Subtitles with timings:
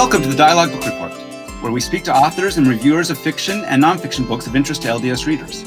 [0.00, 1.12] Welcome to the Dialogue Book Report,
[1.62, 4.88] where we speak to authors and reviewers of fiction and nonfiction books of interest to
[4.88, 5.62] LDS readers.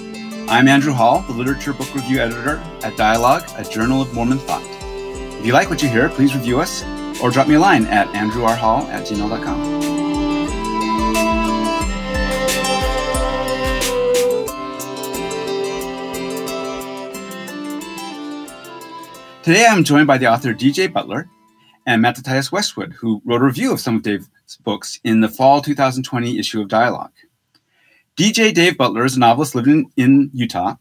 [0.50, 4.66] I'm Andrew Hall, the Literature Book Review Editor at Dialogue, a journal of Mormon thought.
[5.40, 6.84] If you like what you hear, please review us
[7.22, 9.84] or drop me a line at andrewrhall at gmail.com.
[19.44, 21.30] Today I'm joined by the author DJ Butler
[21.86, 24.30] and Mattathias Westwood, who wrote a review of some of Dave's
[24.64, 27.12] books in the fall 2020 issue of Dialogue.
[28.16, 30.76] DJ Dave Butler is a novelist living in Utah.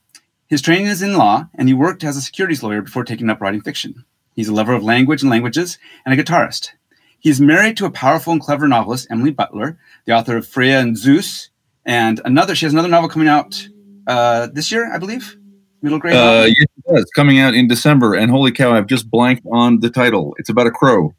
[0.46, 3.40] His training is in law, and he worked as a securities lawyer before taking up
[3.40, 4.04] writing fiction.
[4.34, 6.70] He's a lover of language and languages and a guitarist.
[7.18, 10.80] He is married to a powerful and clever novelist, Emily Butler, the author of Freya
[10.80, 11.48] and Zoose,
[11.84, 12.54] and another.
[12.54, 13.68] She has another novel coming out
[14.06, 15.36] uh, this year, I believe
[15.82, 16.14] middle grade?
[16.14, 17.10] Uh, yes, it does.
[17.14, 18.14] Coming out in December.
[18.14, 20.34] And holy cow, I've just blanked on the title.
[20.38, 21.14] It's about a crow.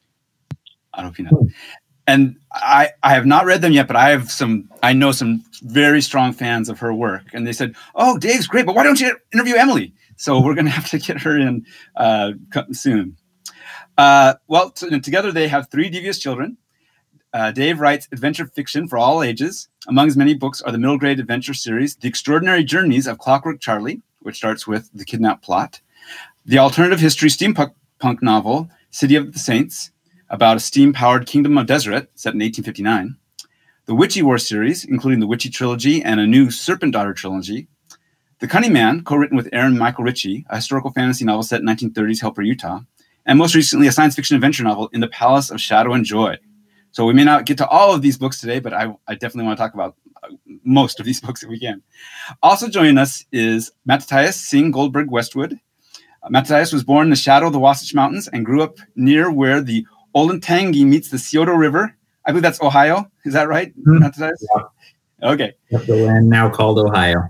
[0.93, 1.47] I don't know if you know.
[2.05, 5.43] And I, I have not read them yet, but I have some, I know some
[5.61, 7.23] very strong fans of her work.
[7.33, 9.93] And they said, Oh, Dave's great, but why don't you interview Emily?
[10.17, 12.33] So we're going to have to get her in uh,
[12.71, 13.17] soon.
[13.97, 16.57] Uh, well, t- together they have three devious children.
[17.33, 19.67] Uh, Dave writes adventure fiction for all ages.
[19.87, 23.59] Among his many books are the middle grade adventure series, The Extraordinary Journeys of Clockwork
[23.59, 25.81] Charlie, which starts with the kidnap plot,
[26.45, 27.73] the alternative history steampunk
[28.21, 29.91] novel, City of the Saints,
[30.29, 33.15] about a steam powered kingdom of Deseret set in 1859,
[33.85, 37.67] the Witchy War series, including the Witchy trilogy and a new Serpent Daughter trilogy,
[38.39, 41.67] The Cunning Man, co written with Aaron Michael Ritchie, a historical fantasy novel set in
[41.67, 42.81] 1930s Helper, Utah,
[43.25, 46.37] and most recently a science fiction adventure novel, In the Palace of Shadow and Joy.
[46.91, 49.45] So we may not get to all of these books today, but I, I definitely
[49.45, 49.95] want to talk about
[50.63, 51.81] most of these books that we can.
[52.41, 55.59] Also joining us is Mattathias Singh Goldberg Westwood.
[56.21, 59.31] Uh, Mattathias was born in the shadow of the Wasatch Mountains and grew up near
[59.31, 59.85] where the
[60.15, 61.95] Olentangy meets the Scioto River.
[62.25, 63.09] I believe that's Ohio.
[63.25, 63.99] Is that right, mm-hmm.
[63.99, 64.45] Mattathias?
[64.55, 64.63] Yeah.
[65.23, 65.53] Okay.
[65.71, 67.29] The land now called Ohio.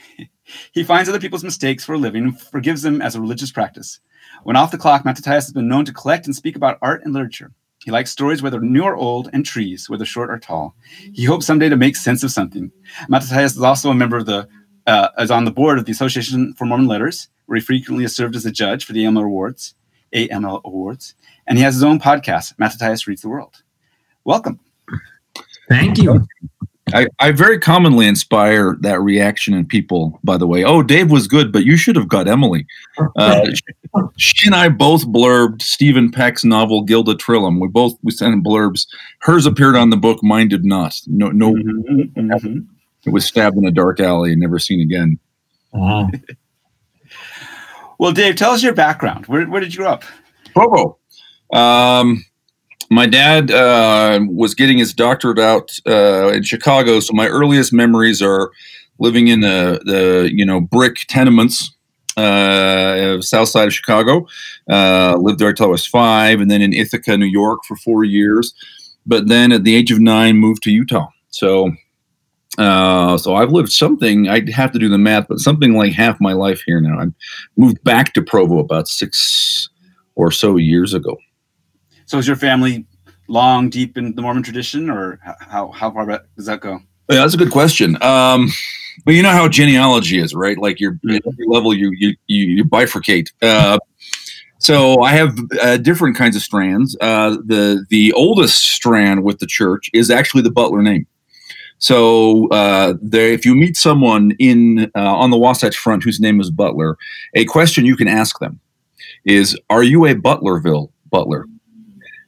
[0.72, 4.00] he finds other people's mistakes for a living and forgives them as a religious practice.
[4.42, 7.12] When off the clock, Mattathias has been known to collect and speak about art and
[7.12, 7.52] literature.
[7.84, 10.74] He likes stories, whether new or old, and trees, whether short or tall.
[11.12, 12.70] He hopes someday to make sense of something.
[13.08, 14.48] Mattathias is also a member of the,
[14.86, 18.14] uh, is on the board of the Association for Mormon Letters, where he frequently has
[18.14, 19.74] served as a judge for the AML Awards,
[20.14, 21.14] AML Awards,
[21.46, 23.62] and he has his own podcast, Mattathias Reads the World.
[24.24, 24.60] Welcome.
[25.68, 26.26] Thank you.
[26.94, 30.64] I, I very commonly inspire that reaction in people, by the way.
[30.64, 32.66] Oh, Dave was good, but you should have got Emily.
[33.16, 33.46] Uh,
[34.16, 37.60] she and I both blurbed Steven Peck's novel Gilda Trillim.
[37.60, 38.86] We both we sent blurbs.
[39.20, 41.00] Hers appeared on the book, mine did not.
[41.06, 41.52] No, no.
[41.52, 42.58] Mm-hmm, mm-hmm.
[43.06, 45.18] It was stabbed in a dark alley and never seen again.
[45.72, 46.06] Uh-huh.
[47.98, 49.26] well, Dave, tell us your background.
[49.26, 50.04] Where, where did you grow up?
[50.54, 50.98] Provo.
[51.52, 52.24] Um,
[52.90, 58.20] my dad uh, was getting his doctorate out uh, in Chicago, so my earliest memories
[58.20, 58.50] are
[58.98, 61.74] living in the, the you know brick tenements
[62.16, 64.26] uh, south side of Chicago.
[64.68, 68.04] Uh, lived there until I was five, and then in Ithaca, New York, for four
[68.04, 68.52] years.
[69.06, 71.08] But then at the age of nine, moved to Utah.
[71.30, 71.70] So,
[72.58, 74.28] uh, so I've lived something.
[74.28, 77.00] I'd have to do the math, but something like half my life here now.
[77.00, 77.06] I
[77.56, 79.68] moved back to Provo about six
[80.16, 81.16] or so years ago.
[82.10, 82.84] So is your family
[83.28, 86.80] long, deep in the Mormon tradition, or how how far back does that go?
[87.08, 88.02] Yeah, that's a good question.
[88.02, 88.48] Um,
[89.04, 90.58] but you know how genealogy is, right?
[90.58, 91.28] Like your mm-hmm.
[91.46, 93.30] level, you you you, bifurcate.
[93.40, 93.78] Uh,
[94.58, 96.96] so I have uh, different kinds of strands.
[97.00, 101.06] Uh, the the oldest strand with the church is actually the Butler name.
[101.78, 106.40] So uh, there, if you meet someone in uh, on the Wasatch Front whose name
[106.40, 106.98] is Butler,
[107.34, 108.58] a question you can ask them
[109.24, 111.46] is, "Are you a Butlerville Butler?"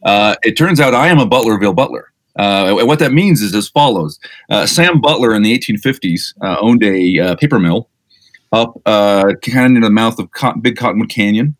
[0.02, 2.12] Uh, it turns out I am a Butlerville Butler.
[2.36, 4.18] Uh, what that means is as follows:
[4.50, 7.88] uh, Sam Butler in the 1850s uh, owned a uh, paper mill
[8.52, 11.56] up uh, kind of near the mouth of Cotton, Big Cottonwood Canyon,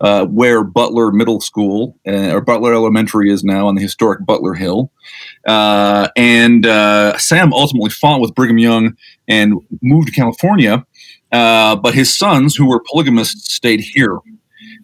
[0.00, 4.90] where Butler Middle School or Butler Elementary is now on the historic Butler Hill.
[5.46, 6.64] and
[7.20, 8.96] Sam ultimately fought with Brigham Young
[9.28, 10.84] and moved to California.
[11.30, 14.18] but his sons, who were polygamists, stayed here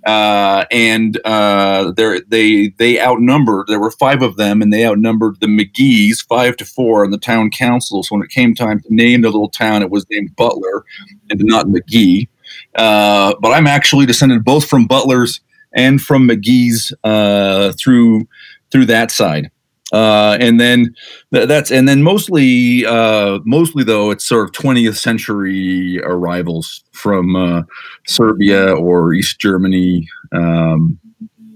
[0.04, 3.66] uh, and uh, they they outnumbered.
[3.68, 7.18] There were five of them, and they outnumbered the McGees five to four in the
[7.18, 8.02] town council.
[8.02, 10.84] So when it came time to name the little town, it was named Butler
[11.30, 12.28] and not McGee.
[12.74, 15.40] Uh, but I'm actually descended both from Butlers
[15.72, 18.26] and from McGees uh, through
[18.70, 19.50] through that side.
[19.92, 20.94] Uh, and then
[21.34, 27.36] th- that's and then mostly uh, mostly though it's sort of 20th century arrivals from
[27.36, 27.62] uh,
[28.06, 30.98] Serbia or East Germany um,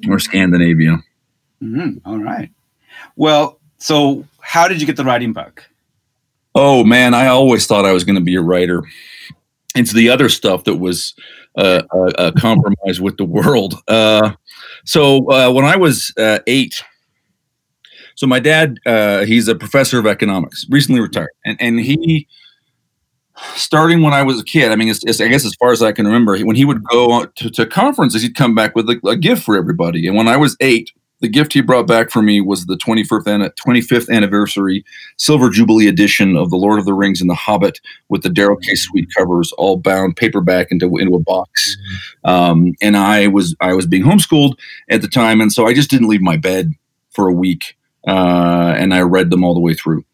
[0.08, 0.98] or Scandinavia.
[1.62, 2.06] Mm-hmm.
[2.08, 2.50] All right.
[3.16, 5.62] Well, so how did you get the writing bug?
[6.54, 8.82] Oh man, I always thought I was going to be a writer.
[9.74, 11.14] It's the other stuff that was
[11.56, 13.74] uh, a, a compromise with the world.
[13.88, 14.32] Uh,
[14.84, 16.82] so uh, when I was uh, eight,
[18.16, 22.26] so my dad, uh, he's a professor of economics, recently retired, and and he,
[23.54, 25.82] starting when I was a kid, I mean, it's, it's, I guess as far as
[25.82, 29.00] I can remember, when he would go to, to conferences, he'd come back with a,
[29.06, 30.06] a gift for everybody.
[30.06, 30.90] And when I was eight,
[31.20, 34.84] the gift he brought back for me was the 25th, 25th anniversary
[35.16, 38.58] Silver Jubilee edition of The Lord of the Rings and The Hobbit with the Darrell
[38.58, 38.74] K.
[38.74, 41.76] Sweet covers, all bound paperback into into a box.
[42.24, 44.58] Um, and I was I was being homeschooled
[44.90, 46.72] at the time, and so I just didn't leave my bed
[47.12, 50.04] for a week, uh, and I read them all the way through.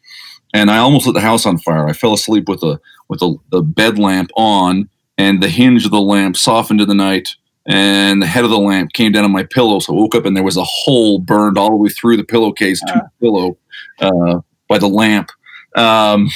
[0.53, 1.87] And I almost lit the house on fire.
[1.87, 2.79] I fell asleep with a
[3.09, 6.95] with a, the bed lamp on, and the hinge of the lamp softened in the
[6.95, 7.35] night
[7.65, 9.79] and the head of the lamp came down on my pillow.
[9.79, 12.23] So I woke up and there was a hole burned all the way through the
[12.23, 13.57] pillowcase to the pillow
[13.99, 15.31] uh, by the lamp.
[15.75, 16.29] Um,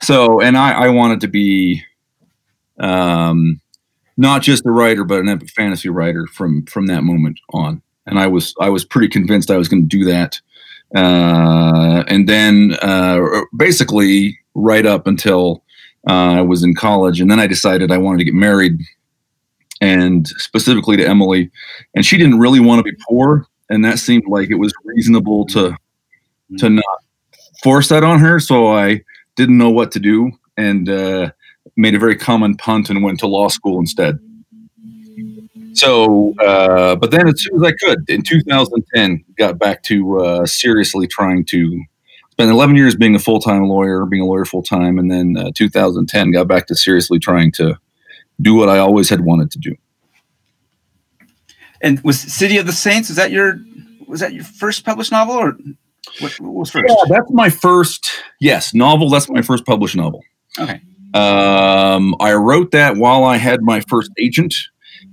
[0.00, 1.82] so, and I, I wanted to be
[2.78, 3.60] um,
[4.16, 7.82] not just a writer, but an epic fantasy writer from from that moment on.
[8.06, 10.40] And I was I was pretty convinced I was going to do that.
[10.94, 13.18] Uh, and then uh,
[13.56, 15.64] basically right up until
[16.08, 18.80] uh, I was in college, and then I decided I wanted to get married
[19.80, 21.50] and specifically to Emily.
[21.94, 25.46] And she didn't really want to be poor, and that seemed like it was reasonable
[25.46, 25.76] to
[26.58, 26.84] to not
[27.62, 28.38] force that on her.
[28.38, 29.02] So I
[29.36, 31.30] didn't know what to do, and uh,
[31.76, 34.18] made a very common punt and went to law school instead.
[35.74, 40.46] So, uh, but then as soon as I could, in 2010, got back to uh,
[40.46, 41.82] seriously trying to
[42.30, 45.36] spend 11 years being a full time lawyer, being a lawyer full time, and then
[45.36, 47.78] uh, 2010 got back to seriously trying to
[48.40, 49.76] do what I always had wanted to do.
[51.80, 53.08] And was City of the Saints?
[53.08, 53.58] Was that your
[54.06, 55.56] was that your first published novel, or
[56.20, 56.84] what, what was first?
[56.88, 58.10] Yeah, that's my first.
[58.40, 59.10] Yes, novel.
[59.10, 60.22] That's my first published novel.
[60.58, 60.80] Okay.
[61.14, 64.54] Um, I wrote that while I had my first agent.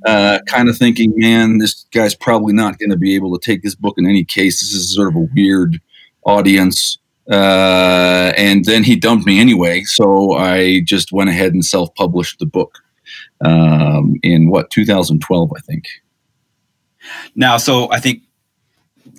[0.05, 3.63] Uh, kind of thinking, man, this guy's probably not going to be able to take
[3.63, 4.61] this book in any case.
[4.61, 5.81] This is sort of a weird
[6.23, 6.97] audience.
[7.29, 12.45] Uh, and then he dumped me anyway, so I just went ahead and self-published the
[12.45, 12.79] book
[13.45, 15.85] um, in what 2012, I think.
[17.35, 18.23] Now, so I think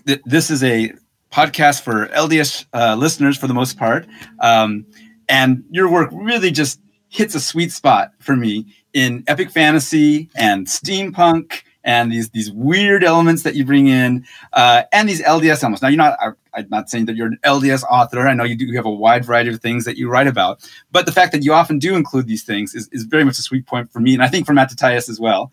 [0.07, 0.93] th- this is a
[1.31, 4.07] podcast for LDS uh, listeners for the most part,
[4.41, 4.87] um,
[5.29, 10.67] and your work really just hits a sweet spot for me in epic fantasy and
[10.67, 15.83] steampunk and these these weird elements that you bring in uh, and these LDS elements.
[15.83, 16.19] Now, you're not.
[16.21, 18.27] I, I'm not saying that you're an LDS author.
[18.27, 20.69] I know you do you have a wide variety of things that you write about,
[20.91, 23.43] but the fact that you often do include these things is, is very much a
[23.43, 25.53] sweet point for me, and I think for Mattathias as well.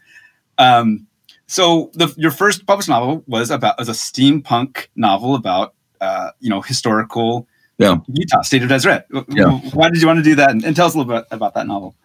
[0.57, 1.07] Um,
[1.45, 6.49] so, the, your first published novel was about was a steampunk novel about uh, you
[6.49, 7.47] know historical
[7.77, 7.97] yeah.
[8.07, 9.05] Utah, State of Deseret.
[9.29, 9.51] Yeah.
[9.73, 10.49] Why did you want to do that?
[10.49, 11.95] And, and tell us a little bit about that novel.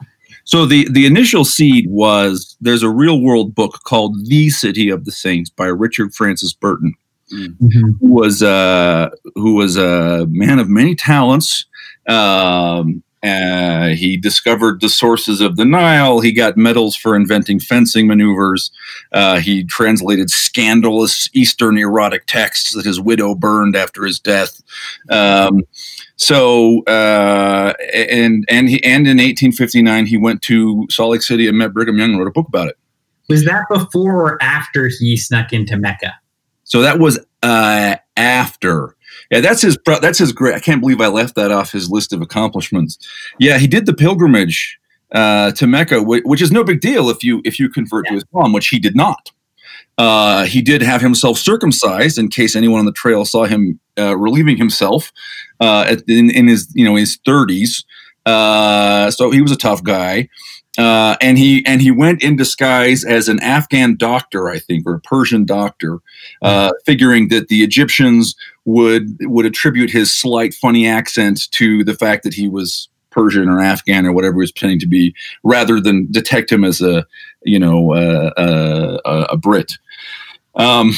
[0.44, 5.05] So the the initial seed was there's a real world book called The City of
[5.05, 6.94] the Saints by Richard Francis Burton,
[7.33, 7.93] Mm-hmm.
[8.00, 11.65] who was uh, who was a man of many talents.
[12.06, 16.21] Um, uh, he discovered the sources of the Nile.
[16.21, 18.72] He got medals for inventing fencing maneuvers.
[19.13, 24.61] Uh, he translated scandalous Eastern erotic texts that his widow burned after his death.
[25.08, 25.63] Um,
[26.17, 31.59] so, uh, and and he and in 1859 he went to Salt Lake City and
[31.59, 32.77] met Brigham Young and wrote a book about it.
[33.29, 36.15] Was that before or after he snuck into Mecca?
[36.65, 38.97] So that was uh, after.
[39.31, 39.77] Yeah, that's his.
[39.77, 40.55] pro- That's his great.
[40.55, 42.99] I can't believe I left that off his list of accomplishments.
[43.39, 44.79] Yeah, he did the pilgrimage
[45.13, 48.15] uh, to Mecca, wh- which is no big deal if you if you convert to
[48.15, 49.31] Islam, which he did not.
[49.99, 54.17] Uh, he did have himself circumcised in case anyone on the trail saw him uh,
[54.17, 55.13] relieving himself
[55.61, 57.84] uh, at, in, in his you know his thirties.
[58.25, 60.29] Uh, so he was a tough guy.
[60.79, 64.94] Uh, and he and he went in disguise as an Afghan doctor, I think, or
[64.94, 65.99] a Persian doctor,
[66.41, 68.34] uh, figuring that the Egyptians
[68.65, 73.61] would would attribute his slight funny accent to the fact that he was Persian or
[73.61, 77.06] Afghan or whatever he was pretending to be, rather than detect him as a
[77.43, 79.75] you know uh, uh, a, a Brit.
[80.55, 80.93] Um,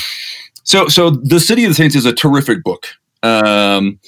[0.62, 2.86] so so the City of the Saints is a terrific book.
[3.22, 3.98] Um,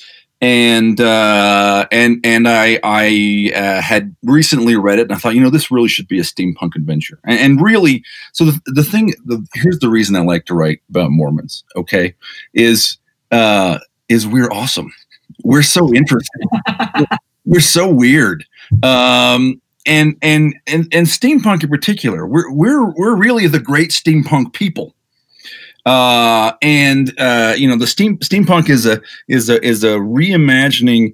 [0.41, 5.41] and uh, and and I I uh, had recently read it, and I thought, you
[5.41, 7.19] know, this really should be a steampunk adventure.
[7.25, 10.83] And, and really, so the the thing, the, here's the reason I like to write
[10.91, 11.65] about Mormons.
[11.75, 12.15] Okay,
[12.53, 12.99] is
[13.31, 14.93] uh, is we're awesome.
[15.43, 16.49] We're so interesting.
[17.47, 18.45] we're so weird.
[18.83, 24.53] Um, and and and and steampunk in particular, we're we're we're really the great steampunk
[24.53, 24.95] people.
[25.87, 31.12] Uh, and uh, you know, the steam steampunk is a is a is a reimagining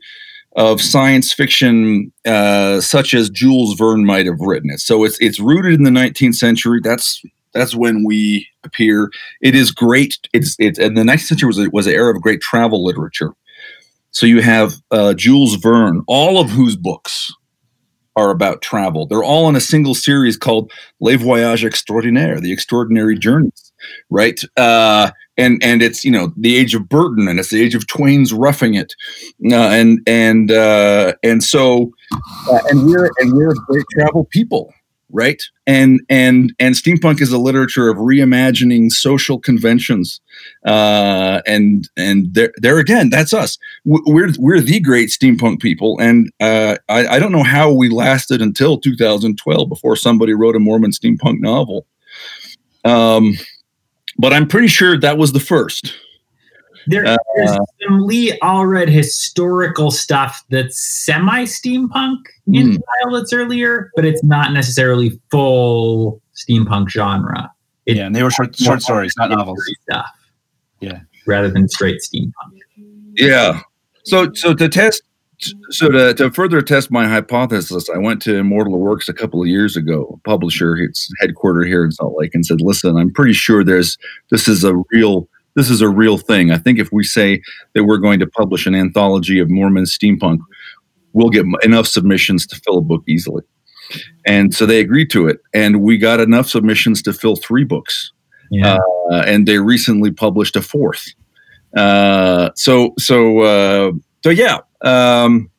[0.57, 4.81] of science fiction uh, such as Jules Verne might have written it.
[4.81, 6.81] So it's it's rooted in the 19th century.
[6.83, 9.11] That's that's when we appear.
[9.43, 10.19] It is great.
[10.33, 13.33] It's it's and the 19th century was a, was an era of great travel literature.
[14.11, 17.33] So you have uh, Jules Verne, all of whose books
[18.15, 19.07] are about travel.
[19.07, 23.72] They're all in a single series called Les Voyages Extraordinaires, the Extraordinary Journeys,
[24.11, 24.41] right?
[24.57, 27.87] Uh, and and it's you know the age of Burton, and it's the age of
[27.87, 28.95] Twain's Roughing It,
[29.51, 31.93] uh, and and uh, and so
[32.51, 34.73] uh, and we're and we're great travel people,
[35.11, 35.43] right?
[35.67, 40.21] And and and steampunk is a literature of reimagining social conventions,
[40.67, 43.57] uh, and and there there again, that's us.
[43.85, 48.43] We're we're the great steampunk people, and uh, I, I don't know how we lasted
[48.43, 51.87] until 2012 before somebody wrote a Mormon steampunk novel.
[52.85, 53.35] Um,
[54.19, 55.95] but I'm pretty sure that was the first.
[56.89, 62.19] There, Uh, there's some Lee Allred historical stuff that's semi steampunk
[62.53, 67.51] in style that's earlier, but it's not necessarily full steampunk genre.
[67.87, 69.63] It- yeah, and they were short, short stories, not novels.
[69.89, 70.07] Stuff.
[70.81, 71.01] Yeah.
[71.27, 72.59] Rather than straight steampunk.
[73.17, 73.61] Yeah.
[74.05, 75.03] So so to test
[75.71, 79.49] so to, to further test my hypothesis, I went to Immortal Works a couple of
[79.49, 83.33] years ago, a publisher, its headquartered here in Salt Lake, and said, "Listen, I'm pretty
[83.33, 83.97] sure there's
[84.31, 86.51] this is a real this is a real thing.
[86.51, 87.43] I think if we say
[87.75, 90.39] that we're going to publish an anthology of Mormon steampunk,
[91.13, 93.43] we'll get enough submissions to fill a book easily."
[94.25, 98.13] And so they agreed to it, and we got enough submissions to fill three books
[98.51, 98.79] Yeah.
[99.11, 101.09] uh, and they recently published a fourth.
[101.77, 103.93] Uh, so so uh,
[104.25, 105.51] so yeah, um,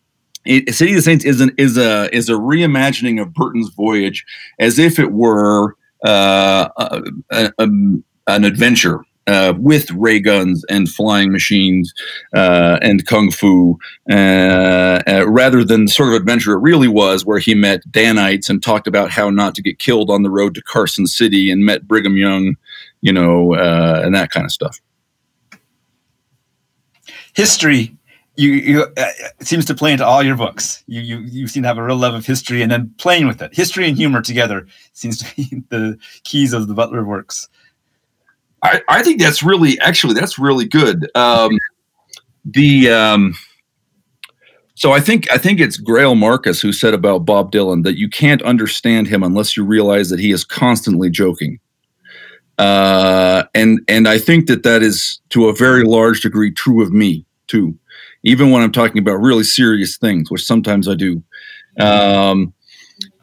[0.45, 4.25] it, City of the Saints is an is a is a reimagining of Burton's voyage
[4.59, 5.75] as if it were
[6.05, 7.01] uh, a,
[7.31, 9.03] a, um, an adventure.
[9.25, 11.93] Uh, with ray guns and flying machines
[12.35, 13.79] uh, and kung fu,
[14.11, 18.49] uh, uh, rather than the sort of adventure it really was, where he met Danites
[18.49, 21.63] and talked about how not to get killed on the road to Carson City and
[21.63, 22.57] met Brigham Young
[23.03, 24.81] you know, uh, and that kind of stuff.
[27.35, 27.95] history
[28.35, 31.63] you, you uh, it seems to play into all your books you, you you seem
[31.63, 34.21] to have a real love of history and then playing with it history and humor
[34.21, 37.47] together seems to be the keys of the butler works
[38.63, 41.11] I, I think that's really, actually, that's really good.
[41.15, 41.59] Um,
[42.45, 43.35] the um,
[44.75, 48.09] so I think I think it's Greil Marcus who said about Bob Dylan that you
[48.09, 51.59] can't understand him unless you realize that he is constantly joking.
[52.57, 56.91] Uh, and and I think that that is to a very large degree true of
[56.91, 57.77] me too,
[58.23, 61.23] even when I'm talking about really serious things, which sometimes I do.
[61.79, 62.53] Um,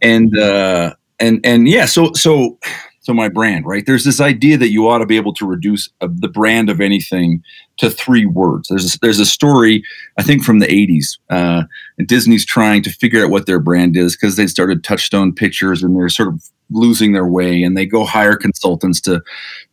[0.03, 2.59] and uh, and and yeah, so so
[3.01, 3.85] so my brand, right?
[3.85, 6.81] There's this idea that you ought to be able to reduce uh, the brand of
[6.81, 7.43] anything
[7.81, 8.69] to three words.
[8.69, 9.83] There's a, there's a story
[10.19, 11.65] I think from the 80s, uh,
[11.97, 15.83] and Disney's trying to figure out what their brand is because they started Touchstone Pictures
[15.83, 19.23] and they're sort of losing their way, and they go hire consultants to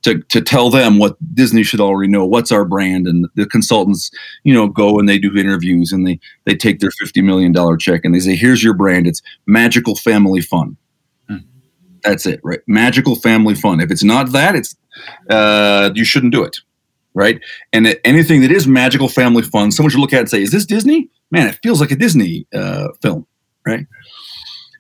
[0.04, 2.26] to to tell them what Disney should already know.
[2.26, 3.08] What's our brand?
[3.08, 4.10] And the consultants,
[4.46, 7.76] you know, go and they do interviews and they they take their 50 million dollar
[7.76, 9.06] check and they say, "Here's your brand.
[9.06, 10.78] It's magical family fun."
[12.04, 12.62] That's it, right?
[12.68, 13.82] Magical family fun.
[13.82, 14.78] If it's not that, it's
[15.30, 16.58] uh, you shouldn't do it,
[17.18, 17.42] right?
[17.74, 20.52] And anything that is magical family fun, someone should look at it and say, "Is
[20.52, 23.26] this Disney?" Man, it feels like a Disney uh, film,
[23.66, 23.88] right?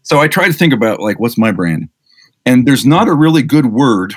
[0.03, 1.89] So I try to think about like, what's my brand?
[2.45, 4.13] And there's not a really good word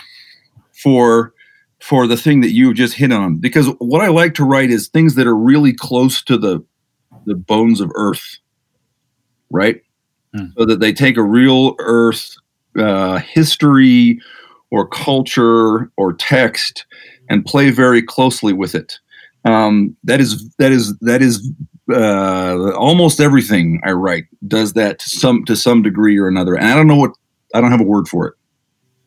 [0.70, 1.32] for
[1.80, 4.86] for the thing that you just hit on because what I like to write is
[4.86, 6.62] things that are really close to the
[7.24, 8.36] the bones of Earth,
[9.50, 9.80] right?
[10.36, 10.48] Hmm.
[10.58, 12.36] So that they take a real Earth
[12.78, 14.20] uh, history
[14.70, 16.84] or culture or text
[17.30, 18.98] and play very closely with it.
[19.46, 21.50] Um, that is that is that is
[21.90, 26.54] uh, almost everything I write does that to some to some degree or another.
[26.56, 27.12] And I don't know what
[27.54, 28.34] I don't have a word for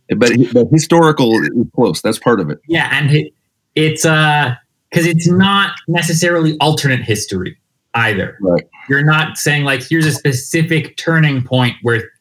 [0.10, 2.02] it, but, but historical is close.
[2.02, 2.60] That's part of it.
[2.68, 3.34] Yeah, and it,
[3.76, 4.56] it's uh
[4.90, 7.58] because it's not necessarily alternate history
[7.96, 8.38] either.
[8.42, 8.64] Right.
[8.90, 12.12] You're not saying like here's a specific turning point where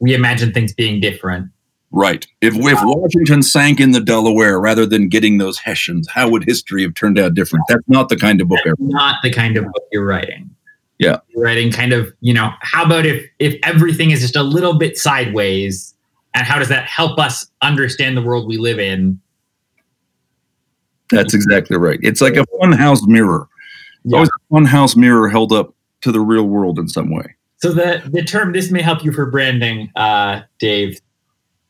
[0.00, 1.50] we imagine things being different.
[1.90, 2.26] Right.
[2.40, 6.82] If if Washington sank in the Delaware rather than getting those Hessians, how would history
[6.82, 7.64] have turned out different?
[7.68, 10.54] That's not the kind of book That's not the kind of book you're writing.
[10.98, 11.20] Yeah.
[11.28, 14.74] You're writing kind of, you know, how about if if everything is just a little
[14.78, 15.94] bit sideways
[16.34, 19.20] and how does that help us understand the world we live in?
[21.10, 21.98] That's exactly right.
[22.02, 23.48] It's like a funhouse mirror.
[24.04, 27.34] It's always a funhouse mirror held up to the real world in some way.
[27.56, 31.00] So the the term this may help you for branding, uh, Dave.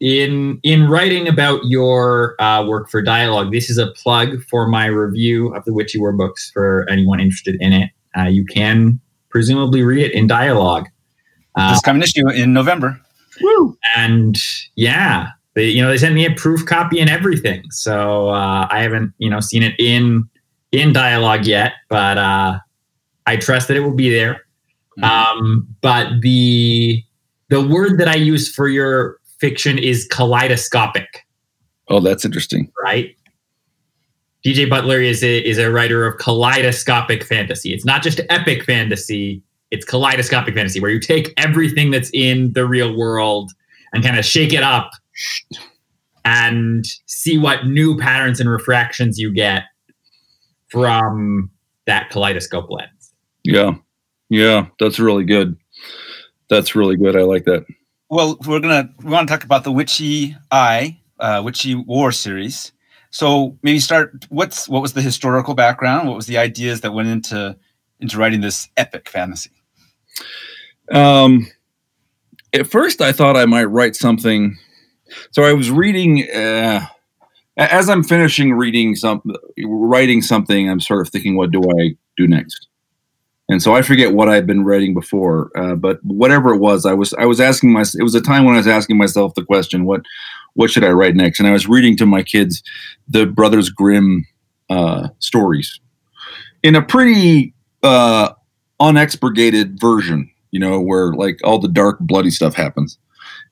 [0.00, 4.86] In in writing about your uh, work for dialogue, this is a plug for my
[4.86, 7.90] review of the Witchy War books for anyone interested in it.
[8.16, 9.00] Uh, you can
[9.30, 10.86] presumably read it in dialogue.
[11.56, 13.00] Uh, this coming issue in November.
[13.40, 13.76] Woo!
[13.96, 14.36] And
[14.76, 18.80] yeah, they, you know they sent me a proof copy and everything, so uh, I
[18.80, 20.28] haven't you know seen it in
[20.70, 22.58] in dialogue yet, but uh,
[23.26, 24.44] I trust that it will be there.
[24.98, 25.04] Mm-hmm.
[25.04, 27.02] Um, but the
[27.48, 31.26] the word that I use for your fiction is kaleidoscopic.
[31.88, 32.71] Oh, that's interesting.
[32.83, 33.16] Right?
[34.45, 37.73] DJ Butler is a, is a writer of kaleidoscopic fantasy.
[37.73, 42.66] It's not just epic fantasy, it's kaleidoscopic fantasy where you take everything that's in the
[42.66, 43.50] real world
[43.92, 44.90] and kind of shake it up
[46.25, 49.64] and see what new patterns and refractions you get
[50.68, 51.50] from
[51.87, 53.12] that kaleidoscope lens.
[53.45, 53.75] Yeah.
[54.30, 55.57] Yeah, that's really good.
[56.50, 57.16] That's really good.
[57.16, 57.64] I like that.
[58.10, 62.72] Well, we're gonna we want to talk about the Witchy Eye, uh, Witchy War series.
[63.10, 64.26] So maybe start.
[64.30, 66.08] What's what was the historical background?
[66.08, 67.56] What was the ideas that went into
[68.00, 69.50] into writing this epic fantasy?
[70.90, 71.48] Um,
[72.54, 74.56] at first, I thought I might write something.
[75.32, 76.30] So I was reading.
[76.30, 76.86] Uh,
[77.58, 79.20] as I'm finishing reading some,
[79.66, 82.68] writing something, I'm sort of thinking, what do I do next?
[83.48, 86.92] And so I forget what I'd been writing before, uh, but whatever it was, I
[86.92, 88.00] was I was asking myself.
[88.00, 90.02] It was a time when I was asking myself the question, what
[90.54, 91.38] what should I write next?
[91.38, 92.62] And I was reading to my kids
[93.08, 94.26] the Brothers Grimm
[94.68, 95.80] uh, stories
[96.62, 98.30] in a pretty uh,
[98.80, 102.98] unexpurgated version, you know, where like all the dark, bloody stuff happens.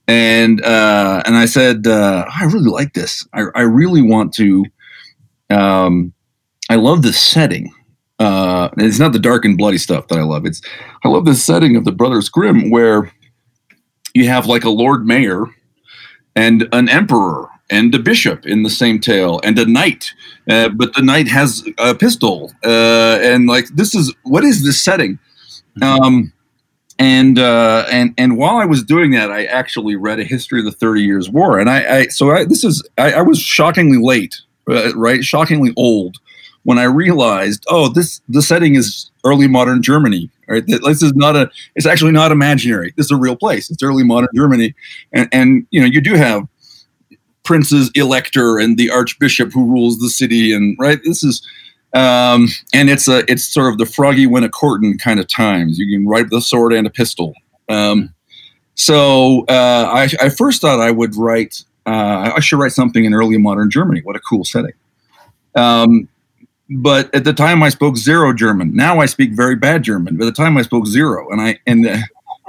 [0.08, 3.26] And uh, and I said, uh, I really like this.
[3.32, 4.64] I, I really want to.
[5.48, 6.12] Um,
[6.68, 7.72] I love this setting
[8.18, 10.46] uh, it's not the dark and bloody stuff that I love.
[10.46, 10.62] It's
[11.04, 13.12] I love the setting of the Brothers Grimm where
[14.14, 15.44] you have like a Lord Mayor
[16.34, 20.12] and an emperor and a bishop in the same tale and a knight,
[20.48, 24.80] uh, but the knight has a pistol uh, and like this is what is this
[24.80, 25.18] setting?
[25.82, 26.32] Um,
[26.98, 30.64] and uh, and and while I was doing that, I actually read a history of
[30.64, 33.98] the Thirty Years' War, and I, I so I, this is I, I was shockingly
[33.98, 35.22] late, uh, right?
[35.22, 36.16] Shockingly old
[36.66, 40.28] when I realized, oh, this the setting is early modern Germany.
[40.48, 41.48] Right, this is not a.
[41.76, 42.92] It's actually not imaginary.
[42.96, 43.70] This is a real place.
[43.70, 44.74] It's early modern Germany,
[45.12, 46.46] and and you know you do have
[47.44, 50.98] princes elector and the archbishop who rules the city, and right.
[51.04, 51.46] This is.
[51.94, 55.78] Um, and it's a it's sort of the froggy when a courtin kind of times.
[55.78, 57.32] You can write a sword and a pistol.
[57.70, 58.12] Um,
[58.74, 61.64] so uh, I, I, first thought I would write.
[61.86, 64.02] Uh, I should write something in early modern Germany.
[64.04, 64.74] What a cool setting.
[65.54, 66.08] Um,
[66.70, 68.74] but at the time I spoke zero German.
[68.74, 70.16] Now I speak very bad German.
[70.16, 71.98] But at the time I spoke zero, and I and uh,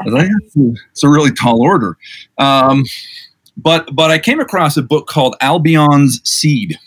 [0.06, 1.97] it's a really tall order.
[2.38, 2.84] Um,
[3.58, 6.80] but but I came across a book called Albion's Seed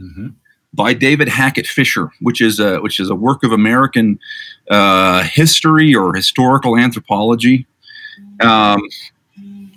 [0.00, 0.28] mm-hmm.
[0.74, 4.18] by David Hackett Fischer, which is a which is a work of American
[4.70, 7.66] uh, history or historical anthropology.
[8.40, 8.82] Um,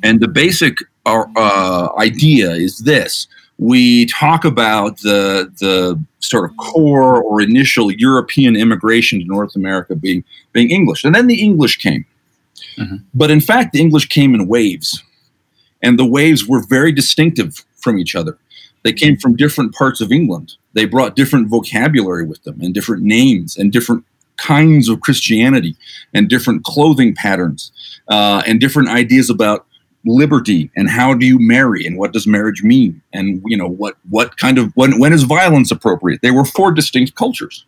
[0.04, 3.28] and the basic uh, uh idea is this:
[3.60, 9.96] we talk about the the sort of core or initial European immigration to North America
[9.96, 12.06] being being English, and then the English came.
[12.78, 12.96] Mm-hmm.
[13.14, 15.04] But in fact, the English came in waves,
[15.84, 18.38] and the waves were very distinctive from each other.
[18.84, 20.54] They came from different parts of England.
[20.74, 24.06] They brought different vocabulary with them, and different names, and different
[24.38, 25.76] kinds of Christianity,
[26.14, 27.74] and different clothing patterns,
[28.08, 29.66] uh, and different ideas about
[30.06, 33.02] liberty and how do you marry and what does marriage mean?
[33.14, 36.22] And you know what what kind of when when is violence appropriate?
[36.22, 37.66] They were four distinct cultures.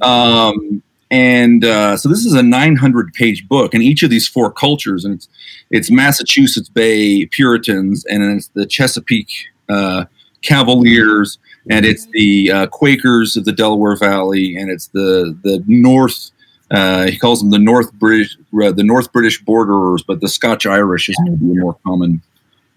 [0.00, 4.50] Um, and uh, so this is a 900 page book and each of these four
[4.50, 5.28] cultures and it's
[5.70, 9.30] it's massachusetts bay puritans and it's the chesapeake
[9.68, 10.04] uh,
[10.42, 11.38] cavaliers
[11.70, 16.30] and it's the uh, quakers of the delaware valley and it's the the north
[16.70, 20.66] uh, he calls them the North British, uh, the North British borderers, but the Scotch
[20.66, 22.22] Irish is maybe a more common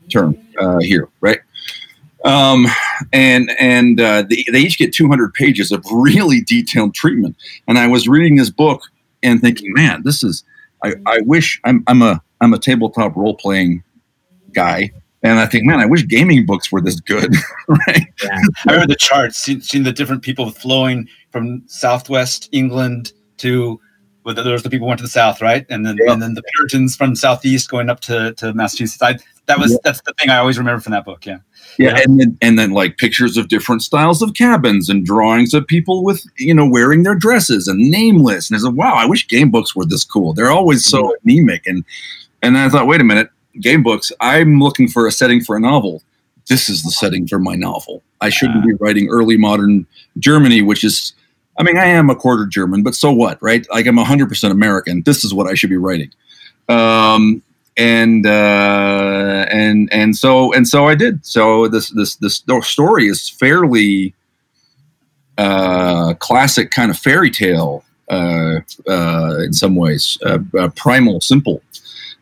[0.09, 1.39] term uh, here, right?
[2.25, 2.67] Um,
[3.13, 7.35] and and uh, they, they each get 200 pages of really detailed treatment.
[7.67, 8.81] And I was reading this book
[9.23, 10.43] and thinking, man, this is.
[10.83, 13.83] I, I wish I'm, I'm a I'm a tabletop role playing
[14.53, 14.91] guy,
[15.23, 17.33] and I think, man, I wish gaming books were this good,
[17.67, 18.05] right?
[18.23, 18.39] Yeah.
[18.67, 23.79] I remember the charts, seeing, seeing the different people flowing from Southwest England to
[24.23, 25.65] but there's the people who went to the south, right?
[25.69, 29.01] And then and then the Puritans from southeast going up to, to Massachusetts.
[29.01, 31.25] I, that was that's the thing I always remember from that book.
[31.25, 31.37] Yeah.
[31.77, 32.01] Yeah, yeah.
[32.03, 36.03] and then and then like pictures of different styles of cabins and drawings of people
[36.03, 38.49] with you know wearing their dresses and nameless.
[38.49, 40.33] And I said, wow, I wish game books were this cool.
[40.33, 41.65] They're always so anemic.
[41.65, 41.85] And
[42.41, 43.29] and I thought, wait a minute,
[43.61, 46.03] game books, I'm looking for a setting for a novel.
[46.49, 48.03] This is the setting for my novel.
[48.19, 48.67] I shouldn't ah.
[48.67, 49.85] be writing early modern
[50.17, 51.13] Germany, which is,
[51.57, 53.65] I mean, I am a quarter German, but so what, right?
[53.71, 55.03] Like I'm 100% American.
[55.03, 56.11] This is what I should be writing.
[56.69, 57.41] Um,
[57.77, 61.23] and uh, and and so and so I did.
[61.25, 64.15] So this this this story is fairly
[65.37, 71.61] uh, classic kind of fairy tale uh, uh, in some ways, uh, uh, primal, simple.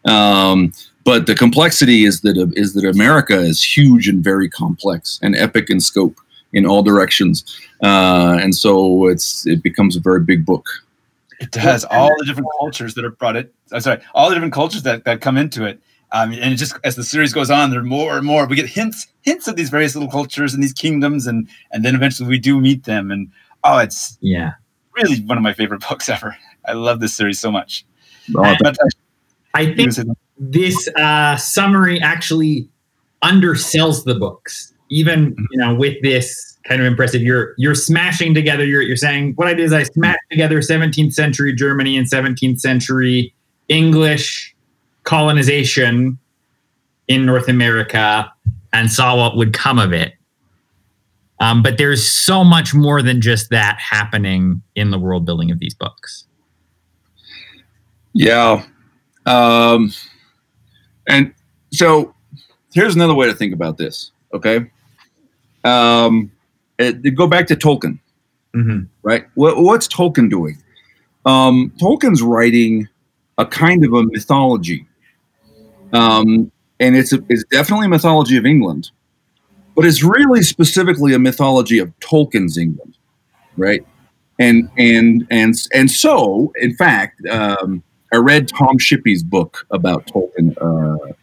[0.04, 5.36] Um, but the complexity is that is that America is huge and very complex and
[5.36, 6.20] epic in scope
[6.56, 10.66] in all directions, uh, and so it's it becomes a very big book.
[11.40, 13.54] It does all the different cultures that are brought it.
[13.72, 15.80] I'm sorry, all the different cultures that, that come into it.
[16.12, 18.46] Um, and it just as the series goes on, there are more and more.
[18.48, 21.94] We get hints hints of these various little cultures and these kingdoms, and and then
[21.94, 23.12] eventually we do meet them.
[23.12, 23.30] And
[23.64, 24.54] oh, it's yeah,
[24.94, 26.36] really one of my favorite books ever.
[26.66, 27.86] I love this series so much.
[28.36, 28.78] Oh, but,
[29.54, 29.94] I think
[30.38, 32.70] this uh, summary actually
[33.24, 34.74] undersells the books.
[34.96, 35.44] Even mm-hmm.
[35.52, 38.66] you know with this kind of impressive, you're you're smashing together.
[38.66, 42.60] You're you're saying what I did is I smashed together 17th century Germany and 17th
[42.60, 43.34] century
[43.68, 44.56] English
[45.04, 46.18] colonization
[47.08, 48.32] in North America
[48.74, 50.14] and saw what would come of it.
[51.40, 55.60] Um, but there's so much more than just that happening in the world building of
[55.60, 56.26] these books.
[58.14, 58.64] Yeah.
[59.26, 59.92] Um,
[61.08, 61.34] and
[61.72, 62.16] so
[62.74, 64.12] here's another way to think about this.
[64.34, 64.72] Okay.
[65.66, 66.32] Um,
[66.78, 68.00] it, go back to Tolkien,
[68.54, 68.84] mm-hmm.
[69.04, 69.26] right?
[69.36, 70.58] What, what's Tolkien doing?
[71.26, 72.88] Um, Tolkien's writing
[73.38, 74.86] a kind of a mythology.
[75.94, 78.92] Um, and it's, a, it's definitely a mythology of England,
[79.76, 82.98] but it's really specifically a mythology of Tolkien's England,
[83.58, 83.86] right?
[84.38, 90.58] And and and and so, in fact, um, I read Tom Shippey's book about Tolkien.
[90.60, 91.14] Uh,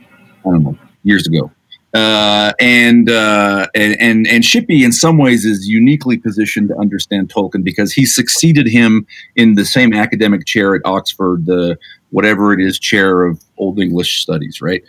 [0.00, 1.50] I don't know years ago,
[1.94, 7.64] uh, and, uh, and and Shippey in some ways is uniquely positioned to understand Tolkien
[7.64, 11.78] because he succeeded him in the same academic chair at Oxford, the
[12.10, 14.82] whatever it is chair of Old English Studies, right?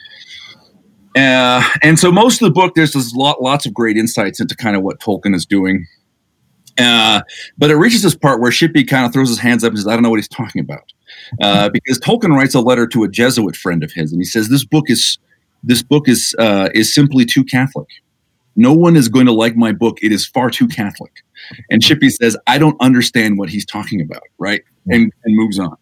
[1.15, 4.55] Uh, and so most of the book there's, there's lot, lots of great insights into
[4.55, 5.87] kind of what Tolkien is doing.
[6.77, 7.21] Uh,
[7.57, 9.87] but it reaches this part where Shippey kind of throws his hands up and says,
[9.87, 10.93] I don't know what he's talking about.
[11.41, 14.47] Uh, because Tolkien writes a letter to a Jesuit friend of his, and he says,
[14.47, 15.17] This book is
[15.63, 17.87] this book is uh, is simply too Catholic.
[18.55, 19.99] No one is going to like my book.
[20.01, 21.11] It is far too Catholic.
[21.69, 24.61] And Shippey says, I don't understand what he's talking about, right?
[24.87, 25.77] And, and moves on.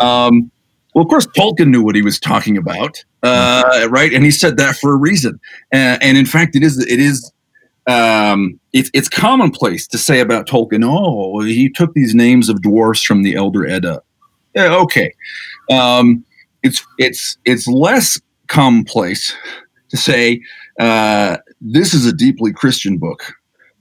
[0.00, 0.50] Um,
[0.94, 4.12] well, of course, Tolkien knew what he was talking about, uh, right?
[4.12, 5.40] And he said that for a reason.
[5.72, 7.32] Uh, and in fact, it is it is
[7.86, 13.02] um, it's it's commonplace to say about Tolkien, oh, he took these names of dwarfs
[13.02, 14.02] from the Elder Edda.
[14.54, 15.12] Yeah, okay.
[15.70, 16.24] Um,
[16.62, 19.34] it's it's it's less commonplace
[19.88, 20.42] to say
[20.78, 23.34] uh, this is a deeply Christian book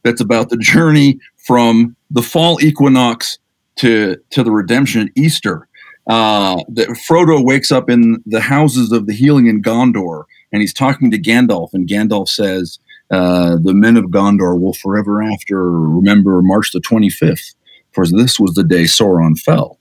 [0.04, 3.38] that's about the journey from the fall equinox
[3.78, 5.68] to to the redemption at Easter.
[6.08, 10.74] Uh, that Frodo wakes up in the houses of the healing in Gondor, and he's
[10.74, 12.80] talking to Gandalf, and Gandalf says,
[13.12, 17.54] uh, "The men of Gondor will forever after remember March the twenty fifth,
[17.92, 19.78] for this was the day Sauron fell."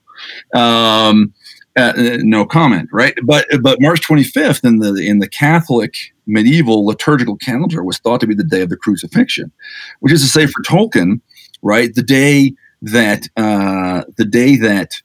[0.53, 1.33] Um,
[1.75, 3.13] uh, no comment, right?
[3.23, 8.27] But but March 25th in the in the Catholic medieval liturgical calendar was thought to
[8.27, 9.51] be the day of the crucifixion,
[9.99, 11.21] which is to say, for Tolkien,
[11.61, 15.01] right, the day that uh, the day that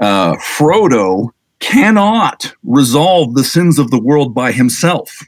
[0.00, 5.22] uh, Frodo cannot resolve the sins of the world by himself,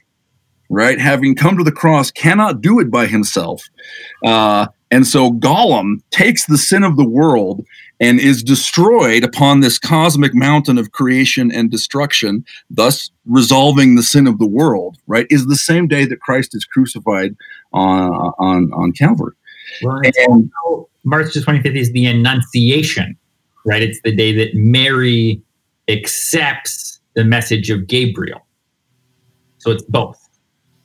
[0.69, 0.99] right?
[0.99, 3.67] Having come to the cross, cannot do it by himself,
[4.23, 7.65] uh, and so Gollum takes the sin of the world
[7.99, 14.25] and is destroyed upon this cosmic mountain of creation and destruction, thus resolving the sin
[14.25, 17.35] of the world, right, is the same day that Christ is crucified
[17.73, 19.33] on on, on Calvary.
[19.83, 20.51] Well, and
[21.03, 23.17] March the 25th is the Annunciation,
[23.65, 23.81] right?
[23.81, 25.41] It's the day that Mary
[25.87, 28.45] accepts the message of Gabriel.
[29.57, 30.17] So it's both,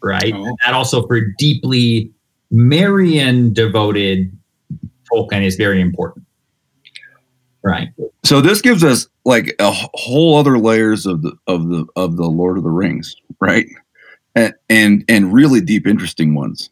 [0.03, 0.33] right?
[0.35, 0.57] Oh.
[0.65, 2.11] that also for deeply
[2.55, 4.31] Marian devoted
[5.13, 6.25] Tolkien is very important.
[7.65, 7.89] Right.
[8.23, 12.27] So this gives us like a whole other layers of the of the of the
[12.27, 13.67] Lord of the Rings, right?
[14.37, 16.71] And and, and really deep, interesting ones.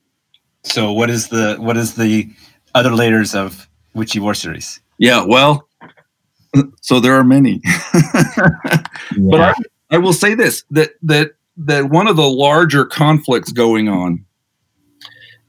[0.62, 2.30] So what is the what is the
[2.76, 4.80] other layers of Witchy War series?
[4.98, 5.66] Yeah, well,
[6.80, 7.60] so there are many.
[7.94, 8.52] yeah.
[9.18, 9.54] But I,
[9.90, 14.24] I will say this that that that one of the larger conflicts going on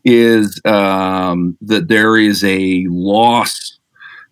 [0.06, 3.74] is um, that there is a loss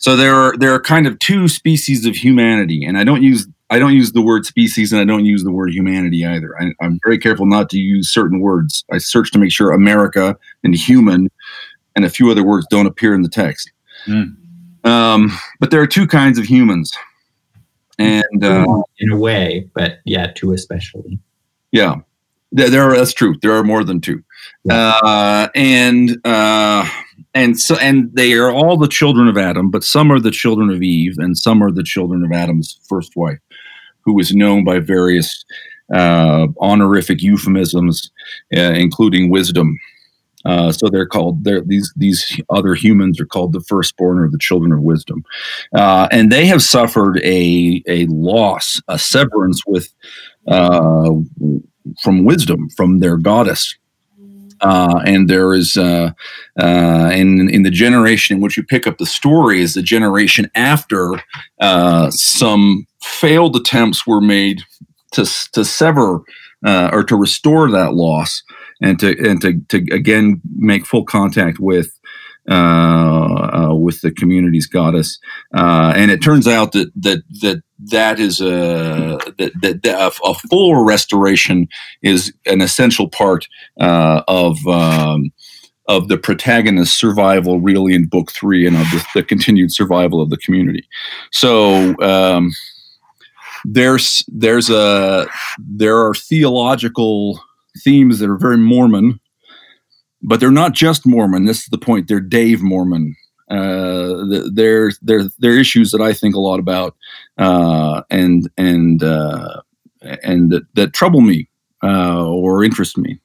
[0.01, 3.47] so there are there are kind of two species of humanity, and I don't use
[3.69, 6.59] I don't use the word species and I don't use the word humanity either.
[6.59, 8.83] I, I'm very careful not to use certain words.
[8.91, 11.29] I search to make sure America and human
[11.95, 13.71] and a few other words don't appear in the text.
[14.07, 14.35] Mm.
[14.85, 16.91] Um, but there are two kinds of humans,
[17.99, 18.65] and uh,
[18.97, 21.19] in a way, but yeah, two especially.
[21.71, 21.97] yeah,
[22.51, 22.95] there, are.
[22.95, 23.35] That's true.
[23.41, 24.23] There are more than two,
[24.69, 26.89] uh, and uh,
[27.33, 30.69] and so and they are all the children of Adam, but some are the children
[30.69, 33.39] of Eve, and some are the children of Adam's first wife,
[34.01, 35.45] who was known by various
[35.93, 38.11] uh, honorific euphemisms,
[38.55, 39.77] uh, including wisdom.
[40.43, 44.39] Uh, so they're called they're, these these other humans are called the firstborn or the
[44.39, 45.23] children of wisdom,
[45.75, 49.93] uh, and they have suffered a a loss, a severance with
[50.47, 51.11] uh,
[52.01, 53.75] from wisdom from their goddess.
[54.61, 56.11] Uh, and there is uh,
[56.59, 60.51] uh, in in the generation in which you pick up the story is the generation
[60.53, 61.13] after
[61.59, 64.61] uh, some failed attempts were made
[65.13, 66.21] to to sever
[66.63, 68.43] uh, or to restore that loss
[68.81, 71.99] and to and to, to again make full contact with
[72.51, 75.17] uh, uh, with the community's goddess.
[75.55, 80.33] Uh, and it turns out that that that that is a that, that, that a,
[80.49, 81.69] full restoration
[82.01, 83.47] is an essential part
[83.79, 84.57] uh, of.
[84.67, 85.31] Um,
[85.87, 90.29] of the protagonist's survival, really, in book three, and of the, the continued survival of
[90.29, 90.87] the community.
[91.31, 92.53] So, um,
[93.65, 97.41] there's there's a there are theological
[97.83, 99.19] themes that are very Mormon,
[100.21, 101.45] but they're not just Mormon.
[101.45, 102.07] This is the point.
[102.07, 103.15] They're Dave Mormon.
[103.49, 106.95] Uh, they're they're they're issues that I think a lot about,
[107.37, 109.61] uh, and and uh,
[110.23, 111.49] and that, that trouble me
[111.83, 113.19] uh, or interest me.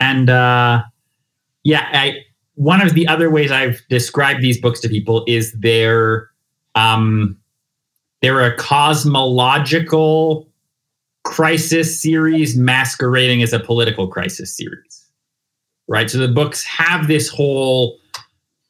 [0.00, 0.82] And uh,
[1.62, 6.30] yeah, I one of the other ways I've described these books to people is they're
[6.74, 7.36] um,
[8.22, 10.48] they're a cosmological
[11.24, 14.99] crisis series masquerading as a political crisis series.
[15.90, 16.08] Right?
[16.08, 17.98] So the books have this whole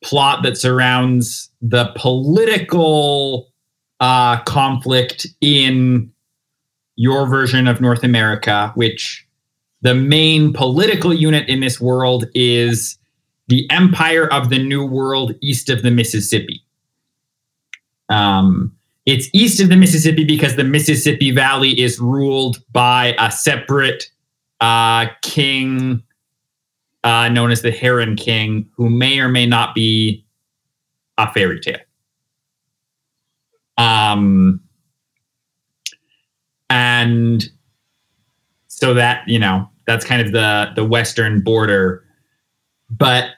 [0.02, 3.52] plot that surrounds the political
[4.00, 6.11] uh, conflict in
[6.96, 9.26] your version of North America, which
[9.83, 12.98] the main political unit in this world is
[13.48, 16.62] the Empire of the New World east of the Mississippi.
[18.09, 18.74] Um,
[19.06, 24.11] it's east of the Mississippi because the Mississippi Valley is ruled by a separate
[24.61, 26.02] uh, king
[27.04, 30.24] uh, known as the Heron King, who may or may not be
[31.18, 31.78] a fairy tale.
[33.78, 34.60] Um,
[36.68, 37.48] and
[38.66, 42.04] so that you know that's kind of the the western border,
[42.90, 43.30] but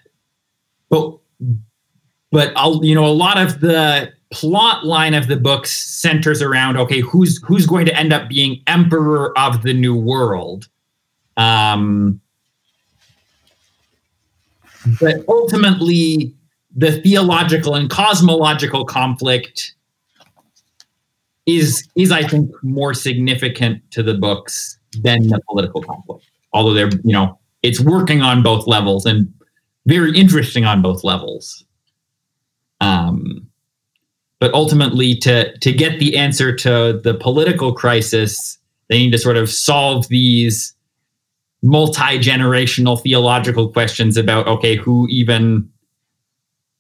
[0.89, 1.19] but
[2.31, 6.79] but I'll you know a lot of the plot line of the books centers around
[6.79, 10.69] okay who's who's going to end up being emperor of the new world
[11.37, 12.19] um
[15.01, 16.35] but ultimately
[16.75, 19.75] the theological and cosmological conflict
[21.47, 26.25] is is i think more significant to the books than the political conflict.
[26.53, 29.33] Although they're you know it's working on both levels and
[29.87, 31.65] very interesting on both levels.
[32.81, 33.47] Um
[34.39, 39.37] but ultimately to to get the answer to the political crisis they need to sort
[39.37, 40.75] of solve these
[41.63, 45.69] multi-generational theological questions about okay who even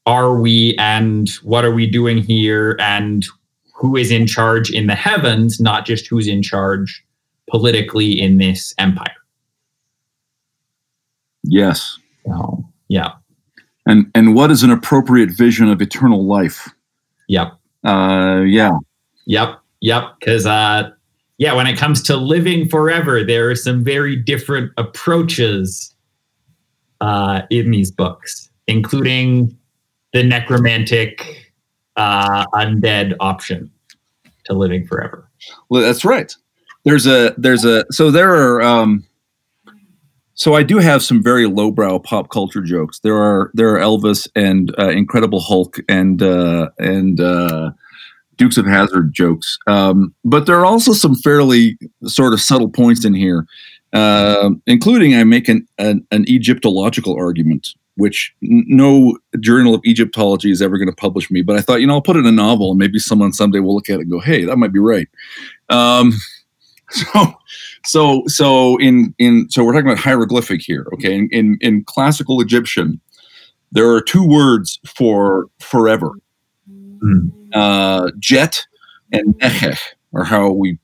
[0.06, 3.26] are we and what are we doing here and
[3.74, 7.04] who is in charge in the heavens not just who's in charge
[7.48, 9.14] politically in this empire.
[11.44, 13.12] Yes, so yeah.
[13.86, 16.68] And and what is an appropriate vision of eternal life?
[17.28, 17.52] yep.
[17.84, 18.78] Uh, yeah,
[19.26, 20.04] Yep, yep.
[20.18, 20.90] Because uh,
[21.42, 25.92] yeah, when it comes to living forever, there are some very different approaches
[27.00, 29.58] uh, in these books, including
[30.12, 31.52] the necromantic
[31.96, 33.68] uh, undead option
[34.44, 35.28] to living forever.
[35.68, 36.32] Well, that's right.
[36.84, 39.04] There's a there's a so there are um
[40.34, 43.00] so I do have some very lowbrow pop culture jokes.
[43.00, 47.72] There are there are Elvis and uh, Incredible Hulk and uh, and uh,
[48.36, 53.04] Dukes of Hazzard jokes, um, but there are also some fairly sort of subtle points
[53.04, 53.46] in here,
[53.92, 60.50] uh, including I make an, an an Egyptological argument, which n- no journal of Egyptology
[60.50, 61.42] is ever going to publish me.
[61.42, 63.60] But I thought, you know, I'll put it in a novel, and maybe someone someday
[63.60, 65.08] will look at it and go, "Hey, that might be right."
[65.68, 66.12] Um,
[66.90, 67.34] so
[67.84, 72.40] so so in in so we're talking about hieroglyphic here okay in in, in classical
[72.40, 73.00] egyptian
[73.70, 76.12] there are two words for forever
[77.02, 77.30] Hmm.
[77.52, 78.66] Uh, jet
[79.12, 79.78] and nechech
[80.14, 80.78] are how we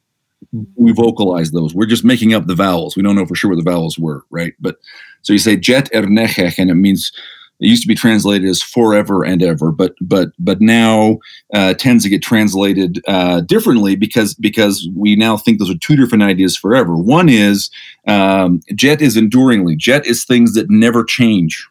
[0.76, 1.74] we vocalize those.
[1.74, 2.96] We're just making up the vowels.
[2.96, 4.54] We don't know for sure what the vowels were, right?
[4.60, 4.76] But
[5.22, 7.12] so you say jet ernechech, and it means
[7.60, 11.18] it used to be translated as forever and ever, but but but now
[11.54, 15.96] uh, tends to get translated uh, differently because because we now think those are two
[15.96, 16.96] different ideas forever.
[16.96, 17.70] One is
[18.06, 19.74] um, jet is enduringly.
[19.74, 21.66] Jet is things that never change.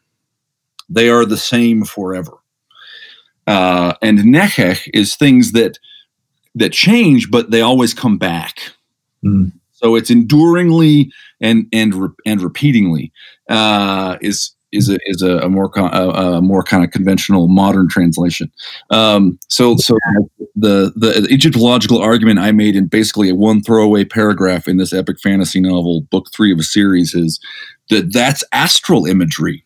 [0.90, 2.34] They are the same forever.
[3.48, 5.80] Uh, and neheh is things that
[6.56, 8.60] that change, but they always come back.
[9.24, 9.52] Mm.
[9.72, 11.94] So it's enduringly and and
[12.26, 13.12] and repeatingly
[13.50, 17.48] uh, is is a is a, a more con- a, a more kind of conventional
[17.48, 18.52] modern translation.
[18.90, 19.98] Um, so so
[20.56, 25.20] the the Egyptological argument I made in basically a one throwaway paragraph in this epic
[25.20, 27.40] fantasy novel, book three of a series, is
[27.90, 29.64] that that's astral imagery.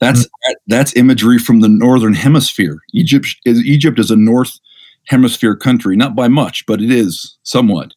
[0.00, 2.78] That's that, that's imagery from the northern hemisphere.
[2.92, 4.58] Egypt is Egypt is a north
[5.06, 7.92] hemisphere country, not by much, but it is somewhat.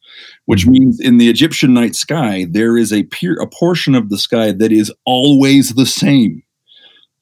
[0.46, 0.72] Which mm-hmm.
[0.72, 4.52] means in the Egyptian night sky, there is a peer, a portion of the sky
[4.52, 6.42] that is always the same.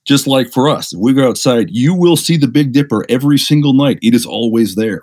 [0.04, 3.38] Just like for us, if we go outside, you will see the Big Dipper every
[3.38, 4.00] single night.
[4.02, 5.02] It is always there.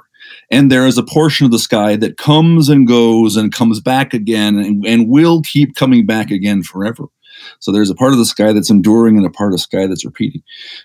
[0.51, 4.13] And there is a portion of the sky that comes and goes and comes back
[4.13, 7.05] again and, and will keep coming back again forever.
[7.59, 9.85] So there's a part of the sky that's enduring and a part of the sky
[9.85, 10.41] that's repeating.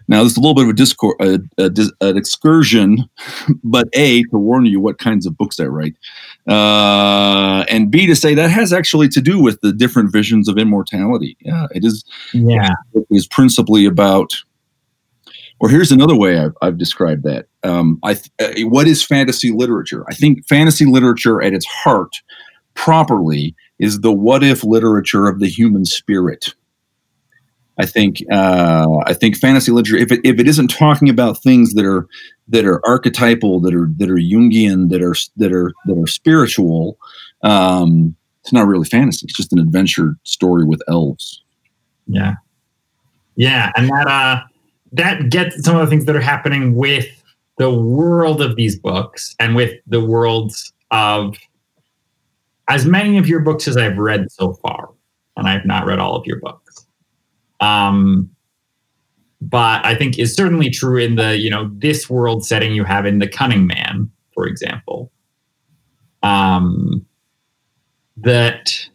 [0.09, 3.09] Now, there's a little bit of a discourse, a, a, an excursion,
[3.65, 5.95] but A, to warn you what kinds of books I write,
[6.49, 10.59] uh, and B, to say that has actually to do with the different visions of
[10.59, 11.37] immortality.
[11.41, 12.05] Yeah, it is.
[12.33, 12.71] Yeah.
[12.93, 14.35] It is principally about.
[15.61, 17.47] Or here's another way I've, I've described that.
[17.63, 20.05] Um, I th- uh, what is fantasy literature?
[20.11, 22.11] I think fantasy literature at its heart,
[22.75, 26.55] properly, is the what if literature of the human spirit.
[27.79, 31.75] I think uh, I think fantasy literature, if it, if it isn't talking about things
[31.75, 32.07] that are
[32.49, 36.99] that are archetypal, that are that are Jungian, that are that are that are spiritual,
[37.43, 39.25] um, it's not really fantasy.
[39.25, 41.43] It's just an adventure story with elves.
[42.07, 42.35] Yeah.
[43.37, 43.73] Yeah.
[43.77, 44.43] And that uh
[44.93, 47.07] that gets some of the things that are happening with
[47.57, 51.37] the world of these books and with the worlds of
[52.69, 54.91] as many of your books as I've read so far.
[55.37, 56.64] And I've not read all of your books.
[57.65, 58.31] Um
[59.41, 63.05] but I think is certainly true in the, you know, this world setting you have
[63.05, 65.13] in the Cunning Man, for example.
[66.23, 67.05] Um
[68.17, 68.89] that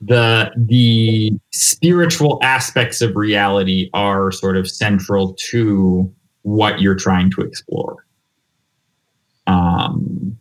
[0.00, 6.12] the the spiritual aspects of reality are sort of central to
[6.42, 8.04] what you're trying to explore.
[9.46, 10.38] Um,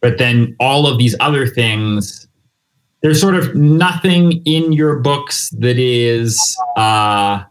[0.00, 2.23] but then all of these other things,
[3.04, 6.40] there's sort of nothing in your books that is
[6.78, 7.42] uh,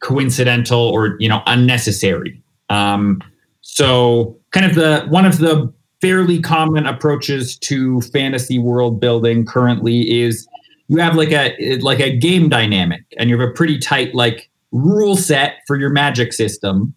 [0.00, 2.42] coincidental or you know unnecessary.
[2.70, 3.22] Um,
[3.60, 10.22] so kind of the one of the fairly common approaches to fantasy world building currently
[10.22, 10.48] is
[10.88, 14.50] you have like a like a game dynamic and you have a pretty tight like
[14.72, 16.92] rule set for your magic system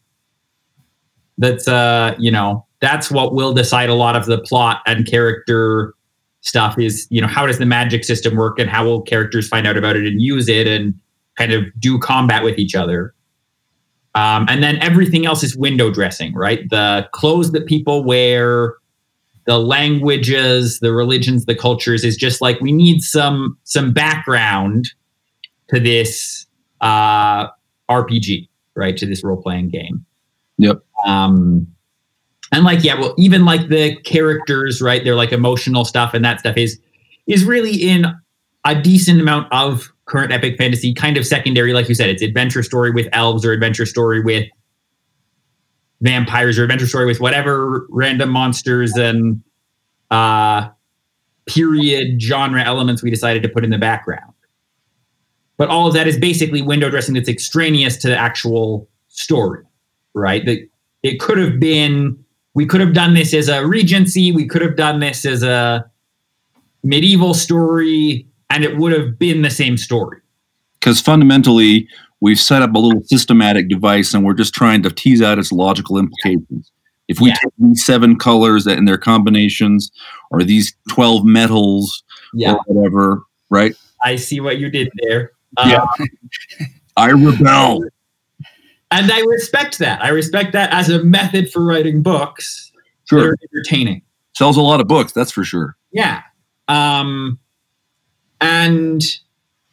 [1.37, 5.93] that's uh you know that's what will decide a lot of the plot and character
[6.43, 9.67] stuff is you know how does the magic system work and how will characters find
[9.67, 10.93] out about it and use it and
[11.37, 13.13] kind of do combat with each other
[14.15, 18.75] um, and then everything else is window dressing right the clothes that people wear
[19.45, 24.89] the languages, the religions, the cultures is just like we need some some background
[25.69, 26.45] to this
[26.81, 27.47] uh,
[27.89, 28.95] RPG, right?
[28.97, 30.05] To this role playing game.
[30.57, 30.81] Yep.
[31.05, 31.67] Um,
[32.53, 35.03] and like yeah, well, even like the characters, right?
[35.03, 36.79] They're like emotional stuff, and that stuff is
[37.27, 38.05] is really in
[38.65, 42.09] a decent amount of current epic fantasy, kind of secondary, like you said.
[42.09, 44.47] It's adventure story with elves or adventure story with
[46.01, 49.41] vampires or adventure story with whatever random monsters and
[50.11, 50.69] uh,
[51.45, 54.33] period genre elements we decided to put in the background.
[55.57, 59.63] But all of that is basically window dressing that's extraneous to the actual story,
[60.13, 60.45] right?
[60.45, 60.67] That
[61.03, 62.22] it could have been,
[62.55, 65.89] we could have done this as a Regency, we could have done this as a
[66.83, 70.19] medieval story, and it would have been the same story.
[70.79, 71.87] Because fundamentally,
[72.19, 75.51] we've set up a little systematic device and we're just trying to tease out its
[75.51, 76.71] logical implications.
[77.07, 77.35] If we Yeah.
[77.43, 79.91] take these seven colors and their combinations,
[80.31, 83.75] or these 12 metals, Yeah, or whatever, right?
[84.03, 85.31] I see what you did there.
[85.65, 85.83] Yeah.
[85.99, 86.05] Uh,
[86.97, 87.83] I rebel.
[89.01, 90.01] And I respect that.
[90.03, 93.29] I respect that as a method for writing books that Sure.
[93.31, 94.01] are entertaining.
[94.35, 95.75] Sells a lot of books, that's for sure.
[95.91, 96.21] Yeah.
[96.67, 97.39] Um
[98.41, 99.03] and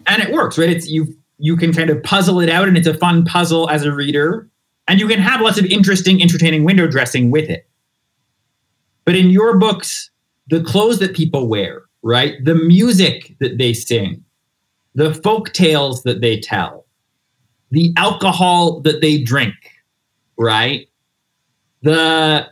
[0.06, 0.70] and it works, right?
[0.70, 3.84] It's you you can kind of puzzle it out and it's a fun puzzle as
[3.84, 4.48] a reader
[4.88, 7.66] and you can have lots of interesting, entertaining window dressing with it.
[9.04, 10.10] But in your books,
[10.48, 12.34] the clothes that people wear, right?
[12.44, 14.22] The music that they sing,
[14.94, 16.79] the folk tales that they tell,
[17.70, 19.54] the alcohol that they drink,
[20.36, 20.88] right?
[21.82, 22.48] The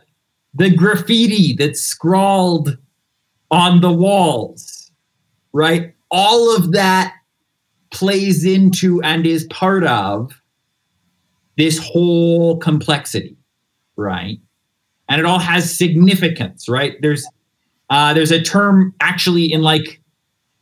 [0.53, 2.77] the graffiti that's scrawled
[3.51, 4.91] on the walls,
[5.53, 5.93] right?
[6.11, 7.13] All of that
[7.91, 10.41] plays into and is part of
[11.57, 13.37] this whole complexity,
[13.95, 14.39] right?
[15.09, 16.95] And it all has significance, right?
[17.01, 17.27] There's
[17.89, 20.01] uh, there's a term actually in like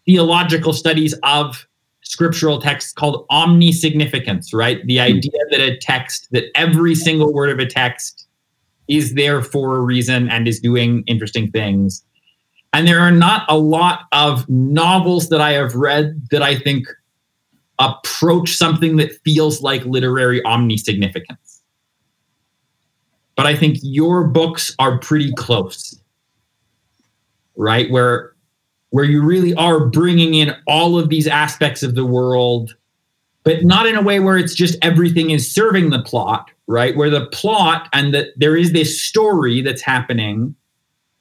[0.06, 1.67] theological studies of
[2.12, 4.86] scriptural texts called omnisignificance, right?
[4.86, 5.04] The hmm.
[5.04, 8.28] idea that a text, that every single word of a text
[8.88, 12.04] is there for a reason and is doing interesting things.
[12.74, 16.88] And there are not a lot of novels that I have read that I think
[17.80, 21.62] approach something that feels like literary omnisignificance.
[23.36, 26.00] But I think your books are pretty close,
[27.56, 27.90] right?
[27.92, 28.34] Where
[28.90, 32.76] where you really are bringing in all of these aspects of the world,
[33.44, 36.96] but not in a way where it's just everything is serving the plot, right?
[36.96, 40.56] Where the plot and that there is this story that's happening,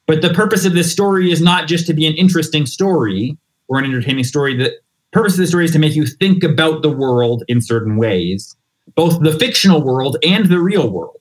[0.06, 3.36] but the purpose of this story is not just to be an interesting story
[3.68, 4.56] or an entertaining story.
[4.56, 4.72] The
[5.12, 8.56] purpose of the story is to make you think about the world in certain ways,
[8.94, 11.20] both the fictional world and the real world.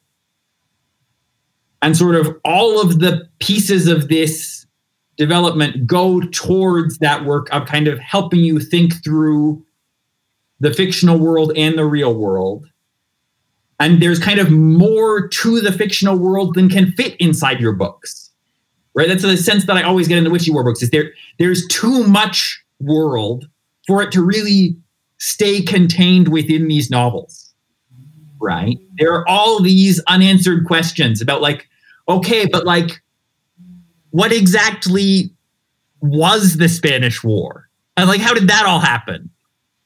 [1.82, 4.65] And sort of all of the pieces of this
[5.18, 9.66] development go towards that work of kind of helping you think through
[10.60, 12.68] the fictional world and the real world.
[13.80, 18.32] And there's kind of more to the fictional world than can fit inside your books.
[18.94, 19.08] Right?
[19.08, 21.68] That's the sense that I always get in the Witchy War books is there there's
[21.68, 23.46] too much world
[23.86, 24.78] for it to really
[25.18, 27.54] stay contained within these novels.
[28.40, 28.78] Right?
[28.98, 31.68] There are all these unanswered questions about like,
[32.08, 33.02] okay, but like
[34.16, 35.30] what exactly
[36.00, 37.70] was the Spanish War?
[37.98, 39.30] And like, how did that all happen?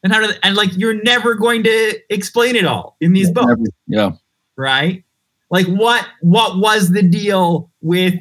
[0.03, 3.47] And how did and like you're never going to explain it all in these books.
[3.47, 4.11] Never, yeah.
[4.55, 5.03] Right?
[5.49, 8.13] Like what what was the deal with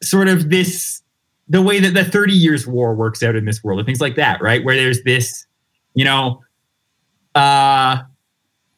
[0.00, 1.02] sort of this
[1.48, 4.14] the way that the 30 years war works out in this world and things like
[4.14, 4.64] that, right?
[4.64, 5.44] Where there's this,
[5.94, 6.40] you know,
[7.34, 7.98] uh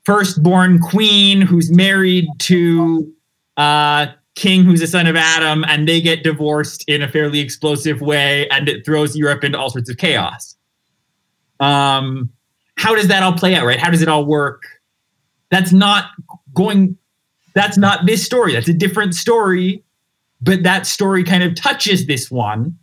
[0.05, 3.13] firstborn queen who's married to
[3.59, 4.07] uh
[4.41, 8.49] king who's a son of Adam, and they get divorced in a fairly explosive way,
[8.49, 10.57] and it throws Europe into all sorts of chaos.
[11.61, 12.31] Um,
[12.77, 13.79] how does that all play out, right?
[13.79, 14.63] How does it all work?
[15.51, 16.07] That's not
[16.55, 16.97] going.
[17.55, 18.55] That's not this story.
[18.55, 19.85] That's a different story,
[20.41, 22.79] but that story kind of touches this one,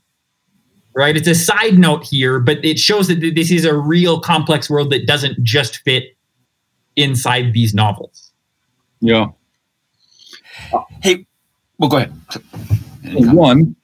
[0.93, 1.17] right?
[1.17, 4.91] It's a side note here, but it shows that this is a real complex world
[4.91, 6.15] that doesn't just fit
[6.95, 8.31] inside these novels.
[8.99, 9.27] Yeah.
[11.01, 11.26] Hey,
[11.77, 12.13] well, go ahead.
[13.13, 13.75] One,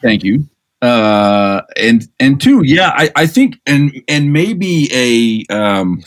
[0.00, 0.46] thank you.
[0.80, 6.02] Uh, and and two, yeah, I, I think and and maybe a um,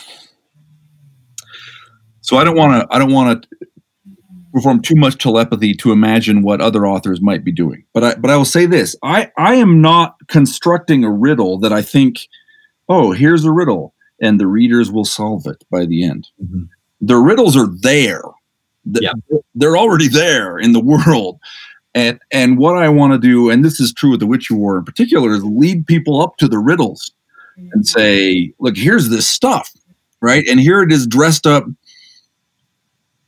[2.20, 3.68] so I don't want to I don't want to
[4.52, 7.86] perform too much telepathy to imagine what other authors might be doing.
[7.94, 11.72] But I but I will say this: I I am not constructing a riddle that
[11.72, 12.28] I think,
[12.90, 16.28] oh, here's a riddle, and the readers will solve it by the end.
[16.44, 16.64] Mm-hmm.
[17.00, 18.24] The riddles are there
[18.86, 19.12] yeah.
[19.56, 21.40] They're already there in the world.
[21.94, 24.78] And and what I want to do, and this is true with the Witchy War
[24.78, 27.12] in particular, is lead people up to the riddles
[27.58, 27.82] and mm-hmm.
[27.84, 29.72] say, look, here's this stuff,
[30.22, 30.46] right?
[30.50, 31.66] And here it is dressed up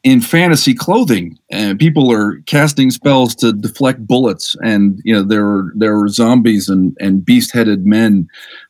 [0.04, 5.46] in fantasy clothing and people are casting spells to deflect bullets and you know there
[5.46, 8.26] are there are zombies and and beast headed men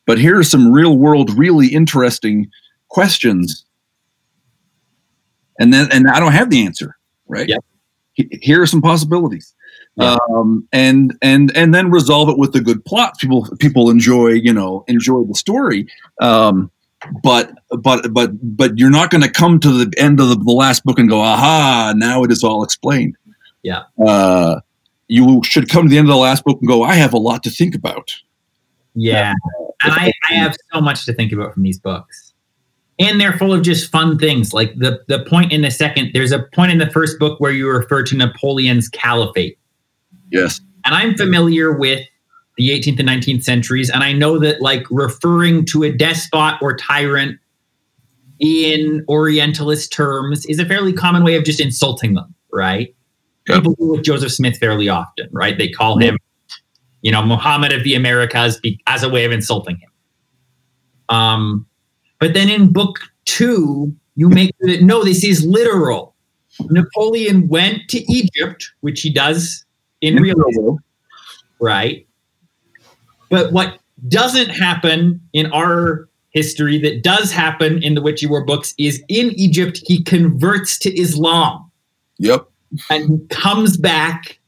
[0.07, 2.49] but here are some real world really interesting
[2.87, 3.66] questions
[5.59, 6.97] and then and I don't have the answer,
[7.27, 7.47] right?
[7.47, 7.63] Yep.
[8.13, 9.53] Here are some possibilities.
[9.99, 13.17] Um, and and and then resolve it with the good plot.
[13.19, 15.87] People people enjoy you know enjoy the story,
[16.21, 16.69] um,
[17.23, 20.51] but but but but you're not going to come to the end of the, the,
[20.51, 23.17] last book and go aha now it is all explained.
[23.63, 23.83] Yeah.
[24.03, 24.59] Uh,
[25.07, 27.17] you should come to the end of the last book and go I have a
[27.17, 28.15] lot to think about.
[28.93, 29.33] Yeah,
[29.83, 32.26] and I, I have so much to think about from these books
[32.99, 36.31] and they're full of just fun things like the the point in the second there's
[36.31, 39.57] a point in the first book where you refer to napoleon's caliphate.
[40.31, 40.59] Yes.
[40.85, 42.05] And i'm familiar with
[42.57, 46.75] the 18th and 19th centuries and i know that like referring to a despot or
[46.75, 47.39] tyrant
[48.39, 52.95] in orientalist terms is a fairly common way of just insulting them right?
[53.47, 53.57] Yep.
[53.57, 55.57] people do with joseph smith fairly often right?
[55.57, 56.17] They call him
[57.01, 59.91] you know muhammad of the americas as a way of insulting him.
[61.09, 61.67] Um
[62.19, 66.15] but then in book two, You make it no, this is literal.
[66.69, 69.63] Napoleon went to Egypt, which he does
[70.01, 70.79] in real life,
[71.59, 72.07] right?
[73.29, 78.73] But what doesn't happen in our history that does happen in the Witchy War books
[78.77, 81.69] is in Egypt, he converts to Islam
[82.19, 82.47] Yep.
[82.89, 84.39] and he comes back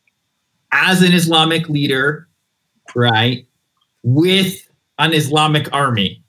[0.71, 2.27] as an Islamic leader,
[2.95, 3.45] right,
[4.03, 4.67] with
[4.97, 6.23] an Islamic army.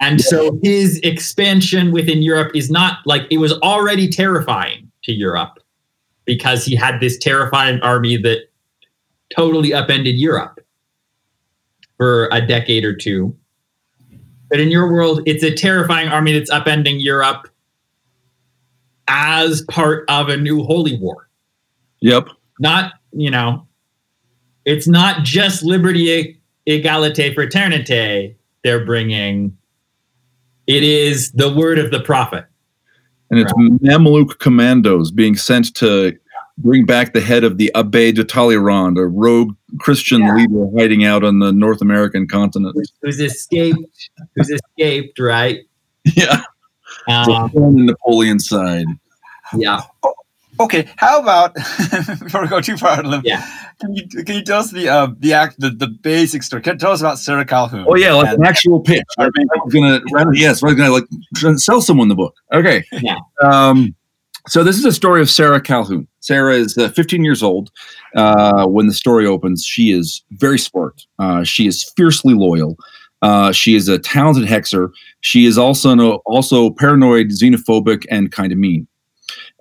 [0.00, 5.58] And so his expansion within Europe is not like it was already terrifying to Europe
[6.26, 8.50] because he had this terrifying army that
[9.34, 10.60] totally upended Europe
[11.96, 13.34] for a decade or two.
[14.50, 17.48] But in your world, it's a terrifying army that's upending Europe
[19.08, 21.28] as part of a new holy war
[22.00, 22.28] Yep.
[22.58, 23.66] not you know
[24.64, 28.34] it's not just liberty egalite fraternite
[28.64, 29.56] they're bringing
[30.66, 32.44] it is the word of the prophet
[33.30, 36.16] And it's Mamluk commandos being sent to
[36.58, 40.34] bring back the head of the Abbé de Talleyrand, a rogue Christian Yeah.
[40.36, 42.74] leader hiding out on the North American continent.
[43.02, 43.78] who's escaped
[44.34, 45.60] who's escaped right
[46.16, 46.40] Yeah.
[47.08, 48.86] um, on Napoleon side.
[49.56, 49.82] yeah
[50.58, 51.54] Okay, how about
[52.20, 53.22] before we go too far out of limb?
[53.24, 53.44] Yeah.
[53.80, 56.62] Can you can you tell us the uh, the act the, the basic story?
[56.62, 57.84] Can, tell us about Sarah Calhoun.
[57.88, 59.02] Oh yeah, like And- an actual pitch.
[59.18, 59.28] I
[59.64, 60.00] was gonna
[60.32, 62.34] yes, I was gonna like sell someone the book.
[62.52, 62.84] Okay.
[62.92, 63.18] Yeah.
[63.42, 63.94] Um,
[64.48, 66.06] so this is a story of Sarah Calhoun.
[66.20, 67.70] Sarah is uh, 15 years old
[68.14, 69.64] uh, when the story opens.
[69.64, 71.02] She is very smart.
[71.18, 72.76] Uh, she is fiercely loyal.
[73.22, 74.90] Uh, she is a talented hexer.
[75.20, 78.86] She is also no, also paranoid, xenophobic, and kind of mean.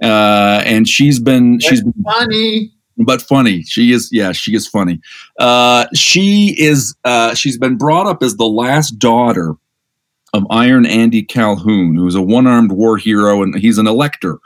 [0.01, 3.63] Uh, and she's been she's been funny but funny.
[3.63, 5.01] She is, yeah, she is funny.
[5.39, 9.55] Uh, she is, uh, she's been brought up as the last daughter
[10.33, 14.37] of Iron Andy Calhoun, who's a one-armed war hero, and he's an elector.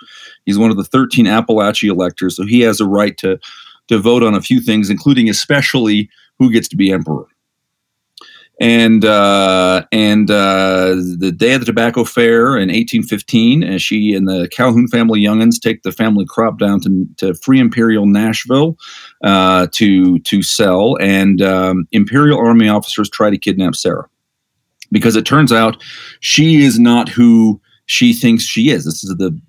[0.46, 3.40] He's one of the 13 Appalachia electors, so he has a right to
[3.88, 7.26] to vote on a few things, including especially who gets to be emperor.
[8.62, 14.28] And uh, and uh, the day of the tobacco fair in 1815, as she and
[14.28, 18.78] the Calhoun family youngins take the family crop down to, to Free Imperial Nashville
[19.24, 24.10] uh, to to sell, and um, Imperial Army officers try to kidnap Sarah
[24.92, 25.82] because it turns out
[26.20, 28.86] she is not who she thinks she is.
[28.86, 29.40] This is the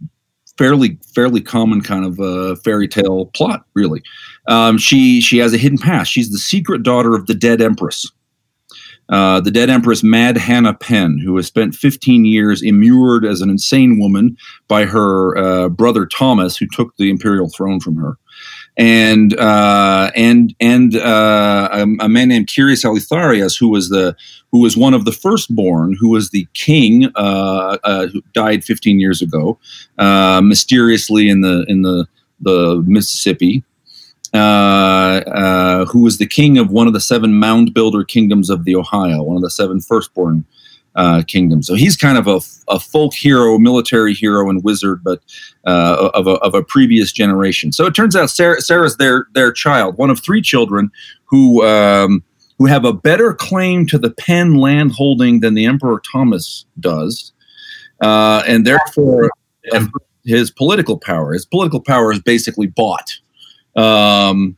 [0.56, 4.02] fairly fairly common kind of uh, fairy tale plot, really.
[4.46, 6.12] Um, she she has a hidden past.
[6.12, 8.10] She's the secret daughter of the dead empress.
[9.10, 13.50] Uh, the dead empress Mad Hannah Penn, who has spent 15 years immured as an
[13.50, 14.36] insane woman
[14.68, 18.16] by her uh, brother Thomas, who took the imperial throne from her,
[18.76, 24.14] and uh, and and uh, a, a man named Kyres Elytharias, who was the
[24.52, 29.20] who was one of the firstborn, who was the king, uh, who died 15 years
[29.20, 29.58] ago,
[30.40, 32.06] mysteriously in the in the
[32.40, 33.64] the Mississippi
[34.32, 38.64] uh, uh, who was the king of one of the seven mound builder kingdoms of
[38.64, 40.44] the Ohio, one of the seven firstborn
[40.94, 41.66] uh, kingdoms.
[41.66, 45.20] So he's kind of a, a folk hero, military hero, and wizard, but
[45.66, 47.72] uh, of, a, of a previous generation.
[47.72, 50.90] So it turns out Sarah, Sarah's their their child, one of three children
[51.24, 52.22] who um,
[52.58, 57.32] who have a better claim to the Penn land holding than the Emperor Thomas does,
[58.00, 59.30] uh, and therefore
[60.24, 61.32] his political power.
[61.32, 63.18] His political power is basically bought
[63.76, 64.56] um,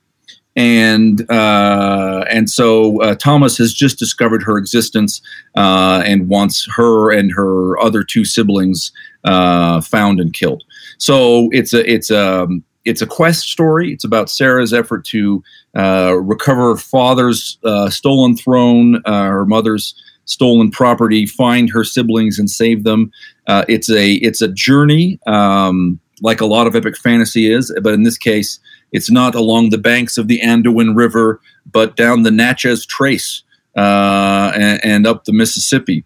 [0.55, 5.23] and uh, and so uh, Thomas has just discovered her existence
[5.57, 8.93] uh, and wants her and her other two siblings
[9.25, 10.63] uh, found and killed.
[10.99, 12.49] So it's a it's a
[12.85, 13.93] it's a quest story.
[13.93, 15.43] It's about Sarah's effort to
[15.75, 19.95] uh, recover her father's uh, stolen throne, her mother's
[20.25, 23.11] stolen property, find her siblings and save them.
[23.49, 28.03] It's a it's a journey, um, like a lot of epic fantasy is, but in
[28.03, 28.61] this case,
[28.93, 31.41] it's not along the banks of the Anduin River,
[31.71, 33.43] but down the Natchez Trace
[33.77, 36.05] uh, and, and up the Mississippi.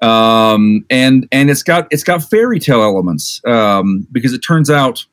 [0.00, 5.04] Um, and and it's got it's got fairy tale elements um, because it turns out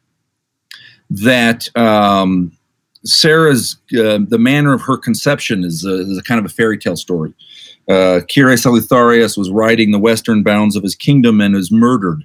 [1.09, 2.51] that um,
[3.03, 6.77] Sarah's uh, the manner of her conception is a, is a kind of a fairy
[6.77, 7.33] tale story.
[7.89, 12.23] Uh, Kyres Elytharias was riding the western bounds of his kingdom and was murdered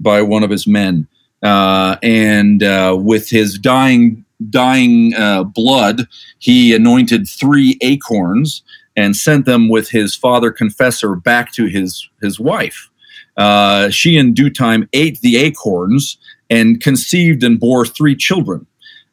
[0.00, 1.06] by one of his men.
[1.44, 8.62] Uh, and uh, with his dying dying uh, blood, he anointed three acorns
[8.96, 12.90] and sent them with his father confessor back to his his wife.
[13.36, 16.16] Uh, she, in due time, ate the acorns
[16.50, 18.66] and conceived and bore three children.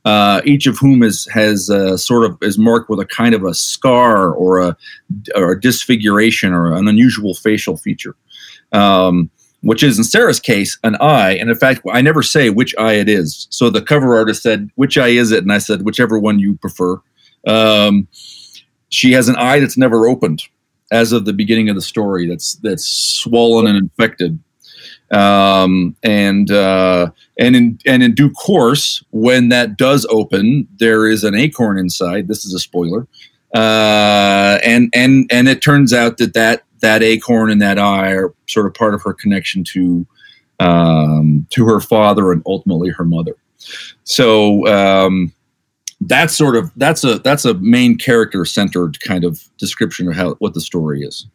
[0.04, 3.44] Uh, each of whom is has uh, sort of is marked with a kind of
[3.44, 4.76] a scar or a
[5.36, 8.16] or a disfiguration or an unusual facial feature.
[8.72, 9.30] Um,
[9.62, 11.34] which is in Sarah's case an eye.
[11.34, 13.48] And in fact, I never say which eye it is.
[13.50, 16.56] So the cover artist said, "Which eye is it?" And I said, "Whichever one you
[16.58, 16.98] prefer."
[17.48, 18.08] Um,
[18.90, 20.44] she has an eye that's never opened
[20.92, 22.28] as of the beginning of the story.
[22.28, 24.40] That's that's swollen and infected.
[25.12, 31.24] Um, and uh, and in and in due course, when that does open, there is
[31.24, 32.28] an acorn inside.
[32.28, 33.08] This is a spoiler.
[33.54, 38.34] Uh, and and and it turns out that that that acorn and that eye are
[38.48, 40.06] sort of part of her connection to
[40.60, 43.36] um, to her father and ultimately her mother.
[44.04, 45.34] So um,
[46.02, 50.36] that's sort of that's a that's a main character centered kind of description of how
[50.36, 51.28] what the story is.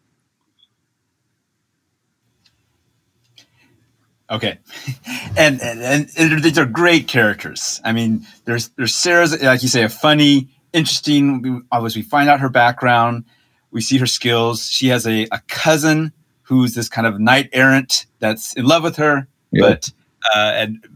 [4.29, 4.59] Okay,
[5.37, 7.81] and, and and these are great characters.
[7.85, 11.65] I mean, there's there's Sarah's like you say a funny, interesting.
[11.71, 13.25] Obviously, we find out her background,
[13.71, 14.69] we see her skills.
[14.69, 16.13] She has a, a cousin
[16.43, 19.91] who's this kind of knight errant that's in love with her, but
[20.35, 20.89] uh, and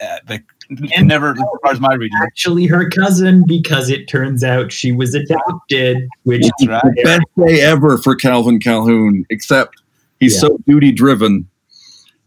[0.00, 0.42] uh, the
[0.96, 4.92] and never, as far as my reading, actually her cousin because it turns out she
[4.92, 6.82] was adopted, which is right.
[7.02, 9.26] best day ever for Calvin Calhoun.
[9.30, 9.82] Except
[10.20, 10.40] he's yeah.
[10.40, 11.48] so duty driven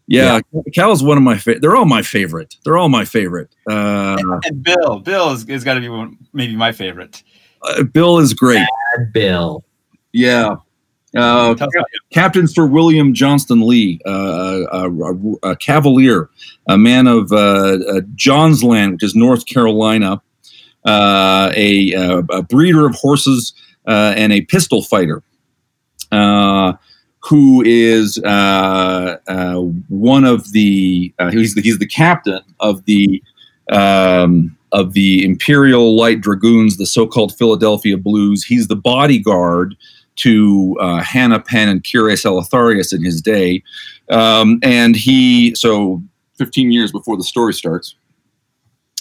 [0.08, 0.62] yeah, yeah.
[0.74, 1.62] Cal is one of my favorite.
[1.62, 2.58] They're all my favorite.
[2.64, 3.56] They're all my favorite.
[3.70, 7.24] Uh, and, and, Bill, Bill is, is got to be one, maybe my favorite.
[7.62, 8.68] Uh, Bill is great.
[8.98, 9.64] Bad Bill.
[10.14, 10.56] Yeah.
[11.16, 11.56] Uh,
[12.12, 16.30] Captain Sir William Johnston Lee, uh, a, a, a, cavalier,
[16.68, 20.20] a man of uh, uh Johnsland, which is North Carolina,
[20.86, 23.54] uh, a, a, breeder of horses,
[23.86, 25.22] and a pistol fighter
[27.24, 29.56] who is uh, uh,
[29.88, 33.24] one of the uh, he's the, he's the captain of the
[33.72, 38.44] um, of the Imperial Light Dragoons, the so-called Philadelphia Blues.
[38.44, 39.76] He's the bodyguard
[40.18, 43.64] to uh, Hannah Penn and Kyres Elytharias in his day,
[44.10, 46.02] um, and he so
[46.38, 47.96] 15 years before the story starts.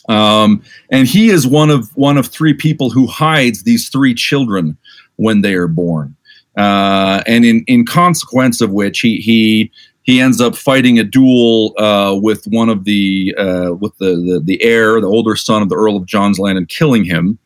[0.09, 4.77] Um, and he is one of one of three people who hides these three children
[5.17, 6.17] when they are born.
[6.57, 9.71] Uh, and in in consequence of which he he
[10.03, 14.43] he ends up fighting a duel uh, with one of the uh, with the, the,
[14.45, 17.39] the heir, the older son of the Earl of Johnsland, and killing him,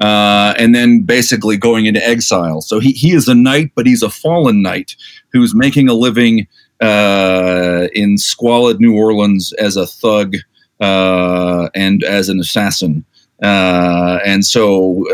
[0.00, 2.60] uh, and then basically going into exile.
[2.60, 4.96] So he he is a knight, but he's a fallen knight
[5.32, 6.46] who's making a living
[6.80, 10.36] uh, in squalid New Orleans as a thug
[10.80, 13.04] uh, and as an assassin,
[13.42, 15.04] uh, and so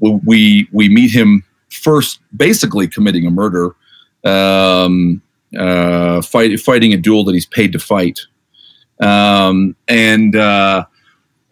[0.00, 3.74] we we meet him first basically committing a murder,
[4.24, 5.22] um,
[5.58, 8.20] uh, fight, fighting a duel that he's paid to fight,
[9.00, 10.84] um, and uh,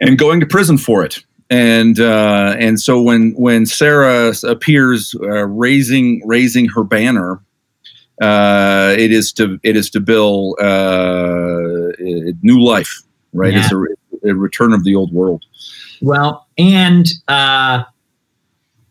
[0.00, 1.24] and going to prison for it.
[1.50, 7.40] And uh, and so when when Sarah appears uh, raising raising her banner,
[8.20, 11.92] uh, it is to it is to Bill uh,
[12.42, 13.00] new life,
[13.32, 13.52] right?
[13.52, 13.60] Yeah.
[13.60, 15.46] It's a, a, return of the old world.
[16.02, 17.06] Well, and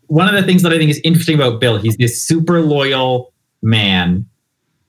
[0.08, 3.32] one of the things that I think is interesting about Bill, he's this super loyal
[3.62, 4.26] man,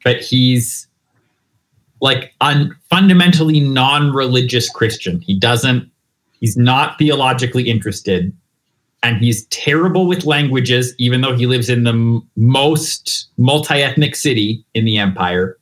[0.03, 0.87] but he's
[2.01, 5.21] like un- fundamentally non-religious Christian.
[5.21, 5.91] He doesn't
[6.39, 8.35] he's not theologically interested
[9.01, 14.63] and he's terrible with languages even though he lives in the m- most multi-ethnic city
[14.73, 15.57] in the empire.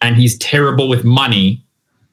[0.00, 1.64] And he's terrible with money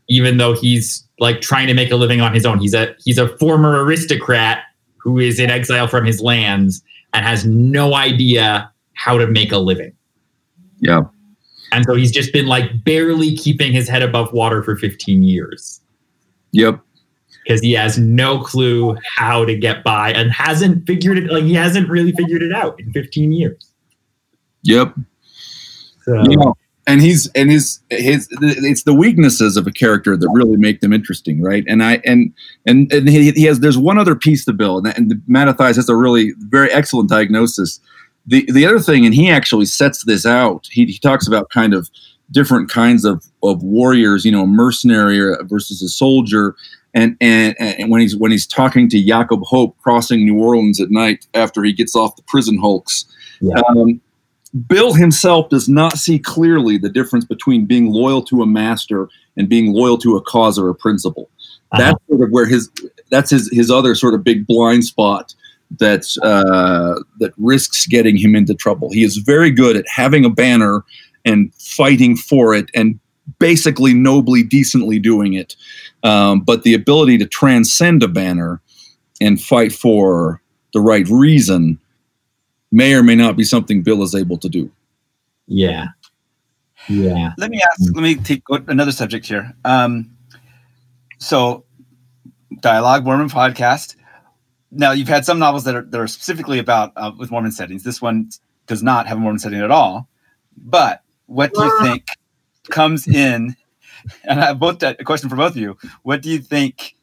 [0.07, 2.59] even though he's like trying to make a living on his own.
[2.59, 4.63] He's a he's a former aristocrat
[4.97, 6.81] who is in exile from his lands
[7.13, 9.93] and has no idea how to make a living.
[10.79, 11.03] Yeah.
[11.71, 15.79] And so he's just been like barely keeping his head above water for 15 years.
[16.51, 16.81] Yep.
[17.49, 21.55] Because he has no clue how to get by and hasn't figured it like he
[21.55, 23.71] hasn't really figured it out in 15 years.
[24.61, 24.93] Yep.
[26.03, 26.51] So, yeah
[26.89, 30.91] and he's and his his it's the weaknesses of a character that really make them
[30.91, 32.33] interesting right and i and
[32.65, 35.87] and, and he, he has there's one other piece to bill and, and mattathias has
[35.87, 37.79] a really very excellent diagnosis
[38.25, 41.73] the the other thing and he actually sets this out he, he talks about kind
[41.73, 41.89] of
[42.31, 46.55] different kinds of of warriors you know a mercenary versus a soldier
[46.93, 50.89] and, and and when he's when he's talking to Jacob Hop crossing New Orleans at
[50.89, 53.05] night after he gets off the prison hulks,
[53.41, 53.61] yeah.
[53.69, 54.01] um,
[54.67, 59.47] Bill himself does not see clearly the difference between being loyal to a master and
[59.47, 61.29] being loyal to a cause or a principle.
[61.71, 61.83] Uh-huh.
[61.83, 62.69] That's sort of where his
[63.11, 65.35] that's his his other sort of big blind spot
[65.77, 68.91] that's uh, that risks getting him into trouble.
[68.91, 70.83] He is very good at having a banner
[71.25, 72.99] and fighting for it and
[73.37, 75.55] basically nobly decently doing it.
[76.03, 78.61] Um, but the ability to transcend a banner
[79.19, 80.41] and fight for
[80.73, 81.79] the right reason
[82.71, 84.71] may or may not be something Bill is able to do.
[85.47, 85.87] Yeah.
[86.87, 87.33] Yeah.
[87.37, 87.93] Let me ask.
[87.93, 89.53] Let me take another subject here.
[89.65, 90.11] Um,
[91.17, 91.65] so,
[92.61, 93.95] dialogue Mormon podcast.
[94.71, 97.83] Now, you've had some novels that are that are specifically about uh, with Mormon settings.
[97.83, 98.29] This one
[98.67, 100.07] does not have a Mormon setting at all.
[100.57, 102.05] But what do you think
[102.69, 103.55] comes in?
[104.23, 105.77] And I have both a question for both of you.
[106.03, 106.95] What do you think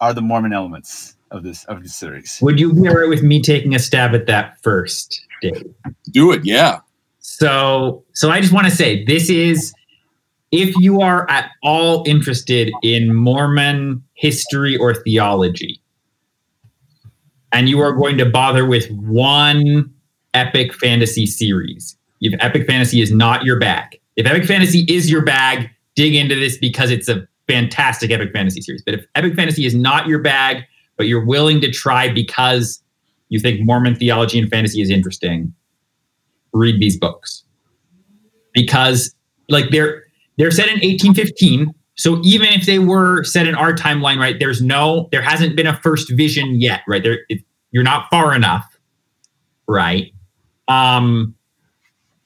[0.00, 2.38] are the Mormon elements of this of this series?
[2.42, 5.74] Would you be alright with me taking a stab at that first, Dave?
[6.10, 6.80] Do it, yeah.
[7.20, 9.74] So, so I just want to say this is
[10.52, 15.80] if you are at all interested in Mormon history or theology,
[17.50, 19.92] and you are going to bother with one
[20.34, 25.24] epic fantasy series, if epic fantasy is not your bag, if epic fantasy is your
[25.24, 28.82] bag, dig into this because it's a fantastic epic fantasy series.
[28.82, 30.64] But if epic fantasy is not your bag,
[30.96, 32.82] but you're willing to try because
[33.28, 35.52] you think Mormon theology and fantasy is interesting,
[36.52, 37.44] read these books.
[38.52, 39.14] Because
[39.48, 40.04] like they're
[40.38, 44.62] they're set in 1815 so even if they were set in our timeline right there's
[44.62, 47.02] no there hasn't been a first vision yet right?
[47.02, 47.42] There it,
[47.72, 48.78] you're not far enough
[49.66, 50.12] right?
[50.68, 51.34] Um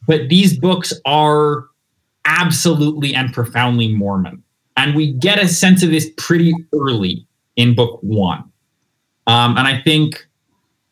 [0.07, 1.65] but these books are
[2.29, 4.43] absolutely and profoundly mormon
[4.77, 7.27] and we get a sense of this pretty early
[7.57, 8.45] in book one
[9.27, 10.27] um, and i think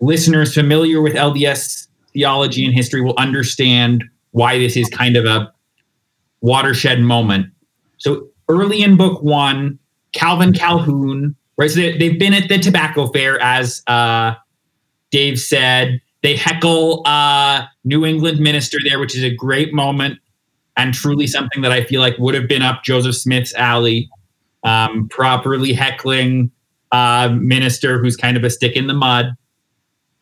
[0.01, 5.53] listeners familiar with lds theology and history will understand why this is kind of a
[6.41, 7.47] watershed moment.
[7.99, 9.79] So early in book one,
[10.13, 11.71] Calvin Calhoun, right?
[11.71, 14.35] So they, have been at the tobacco fair, as uh,
[15.11, 16.01] Dave said.
[16.23, 20.19] They heckle uh, New England minister there, which is a great moment
[20.77, 24.09] and truly something that I feel like would have been up Joseph Smith's alley.
[24.65, 26.51] Um, properly heckling
[26.91, 29.37] uh, minister who's kind of a stick in the mud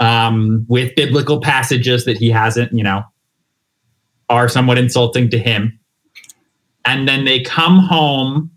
[0.00, 3.02] um, with biblical passages that he hasn't, you know,
[4.28, 5.78] are somewhat insulting to him.
[6.84, 8.50] And then they come home,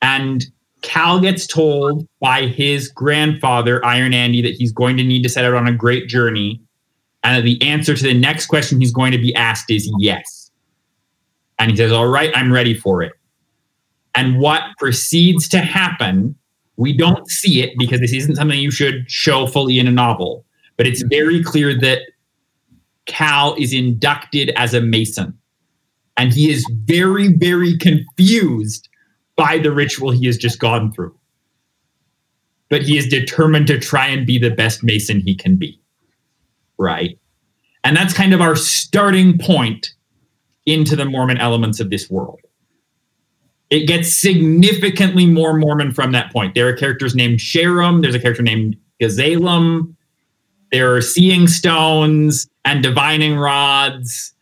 [0.00, 0.44] and
[0.80, 5.44] Cal gets told by his grandfather, Iron Andy, that he's going to need to set
[5.44, 6.60] out on a great journey.
[7.22, 10.41] And that the answer to the next question he's going to be asked is yes.
[11.58, 13.12] And he says, All right, I'm ready for it.
[14.14, 16.36] And what proceeds to happen,
[16.76, 20.44] we don't see it because this isn't something you should show fully in a novel
[20.76, 22.02] but it's very clear that
[23.06, 25.38] Cal is inducted as a Mason.
[26.16, 28.88] And he is very, very confused
[29.36, 31.16] by the ritual he has just gone through.
[32.68, 35.80] But he is determined to try and be the best Mason he can be.
[36.78, 37.18] Right.
[37.84, 39.92] And that's kind of our starting point
[40.66, 42.40] into the Mormon elements of this world.
[43.70, 46.54] It gets significantly more Mormon from that point.
[46.54, 49.94] There are characters named Sharam, there's a character named Gazelem,
[50.72, 54.32] there are seeing stones and divining rods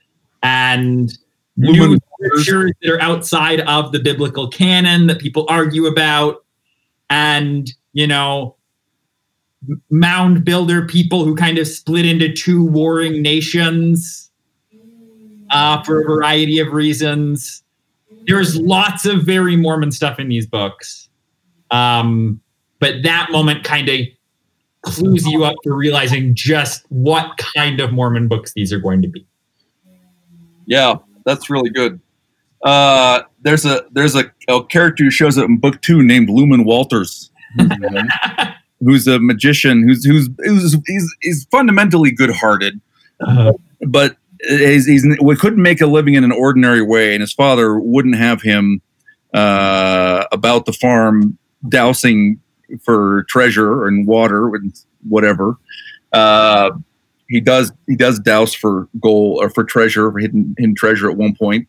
[0.43, 1.13] and
[1.57, 6.45] new scriptures that are outside of the biblical canon that people argue about
[7.11, 8.57] and you know
[9.91, 14.30] mound builder people who kind of split into two warring nations
[15.51, 17.63] uh, for a variety of reasons
[18.27, 21.09] there's lots of very mormon stuff in these books
[21.71, 22.41] um,
[22.79, 24.01] but that moment kind of
[24.83, 29.09] clues you up to realizing just what kind of Mormon books these are going to
[29.09, 29.27] be.
[30.67, 32.01] Yeah, that's really good.
[32.63, 36.65] Uh, there's a there's a, a, character who shows up in book two named Luman
[36.65, 37.31] Walters,
[38.81, 42.79] who's a magician who's who's who's he's, he's fundamentally good hearted,
[43.27, 43.53] uh-huh.
[43.89, 44.17] but
[44.49, 48.17] he's, he's we couldn't make a living in an ordinary way, and his father wouldn't
[48.17, 48.81] have him
[49.35, 51.39] uh, about the farm
[51.69, 52.41] dousing
[52.85, 54.73] for treasure and water and
[55.09, 55.57] whatever.
[56.13, 56.71] Uh,
[57.29, 61.17] he does he does douse for gold or for treasure, for hidden hidden treasure at
[61.17, 61.69] one point.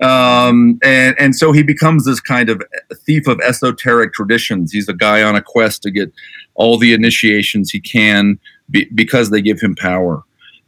[0.00, 2.62] Um, and and so he becomes this kind of
[3.04, 4.70] thief of esoteric traditions.
[4.70, 6.12] He's a guy on a quest to get
[6.54, 8.38] all the initiations he can
[8.70, 10.22] be, because they give him power.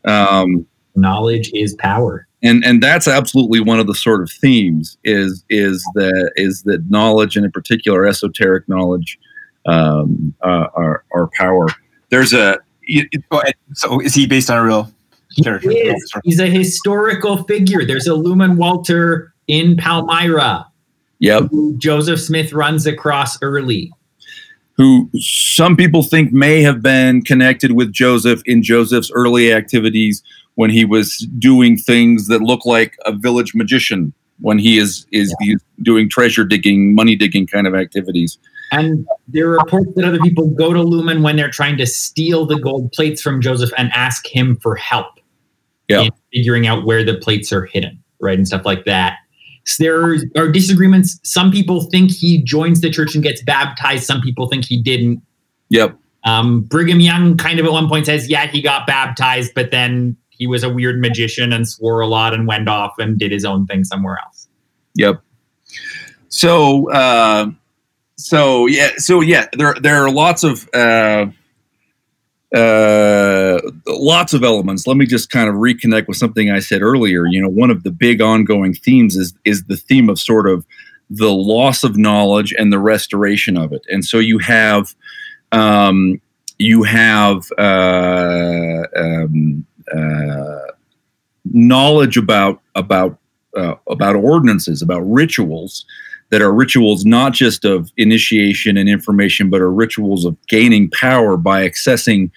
[0.05, 0.67] Um,
[0.97, 5.83] Knowledge is power, and and that's absolutely one of the sort of themes is is
[5.95, 9.19] that is that knowledge and in particular esoteric knowledge
[9.67, 11.69] um, uh, our, our power.
[12.11, 12.59] There's a
[13.75, 14.93] so is he based on a real
[15.43, 15.71] character?
[15.71, 16.13] He is.
[16.25, 17.85] He's a historical figure.
[17.85, 20.67] There's a Luman Walter in Palmyra.
[21.21, 21.51] Yep.
[21.77, 23.93] Joseph Smith runs across early.
[24.77, 30.23] Who some people think may have been connected with Joseph in Joseph's early activities
[30.55, 35.35] when he was doing things that look like a village magician when he is is
[35.41, 35.57] yeah.
[35.83, 38.39] doing treasure digging, money digging kind of activities.
[38.73, 42.47] And there are reports that other people go to Luman when they're trying to steal
[42.47, 45.19] the gold plates from Joseph and ask him for help
[45.89, 46.03] yeah.
[46.03, 48.03] in figuring out where the plates are hidden.
[48.21, 49.17] right, and stuff like that.
[49.65, 51.21] So there are disagreements.
[51.23, 54.05] Some people think he joins the church and gets baptized.
[54.05, 55.23] Some people think he didn't.
[55.69, 55.97] Yep.
[56.25, 60.17] Um, Brigham Young kind of at one point says, yeah, he got baptized, but then
[60.41, 63.45] he was a weird magician and swore a lot and went off and did his
[63.45, 64.49] own thing somewhere else.
[64.95, 65.21] Yep.
[66.29, 67.51] So, uh,
[68.17, 71.27] so yeah, so yeah, there there are lots of uh,
[72.57, 74.87] uh, lots of elements.
[74.87, 77.27] Let me just kind of reconnect with something I said earlier.
[77.27, 80.65] You know, one of the big ongoing themes is is the theme of sort of
[81.11, 83.83] the loss of knowledge and the restoration of it.
[83.91, 84.95] And so you have
[85.53, 86.21] um,
[86.59, 89.67] you have uh, um,
[91.45, 93.19] knowledge about about
[93.57, 95.85] uh, about ordinances, about rituals
[96.31, 101.37] that are rituals not just of initiation and information, but are rituals of gaining power
[101.37, 102.31] by accessing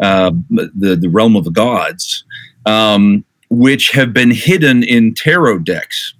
[0.00, 2.24] uh, the the realm of the gods,
[2.66, 6.14] um, which have been hidden in tarot decks.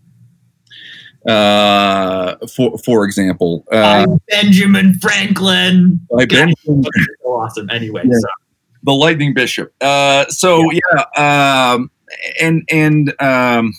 [1.28, 6.00] Uh, for for example, uh, Benjamin Franklin.
[6.08, 6.90] by Benjamin So
[7.24, 7.68] awesome.
[7.70, 8.18] Anyway, Yeah.
[8.20, 8.28] so
[8.86, 11.90] the lightning bishop uh so yeah, um
[12.40, 13.74] and and um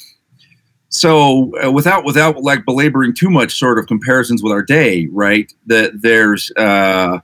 [0.89, 5.53] so uh, without without like belaboring too much sort of comparisons with our day right
[5.65, 7.19] that there's uh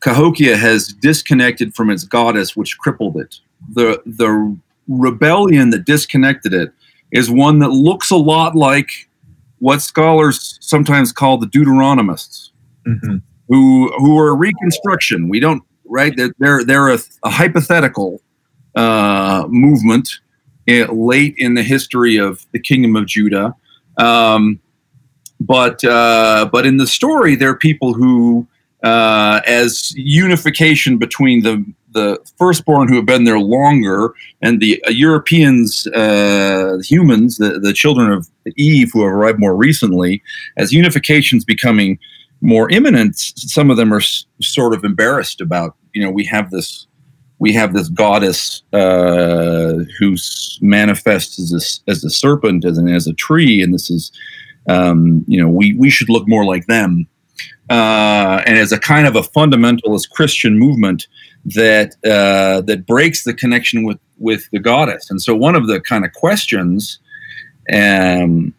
[0.00, 3.36] cahokia has disconnected from its goddess which crippled it
[3.74, 4.56] the the
[4.88, 6.72] rebellion that disconnected it
[7.12, 9.08] is one that looks a lot like
[9.58, 12.50] what scholars sometimes call the deuteronomists
[12.86, 13.22] mhm.
[13.48, 15.28] who who are reconstruction.
[15.28, 16.12] We don't right.
[16.16, 18.20] They're they're, they're a, a hypothetical
[18.74, 20.08] uh, movement
[20.66, 23.54] eh, late in the history of the kingdom of Judah.
[23.96, 24.60] Um,
[25.40, 28.46] but uh, but in the story, there are people who,
[28.82, 34.12] uh, as unification between the the firstborn who have been there longer
[34.42, 39.56] and the uh, Europeans, uh, humans, the, the children of Eve who have arrived more
[39.56, 40.22] recently,
[40.56, 41.98] as unification's becoming
[42.40, 46.50] more imminent, some of them are s- sort of embarrassed about, you know, we have
[46.50, 46.86] this,
[47.40, 50.16] we have this goddess uh, who
[50.60, 54.12] manifests as a, as a serpent, as an as a tree, and this is,
[54.68, 57.06] um, you know, we we should look more like them,
[57.70, 61.06] uh, and as a kind of a fundamentalist Christian movement
[61.44, 65.80] that uh, that breaks the connection with with the goddess, and so one of the
[65.80, 66.98] kind of questions.
[67.72, 68.54] Um,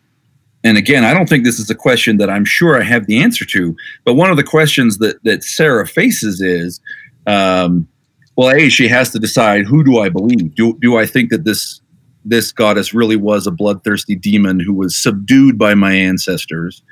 [0.64, 3.22] and again, I don't think this is a question that I'm sure I have the
[3.22, 3.76] answer to.
[4.03, 6.82] But one of the questions that that Sarah faces is,
[7.28, 7.88] um,
[8.36, 10.55] well, a she has to decide who do I believe?
[10.55, 11.82] Do do I think that this
[12.26, 16.84] this goddess really was a bloodthirsty demon who was subdued by my ancestors,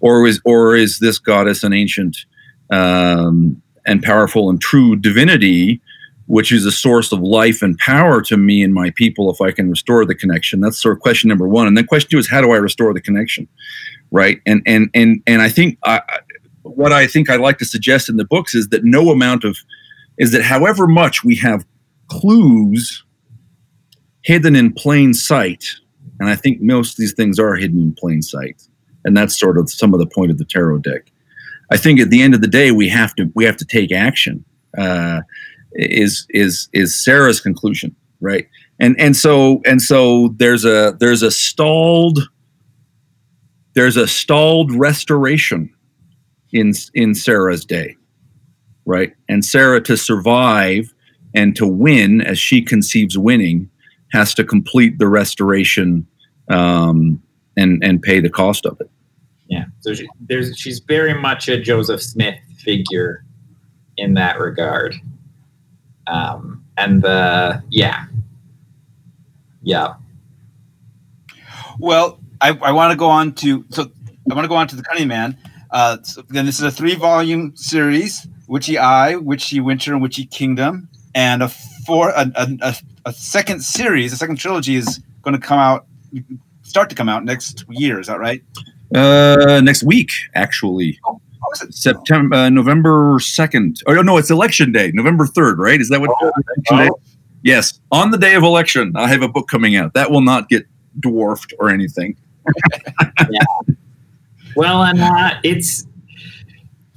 [0.00, 2.24] or is or is this goddess an ancient
[2.70, 5.82] um, and powerful and true divinity?
[6.32, 9.50] Which is a source of life and power to me and my people if I
[9.50, 10.60] can restore the connection.
[10.60, 11.66] That's sort of question number one.
[11.66, 13.46] And then question two is how do I restore the connection?
[14.12, 16.00] right and and and and i think I,
[16.62, 19.56] what i think i like to suggest in the books is that no amount of
[20.18, 21.66] is that however much we have
[22.08, 23.02] clues
[24.22, 25.64] hidden in plain sight
[26.20, 28.62] and i think most of these things are hidden in plain sight
[29.04, 31.10] and that's sort of some of the point of the tarot deck
[31.70, 33.90] i think at the end of the day we have to we have to take
[33.90, 34.44] action
[34.78, 35.20] uh,
[35.74, 38.48] is is is sarah's conclusion right
[38.78, 42.28] and and so and so there's a there's a stalled
[43.74, 45.72] there's a stalled restoration
[46.52, 47.96] in in Sarah's day,
[48.84, 49.14] right?
[49.28, 50.92] And Sarah to survive
[51.34, 53.70] and to win as she conceives winning
[54.12, 56.06] has to complete the restoration
[56.48, 57.22] um,
[57.56, 58.90] and and pay the cost of it.
[59.48, 59.64] yeah.
[59.80, 63.24] So she, there's she's very much a Joseph Smith figure
[63.96, 64.94] in that regard.
[66.06, 68.06] Um, and the yeah,
[69.62, 69.94] yeah.
[71.78, 73.90] Well, I, I want to go on to so
[74.30, 75.36] I want to go on to the Cunning Man.
[75.70, 80.88] Uh, so then this is a three-volume series: Witchy Eye, Witchy Winter, and Witchy Kingdom,
[81.14, 81.48] and a
[81.86, 82.76] four a, a, a,
[83.06, 85.86] a second series, a second trilogy is going to come out,
[86.62, 88.00] start to come out next year.
[88.00, 88.42] Is that right?
[88.94, 91.21] Uh, next week, actually, How
[91.54, 91.74] is it?
[91.74, 93.82] September, uh, November second.
[93.86, 95.80] Oh no, it's election day, November third, right?
[95.80, 96.10] Is that what?
[96.20, 96.90] election day?
[97.42, 100.48] Yes, on the day of election, I have a book coming out that will not
[100.48, 100.66] get
[101.00, 102.16] dwarfed or anything.
[104.56, 105.86] Well, and uh, it's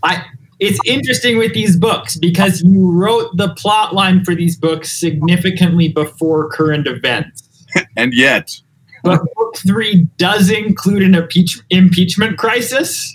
[0.03, 0.23] I
[0.59, 5.89] it's interesting with these books because you wrote the plot line for these books significantly
[5.89, 7.43] before current events.
[7.97, 8.57] And yet,
[9.03, 13.14] But book three does include an impeach- impeachment crisis,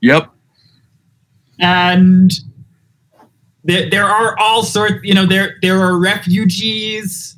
[0.00, 0.30] yep,
[1.58, 2.32] and
[3.64, 5.00] there, there are all sorts.
[5.02, 7.36] You know, there there are refugees.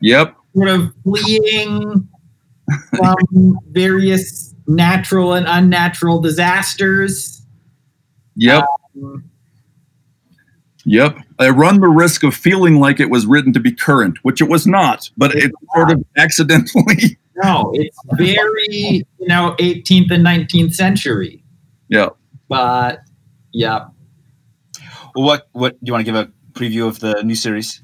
[0.00, 2.08] yep, sort of fleeing
[2.96, 7.42] from various natural and unnatural disasters.
[8.36, 8.64] Yep.
[8.96, 9.24] Um,
[10.84, 11.16] yep.
[11.38, 14.48] I run the risk of feeling like it was written to be current, which it
[14.48, 17.18] was not, but it sort of accidentally.
[17.42, 21.42] No, it's very, you know, 18th and 19th century.
[21.88, 22.10] Yeah.
[22.48, 23.00] But,
[23.52, 23.86] yeah.
[25.14, 27.82] What, what do you want to give a preview of the new series?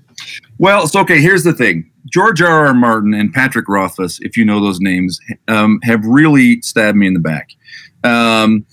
[0.59, 1.20] Well, so okay.
[1.20, 2.66] Here's the thing: George R.
[2.68, 2.74] R.
[2.74, 7.14] Martin and Patrick Rothfuss, if you know those names, um, have really stabbed me in
[7.14, 7.50] the back.
[8.04, 8.64] Um,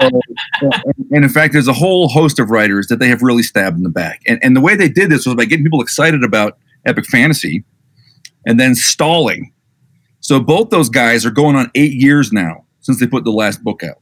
[0.00, 0.20] so,
[1.10, 3.82] and in fact, there's a whole host of writers that they have really stabbed in
[3.82, 4.20] the back.
[4.26, 7.64] And, and the way they did this was by getting people excited about epic fantasy,
[8.46, 9.52] and then stalling.
[10.20, 13.62] So both those guys are going on eight years now since they put the last
[13.62, 14.00] book out.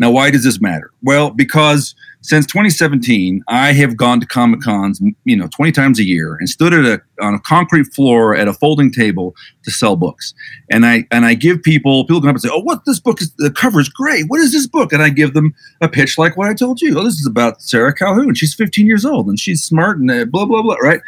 [0.00, 0.92] Now, why does this matter?
[1.02, 6.04] Well, because since 2017, I have gone to Comic Cons, you know, 20 times a
[6.04, 9.34] year and stood at a on a concrete floor at a folding table
[9.64, 10.34] to sell books.
[10.70, 13.20] And I and I give people people come up and say, "Oh, what this book
[13.20, 13.32] is?
[13.38, 14.26] The cover is great.
[14.28, 16.96] What is this book?" And I give them a pitch like what I told you.
[16.96, 18.34] Oh, this is about Sarah Calhoun.
[18.34, 20.76] She's 15 years old and she's smart and uh, blah blah blah.
[20.76, 21.00] Right?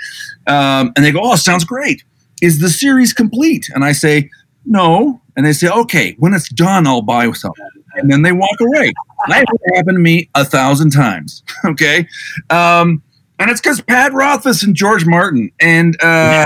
[0.48, 2.03] Um, and they go, "Oh, sounds great.
[2.42, 4.30] Is the series complete?" And I say,
[4.64, 8.61] "No." And they say, "Okay, when it's done, I'll buy something." and then they walk
[8.61, 8.92] away.
[9.28, 11.42] That happened to me a thousand times.
[11.64, 12.06] Okay.
[12.48, 13.02] Um,
[13.38, 15.50] and it's because Pat Rothfuss and George Martin.
[15.61, 16.44] And uh,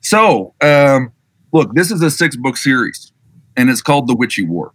[0.00, 1.12] so, um,
[1.52, 3.12] look, this is a six book series,
[3.56, 4.72] and it's called The Witchy War.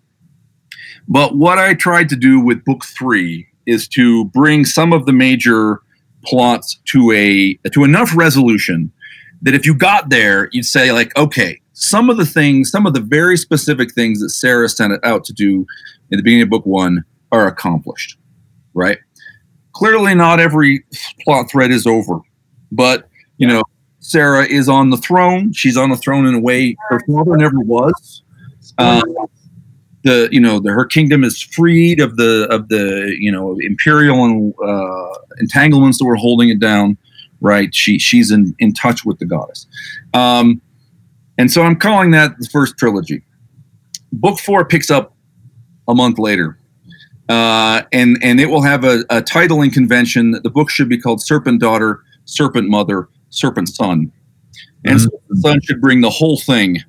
[1.08, 5.14] But what I tried to do with book three is to bring some of the
[5.14, 5.82] major
[6.26, 8.92] plots to a to enough resolution
[9.44, 12.94] that if you got there, you'd say like, okay, some of the things, some of
[12.94, 15.66] the very specific things that Sarah sent it out to do
[16.10, 18.18] in the beginning of book one are accomplished,
[18.74, 18.98] right?
[19.74, 20.84] Clearly, not every
[21.24, 22.20] plot thread is over,
[22.72, 23.08] but
[23.38, 23.64] you know,
[24.00, 25.54] Sarah is on the throne.
[25.54, 28.24] She's on the throne in a way her father never was.
[28.78, 29.04] Um,
[30.04, 34.26] the you know the, her kingdom is freed of the of the you know imperial
[34.26, 36.98] and uh, entanglements that were holding it down.
[37.40, 39.68] Right, she she's in in touch with the goddess.
[40.14, 40.62] Um,
[41.38, 43.24] and so I'm calling that the first trilogy.
[44.12, 45.16] Book four picks up
[45.88, 46.58] a month later.
[47.30, 50.32] Uh, and and it will have a, a titling convention.
[50.44, 54.12] The book should be called Serpent Daughter, Serpent Mother, Serpent Son,
[54.84, 55.16] and mm-hmm.
[55.30, 56.80] the son should bring the whole thing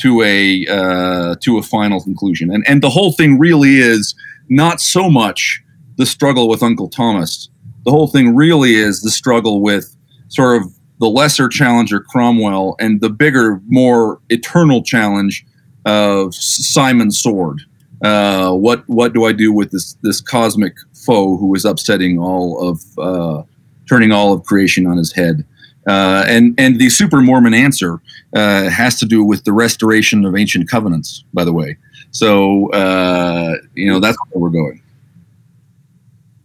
[0.00, 2.52] to a uh, to a final conclusion.
[2.52, 4.14] And and the whole thing really is
[4.48, 5.62] not so much
[5.96, 7.48] the struggle with Uncle Thomas.
[7.84, 9.96] The whole thing really is the struggle with
[10.28, 10.72] sort of
[11.02, 15.44] the lesser challenger Cromwell and the bigger, more eternal challenge
[15.84, 17.60] of Simon's sword.
[18.04, 22.68] Uh, what what do I do with this this cosmic foe who is upsetting all
[22.68, 23.42] of uh,
[23.88, 25.44] turning all of creation on his head?
[25.88, 28.00] Uh, and and the super Mormon answer
[28.36, 31.24] uh, has to do with the restoration of ancient covenants.
[31.34, 31.76] By the way,
[32.12, 34.80] so uh, you know that's where we're going.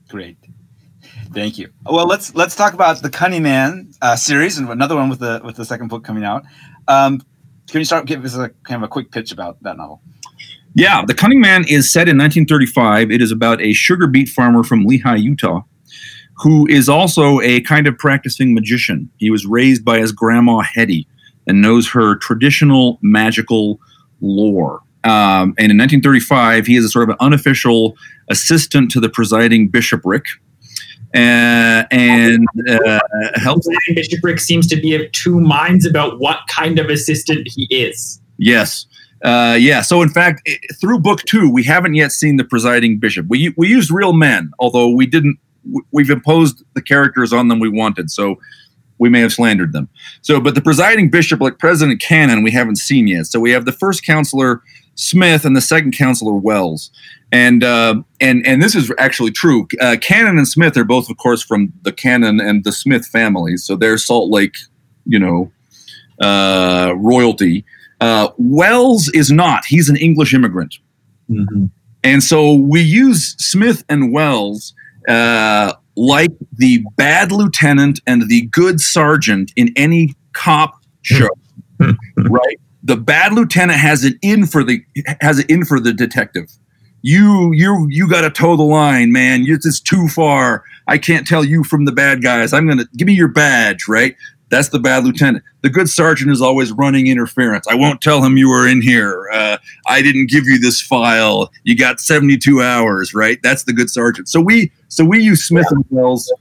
[0.10, 0.37] Great.
[1.34, 1.70] Thank you.
[1.86, 5.42] Well, let's let's talk about the Cunning Man uh, series and another one with the
[5.44, 6.44] with the second book coming out.
[6.88, 7.22] Um,
[7.68, 10.02] can you start give us a kind of a quick pitch about that novel?
[10.74, 13.12] Yeah, The Cunning Man is set in 1935.
[13.12, 15.62] It is about a sugar beet farmer from Lehi, Utah,
[16.36, 19.10] who is also a kind of practicing magician.
[19.18, 21.08] He was raised by his grandma Hetty
[21.48, 23.80] and knows her traditional magical
[24.22, 24.82] lore.
[25.04, 27.98] Um, and in 1935, he is a sort of an unofficial
[28.30, 30.26] assistant to the presiding bishopric
[31.16, 33.00] uh, and uh,
[33.36, 33.68] helps.
[33.94, 38.22] Bishopric seems to be of two minds about what kind of assistant he is.
[38.38, 38.86] Yes.
[39.24, 39.82] Uh, yeah.
[39.82, 40.48] So, in fact,
[40.80, 43.26] through book two, we haven't yet seen the presiding bishop.
[43.30, 45.40] We we used real men, although we didn't.
[45.92, 48.38] We've imposed the characters on them we wanted, so
[49.00, 49.90] we may have slandered them.
[50.22, 53.26] So, but the presiding bishop, like President Cannon, we haven't seen yet.
[53.26, 54.62] So we have the first counselor
[54.98, 56.92] Smith and the second counselor Wells
[57.32, 59.68] and uh, and and this is actually true.
[59.82, 63.64] Uh, Cannon and Smith are both, of course, from the Cannon and the Smith families,
[63.64, 64.56] so they're Salt Lake,
[65.06, 65.52] you know,
[66.22, 67.66] uh, royalty.
[68.00, 70.76] Uh, Wells is not; he's an English immigrant,
[71.30, 71.66] mm-hmm.
[72.04, 74.74] and so we use Smith and Wells
[75.10, 81.30] uh, like the bad lieutenant and the good sergeant in any cop show,
[81.80, 82.60] right?
[82.84, 84.84] The bad lieutenant has it in for the
[85.22, 86.50] has it in for the detective
[87.02, 89.46] you you you got to toe the line, man.
[89.48, 90.64] It's just too far.
[90.88, 92.54] I can't tell you from the bad guys.
[92.54, 94.16] I'm gonna give me your badge, right?
[94.50, 95.44] That's the bad lieutenant.
[95.62, 97.68] The good sergeant is always running interference.
[97.68, 99.30] I won't tell him you were in here.
[99.34, 99.58] Uh,
[99.88, 101.52] I didn't give you this file.
[101.64, 103.40] You got 72 hours, right?
[103.44, 104.30] That's the good sergeant.
[104.30, 106.32] So we so we use Smith and Wells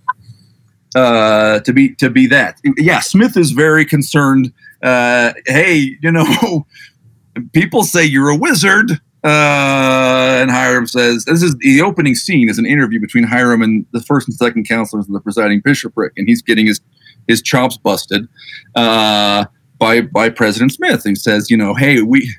[0.94, 2.60] uh, to be to be that.
[2.76, 4.52] Yeah, Smith is very concerned.
[4.86, 6.64] Uh, hey, you know,
[7.52, 8.92] people say you're a wizard.
[9.24, 13.84] Uh, and Hiram says, "This is the opening scene is an interview between Hiram and
[13.90, 16.80] the first and second counselors of the presiding bishopric, and he's getting his
[17.26, 18.28] his chops busted
[18.76, 19.46] uh,
[19.78, 21.02] by by President Smith.
[21.02, 22.32] He says, you know, hey, we,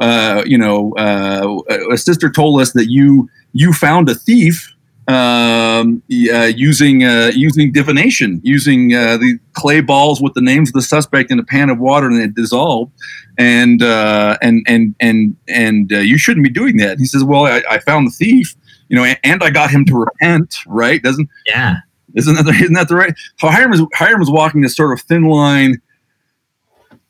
[0.00, 1.60] uh, you know, uh,
[1.92, 4.74] a sister told us that you you found a thief
[5.08, 10.74] um, uh, using uh, using divination, using uh, the clay balls with the names of
[10.74, 12.92] the suspect in a pan of water and it dissolved,
[13.38, 16.98] and uh, and and and and uh, you shouldn't be doing that.
[16.98, 18.54] He says, "Well, I, I found the thief,
[18.88, 21.02] you know, and, and, I got him to repent, right?
[21.02, 21.76] Doesn't yeah?
[22.14, 23.14] Isn't that the, isn't that the right?
[23.38, 25.80] So Hiram is Hiram is walking this sort of thin line."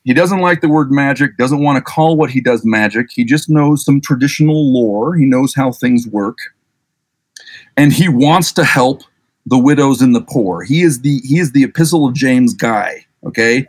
[0.05, 3.07] He doesn't like the word magic, doesn't want to call what he does magic.
[3.11, 5.15] He just knows some traditional lore.
[5.15, 6.37] He knows how things work
[7.77, 9.03] and he wants to help
[9.45, 10.63] the widows and the poor.
[10.63, 13.05] He is the he is the epistle of James guy.
[13.25, 13.65] Okay,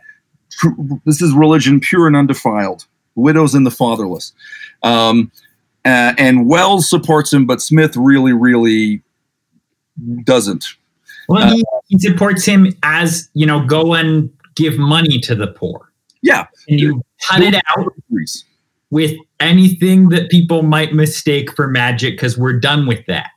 [1.05, 2.85] this is religion pure and undefiled.
[3.15, 4.33] Widows and the fatherless.
[4.83, 5.31] Um,
[5.83, 9.01] uh, and Wells supports him, but Smith really, really
[10.23, 10.65] doesn't.
[11.27, 15.47] Well, he, uh, he supports him as you know, go and give money to the
[15.47, 15.91] poor.
[16.21, 17.93] Yeah, and you cut it out
[18.91, 23.31] with anything that people might mistake for magic because we're done with that.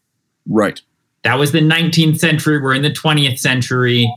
[0.47, 0.81] Right.
[1.23, 2.61] That was the 19th century.
[2.61, 4.13] We're in the 20th century.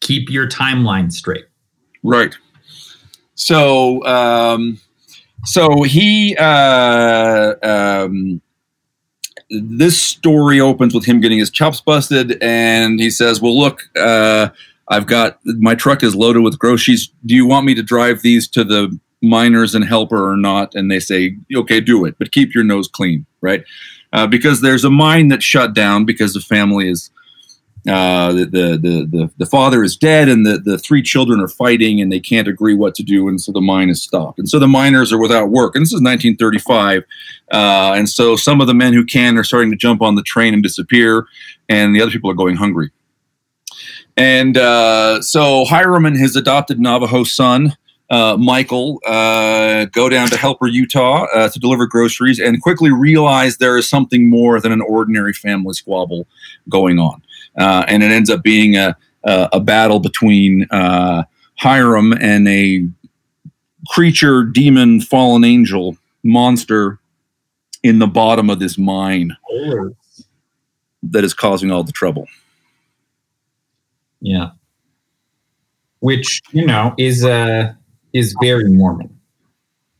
[0.00, 1.46] Keep your timeline straight.
[2.02, 2.36] Right.
[3.34, 4.78] So, um,
[5.44, 8.40] so he, uh, um,
[9.50, 14.48] this story opens with him getting his chops busted, and he says, "Well, look, uh,
[14.88, 17.10] I've got my truck is loaded with groceries.
[17.26, 20.90] Do you want me to drive these to the miners and Helper or not?" And
[20.90, 23.64] they say, "Okay, do it, but keep your nose clean." Right
[24.14, 27.10] uh, because there's a mine that's shut down because the family is
[27.86, 32.00] uh, the, the, the the father is dead and the the three children are fighting
[32.00, 33.28] and they can't agree what to do.
[33.28, 35.74] And so the mine is stopped and so the miners are without work.
[35.74, 37.04] And this is 1935
[37.52, 40.22] uh, and so some of the men who can are starting to jump on the
[40.22, 41.26] train and disappear
[41.68, 42.90] and the other people are going hungry.
[44.16, 47.76] And uh, so Hiram and his adopted Navajo son
[48.10, 53.56] uh, Michael uh, go down to Helper, Utah uh, to deliver groceries and quickly realize
[53.56, 56.26] there is something more than an ordinary family squabble
[56.68, 57.22] going on.
[57.56, 61.24] Uh, and it ends up being a, a, a battle between uh,
[61.56, 62.86] Hiram and a
[63.88, 66.98] creature, demon, fallen angel monster
[67.82, 69.36] in the bottom of this mine
[71.02, 72.26] that is causing all the trouble.
[74.20, 74.50] Yeah.
[76.00, 77.78] Which, you know, is a
[78.14, 79.14] is very Mormon.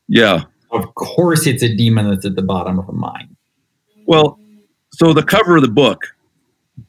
[0.08, 0.44] Yeah.
[0.70, 3.36] Of course, it's a demon that's at the bottom of a mine.
[4.06, 4.38] Well,
[4.92, 6.06] so the cover of the book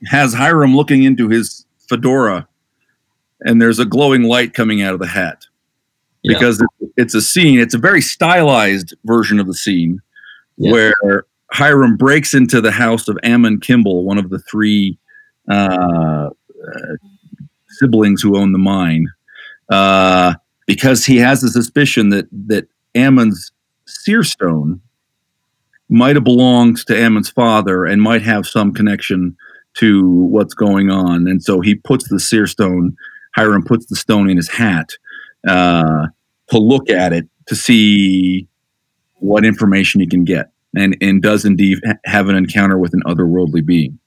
[0.06, 2.48] has Hiram looking into his fedora,
[3.42, 5.46] and there's a glowing light coming out of the hat
[6.24, 6.34] yeah.
[6.34, 6.64] because
[6.98, 7.60] it's a scene.
[7.60, 10.02] It's a very stylized version of the scene
[10.58, 10.72] yeah.
[10.72, 14.98] where Hiram breaks into the house of Ammon Kimball, one of the three
[15.50, 16.96] uh, uh,
[17.70, 19.08] siblings who own the mine.
[19.70, 20.34] Uh,
[20.66, 23.52] because he has a suspicion that that Ammon's
[23.86, 24.82] seer stone
[25.90, 29.36] might have belonged to Ammon's father and might have some connection
[29.76, 31.28] to what's going on.
[31.28, 32.96] And so he puts the seer stone,
[33.36, 34.90] Hiram puts the stone in his hat
[35.48, 36.08] uh,
[36.50, 38.48] to look at it to see
[39.16, 43.64] what information he can get and, and does indeed have an encounter with an otherworldly
[43.66, 44.00] being.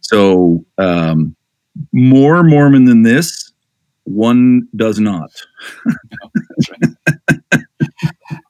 [0.00, 1.34] So, um,
[1.92, 3.45] more Mormon than this,
[4.06, 5.30] one does not.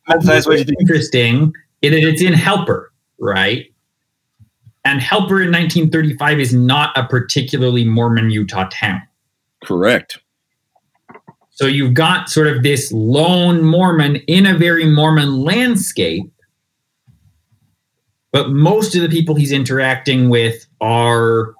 [0.06, 1.52] That's what interesting.
[1.82, 3.66] It, it's in Helper, right?
[4.84, 9.02] And Helper in 1935 is not a particularly Mormon Utah town.
[9.64, 10.18] Correct.
[11.50, 16.30] So you've got sort of this lone Mormon in a very Mormon landscape,
[18.30, 21.54] but most of the people he's interacting with are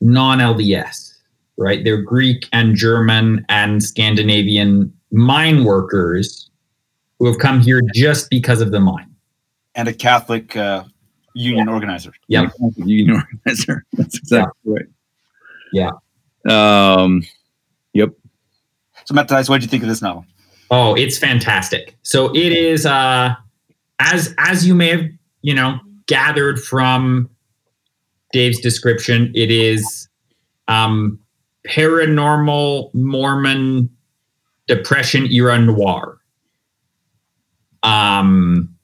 [0.00, 1.13] non LDS
[1.56, 1.84] right?
[1.84, 6.50] They're Greek and German and Scandinavian mine workers
[7.18, 9.10] who have come here just because of the mine.
[9.76, 10.84] And a Catholic uh,
[11.34, 11.72] union yeah.
[11.72, 12.12] organizer.
[12.28, 12.48] Yeah.
[12.76, 13.84] Union organizer.
[13.94, 14.74] That's exactly yeah.
[14.74, 15.90] right.
[16.46, 16.94] Yeah.
[16.96, 17.24] Um,
[17.92, 18.10] yep.
[19.04, 20.24] So, Matt what did you think of this novel?
[20.70, 21.96] Oh, it's fantastic.
[22.02, 23.34] So it is, uh,
[23.98, 25.04] as as you may have,
[25.42, 27.28] you know, gathered from
[28.32, 30.08] Dave's description, it is
[30.68, 31.18] um,
[31.66, 33.90] paranormal Mormon
[34.66, 36.18] depression era noir.
[37.82, 38.74] Um,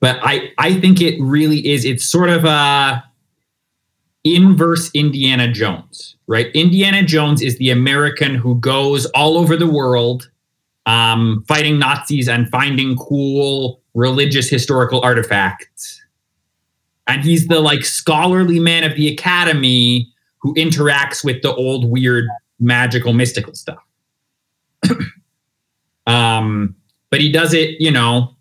[0.00, 1.84] but I I think it really is.
[1.84, 3.04] It's sort of a
[4.24, 6.48] inverse Indiana Jones, right?
[6.54, 10.30] Indiana Jones is the American who goes all over the world
[10.86, 16.02] um, fighting Nazis and finding cool religious historical artifacts.
[17.06, 22.26] And he's the like scholarly man of the academy who interacts with the old weird
[22.60, 23.82] magical mystical stuff.
[26.06, 26.74] um,
[27.10, 28.36] but he does it, you know,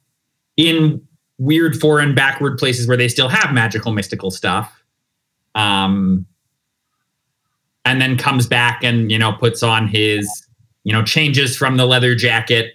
[0.58, 1.02] in
[1.38, 4.84] weird foreign backward places where they still have magical mystical stuff
[5.56, 6.26] um,
[7.86, 10.48] and then comes back and you know puts on his
[10.84, 12.74] you know changes from the leather jacket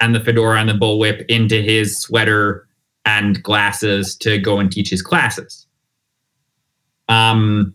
[0.00, 2.66] and the fedora and the bullwhip into his sweater
[3.04, 5.66] and glasses to go and teach his classes.
[7.08, 7.72] Um,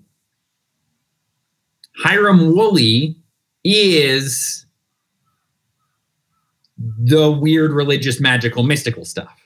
[2.03, 3.15] Hiram Woolley
[3.63, 4.65] is
[6.77, 9.37] the weird religious, magical, mystical stuff.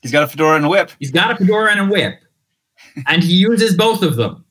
[0.00, 0.92] He's got a fedora and a whip.
[0.98, 2.14] He's got a fedora and a whip,
[3.06, 4.44] and he uses both of them.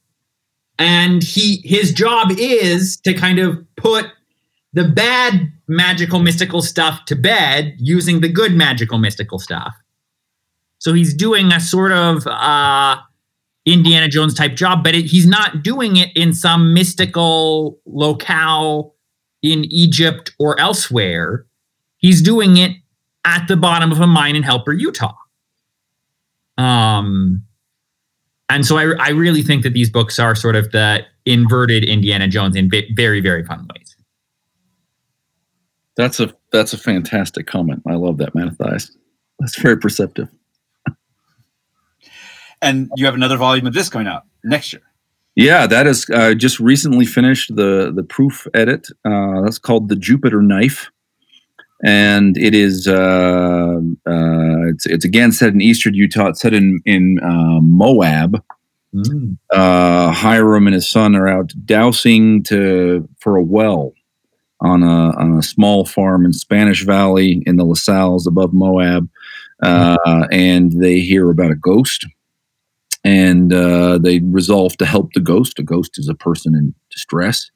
[0.77, 4.07] And he his job is to kind of put
[4.73, 9.73] the bad magical mystical stuff to bed using the good magical mystical stuff.
[10.80, 12.97] So he's doing a sort of uh,
[13.65, 18.95] Indiana Jones type job, but it, he's not doing it in some mystical locale
[19.41, 21.45] in Egypt or elsewhere.
[21.97, 22.71] He's doing it
[23.25, 25.15] at the bottom of a mine in Helper, Utah.
[26.57, 27.43] Um,
[28.49, 32.27] and so I, I really think that these books are sort of the inverted Indiana
[32.27, 33.95] Jones in very, very fun ways.
[35.97, 37.81] That's a that's a fantastic comment.
[37.87, 38.91] I love that, Mattathias.
[39.39, 40.29] That's very perceptive.
[42.61, 44.82] And you have another volume of this going out next year.
[45.36, 48.88] Yeah, that is uh, just recently finished the the proof edit.
[49.03, 50.90] Uh, that's called the Jupiter Knife
[51.84, 56.27] and it is uh, uh, it's it's again set in eastern Utah.
[56.27, 58.44] It's set in in uh, Moab.
[58.94, 59.38] Mm.
[59.52, 63.94] Uh, Hiram and his son are out dowsing to for a well
[64.61, 69.10] on a on a small farm in Spanish Valley in the La Sals above Moab,
[69.64, 70.27] mm.
[70.32, 72.06] and they hear about a ghost.
[73.06, 75.60] And uh, they resolve to help the ghost.
[75.60, 77.52] A ghost is a person in distress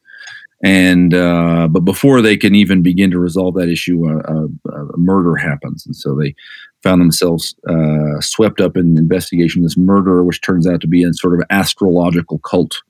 [0.64, 4.98] and uh, but before they can even begin to resolve that issue, a, a, a
[4.98, 6.36] murder happens, and so they
[6.84, 11.14] found themselves uh, swept up in investigation this murder, which turns out to be a
[11.14, 12.82] sort of astrological cult.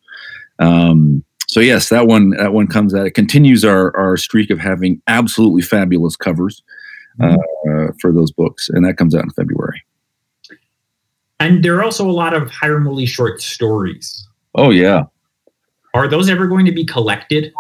[0.58, 3.06] Um, so yes, that one that one comes out.
[3.06, 6.64] It continues our our streak of having absolutely fabulous covers
[7.22, 7.98] uh, mm-hmm.
[8.02, 9.84] for those books, and that comes out in February.
[11.40, 14.28] And there are also a lot of Hiram Woolley short stories.
[14.56, 15.04] Oh yeah,
[15.94, 17.54] are those ever going to be collected?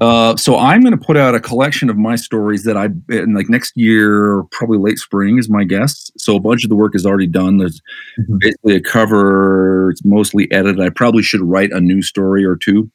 [0.00, 3.34] Uh, so I'm going to put out a collection of my stories that I in
[3.34, 6.10] like next year, probably late spring is my guess.
[6.16, 7.58] So a bunch of the work is already done.
[7.58, 7.80] There's
[8.18, 8.38] mm-hmm.
[8.40, 9.90] basically a cover.
[9.90, 10.80] It's mostly edited.
[10.80, 12.90] I probably should write a new story or two.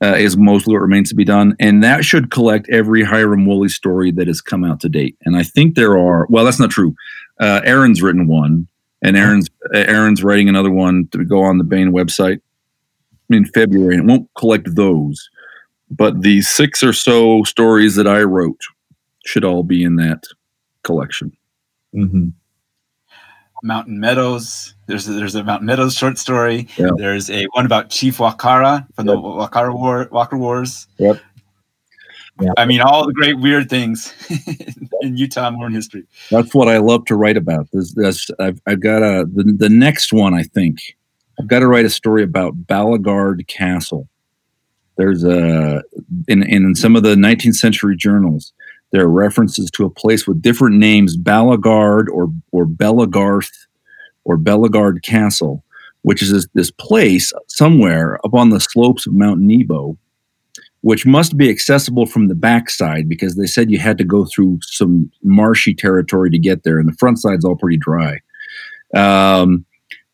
[0.00, 3.68] Uh, is mostly what remains to be done, and that should collect every Hiram Woolley
[3.68, 5.16] story that has come out to date.
[5.24, 6.24] And I think there are.
[6.30, 6.94] Well, that's not true.
[7.40, 8.68] Uh, Aaron's written one,
[9.02, 12.40] and Aaron's Aaron's writing another one to go on the Baen website
[13.30, 15.28] in February, and it won't collect those.
[15.90, 18.60] But the six or so stories that I wrote
[19.24, 20.24] should all be in that
[20.82, 21.32] collection.
[21.94, 22.28] Mm-hmm.
[23.62, 24.74] Mountain Meadows.
[24.86, 26.68] There's a, there's a Mountain Meadows short story.
[26.76, 26.90] Yeah.
[26.96, 29.16] There's a one about Chief Wakara from yep.
[29.16, 30.86] the Wakara War, Walker Wars.
[30.98, 31.20] Yep.
[32.40, 32.52] Yeah.
[32.56, 34.12] I mean, all the great weird things
[35.00, 36.04] in Utah Mormon history.
[36.30, 37.68] That's what I love to write about.
[37.72, 40.34] There's, there's, I've, I've got a the, the next one.
[40.34, 40.96] I think
[41.40, 44.08] I've got to write a story about Balagard Castle.
[44.96, 45.82] There's a
[46.26, 48.52] in in some of the 19th century journals.
[48.90, 53.52] There are references to a place with different names, Balagard or or Belagarth
[54.24, 55.64] or Belagard Castle,
[56.02, 59.96] which is this, this place somewhere up on the slopes of Mount Nebo,
[60.82, 64.58] which must be accessible from the backside because they said you had to go through
[64.62, 68.20] some marshy territory to get there, and the front side's all pretty dry.
[68.94, 69.64] Um,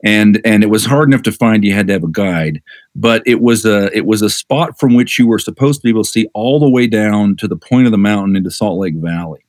[0.05, 1.65] and and it was hard enough to find.
[1.65, 2.63] You had to have a guide,
[2.95, 5.91] but it was a it was a spot from which you were supposed to be
[5.91, 8.79] able to see all the way down to the point of the mountain into Salt
[8.79, 9.45] Lake Valley.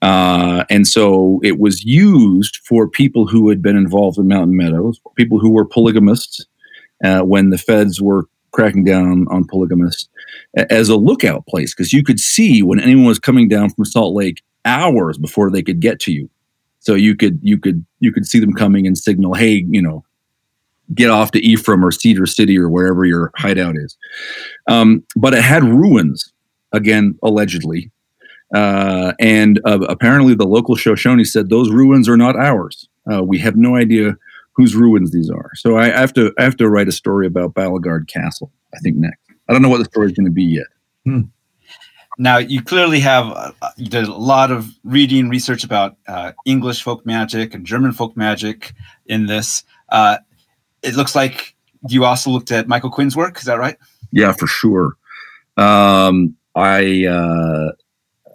[0.00, 5.00] Uh, and so it was used for people who had been involved in Mountain Meadows,
[5.16, 6.46] people who were polygamists
[7.04, 10.08] uh, when the feds were cracking down on polygamists
[10.70, 14.14] as a lookout place because you could see when anyone was coming down from Salt
[14.14, 16.28] Lake hours before they could get to you.
[16.80, 20.04] So you could you could you could see them coming and signal, hey, you know,
[20.94, 23.96] get off to Ephraim or Cedar City or wherever your hideout is.
[24.66, 26.32] Um, but it had ruins
[26.72, 27.90] again, allegedly.
[28.54, 32.88] Uh, and uh, apparently, the local Shoshone said those ruins are not ours.
[33.10, 34.16] Uh, we have no idea
[34.58, 35.52] whose ruins these are.
[35.54, 38.52] So I have to I have to write a story about Balagard Castle.
[38.74, 39.20] I think next.
[39.48, 40.66] I don't know what the story is going to be yet.
[41.04, 41.20] Hmm.
[42.18, 46.82] Now you clearly have uh, you did a lot of reading research about uh, English
[46.82, 48.74] folk magic and German folk magic
[49.06, 49.62] in this.
[49.90, 50.18] Uh,
[50.82, 51.54] it looks like
[51.88, 53.38] you also looked at Michael Quinn's work.
[53.38, 53.76] Is that right?
[54.10, 54.96] Yeah, for sure.
[55.56, 57.70] Um, I uh,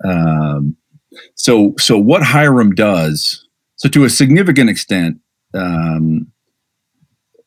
[0.05, 0.77] um,
[1.35, 3.45] so so what Hiram does.
[3.75, 5.19] So to a significant extent,
[5.53, 6.27] um,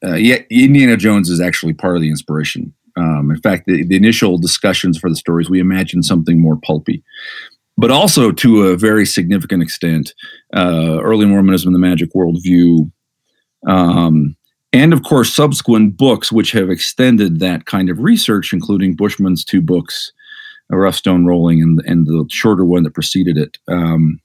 [0.05, 2.73] uh, yeah, Indiana Jones is actually part of the inspiration.
[2.97, 7.03] Um, in fact, the, the initial discussions for the stories, we imagined something more pulpy.
[7.79, 10.15] But also, to a very significant extent,
[10.55, 12.91] uh, early Mormonism and the magic worldview,
[13.67, 14.35] um,
[14.73, 19.61] and of course, subsequent books which have extended that kind of research, including Bushman's two
[19.61, 20.13] books,
[20.71, 23.59] A Rough Stone Rolling and, and the shorter one that preceded it.
[23.69, 24.21] Um,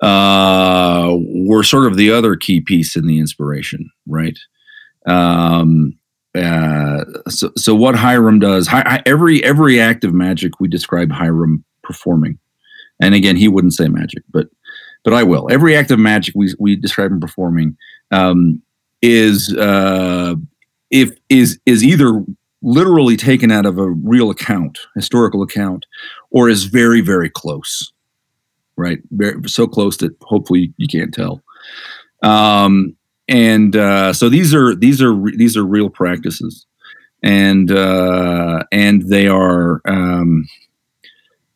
[0.00, 4.38] uh, were sort of the other key piece in the inspiration, right?
[5.06, 5.98] Um,
[6.36, 11.64] uh, so, so what Hiram does, hi, every every act of magic we describe Hiram
[11.82, 12.38] performing,
[13.00, 14.48] and again, he wouldn't say magic, but
[15.04, 15.48] but I will.
[15.50, 17.76] Every act of magic we we describe him performing
[18.10, 18.62] um,
[19.02, 20.34] is uh,
[20.90, 22.24] if is is either
[22.62, 25.86] literally taken out of a real account, historical account,
[26.30, 27.89] or is very very close
[28.80, 28.98] right?
[29.12, 31.42] Very, so close that hopefully you can't tell.
[32.22, 32.96] Um,
[33.28, 36.66] and uh, so these are these are these are real practices,
[37.22, 39.80] and uh, and they are.
[39.84, 40.48] Um,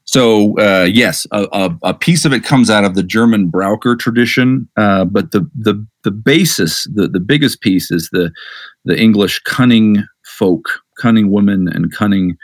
[0.06, 3.96] so uh, yes, a, a, a, piece of it comes out of the German Braucher
[3.96, 8.30] tradition, uh, but the the the basis, the the biggest piece is the
[8.84, 10.68] the English cunning folk,
[11.00, 12.36] cunning women, and cunning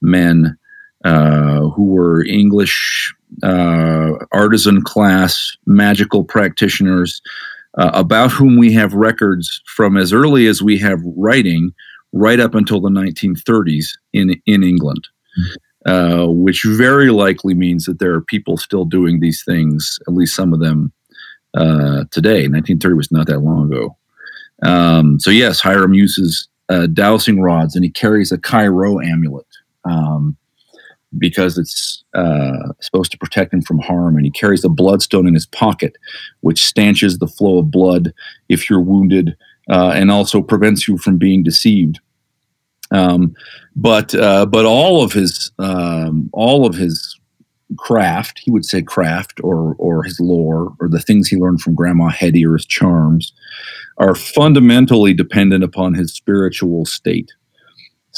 [0.00, 0.56] men
[1.04, 7.20] uh, who were English uh, artisan class magical practitioners
[7.76, 11.72] uh, about whom we have records from as early as we have writing
[12.12, 15.08] right up until the 1930s in, in England.
[15.86, 20.34] Uh, which very likely means that there are people still doing these things, at least
[20.34, 20.92] some of them
[21.54, 22.46] uh, today.
[22.46, 23.96] 1930 was not that long ago.
[24.64, 29.46] Um, so, yes, Hiram uses uh, dowsing rods and he carries a Cairo amulet.
[29.84, 30.36] Um,
[31.16, 34.16] because it's uh, supposed to protect him from harm.
[34.16, 35.96] And he carries a bloodstone in his pocket,
[36.40, 38.12] which stanches the flow of blood
[38.48, 39.36] if you're wounded
[39.70, 42.00] uh, and also prevents you from being deceived.
[42.90, 43.34] Um,
[43.76, 47.18] but uh, but all of his um, all of his
[47.76, 51.74] craft, he would say craft or or his lore or the things he learned from
[51.74, 53.32] Grandma Hetty or his charms,
[53.98, 57.30] are fundamentally dependent upon his spiritual state.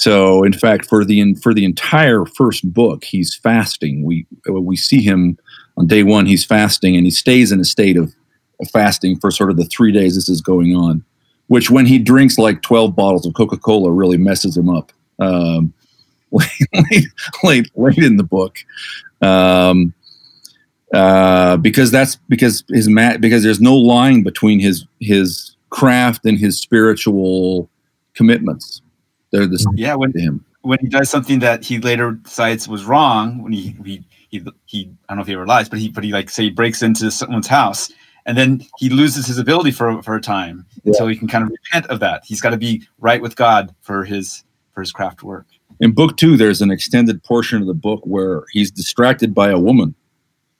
[0.00, 4.02] So, in fact, for the for the entire first book, he's fasting.
[4.02, 5.36] We we see him
[5.76, 6.24] on day one.
[6.24, 8.14] He's fasting, and he stays in a state of,
[8.62, 11.04] of fasting for sort of the three days this is going on.
[11.48, 14.90] Which, when he drinks like twelve bottles of Coca Cola, really messes him up.
[15.18, 15.74] Um,
[16.32, 17.06] late, late,
[17.44, 18.56] late, late in the book,
[19.20, 19.92] um,
[20.94, 26.38] uh, because that's because his mat because there's no line between his his craft and
[26.38, 27.68] his spiritual
[28.14, 28.80] commitments
[29.32, 30.44] they're the same yeah when him.
[30.62, 34.90] when he does something that he later decides was wrong when he he he, he
[35.08, 36.82] I don't know if he ever lies but he but he like say he breaks
[36.82, 37.92] into someone's house
[38.26, 40.92] and then he loses his ability for for a time yeah.
[40.92, 42.22] so he can kind of repent of that.
[42.24, 45.46] He's got to be right with God for his for his craft work.
[45.80, 49.58] In book two there's an extended portion of the book where he's distracted by a
[49.58, 49.94] woman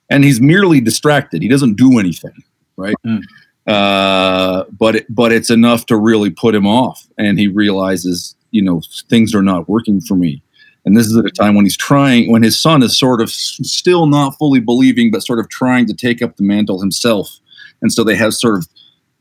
[0.09, 1.41] and he's merely distracted.
[1.41, 2.43] He doesn't do anything
[2.81, 2.95] right?
[3.05, 3.21] Mm.
[3.67, 8.61] uh, but it, but it's enough to really put him off and he realizes you
[8.61, 10.41] know things are not working for me.
[10.85, 13.29] And this is at a time when he's trying when his son is sort of
[13.31, 17.39] still not fully believing but sort of trying to take up the mantle himself.
[17.81, 18.67] And so they have sort of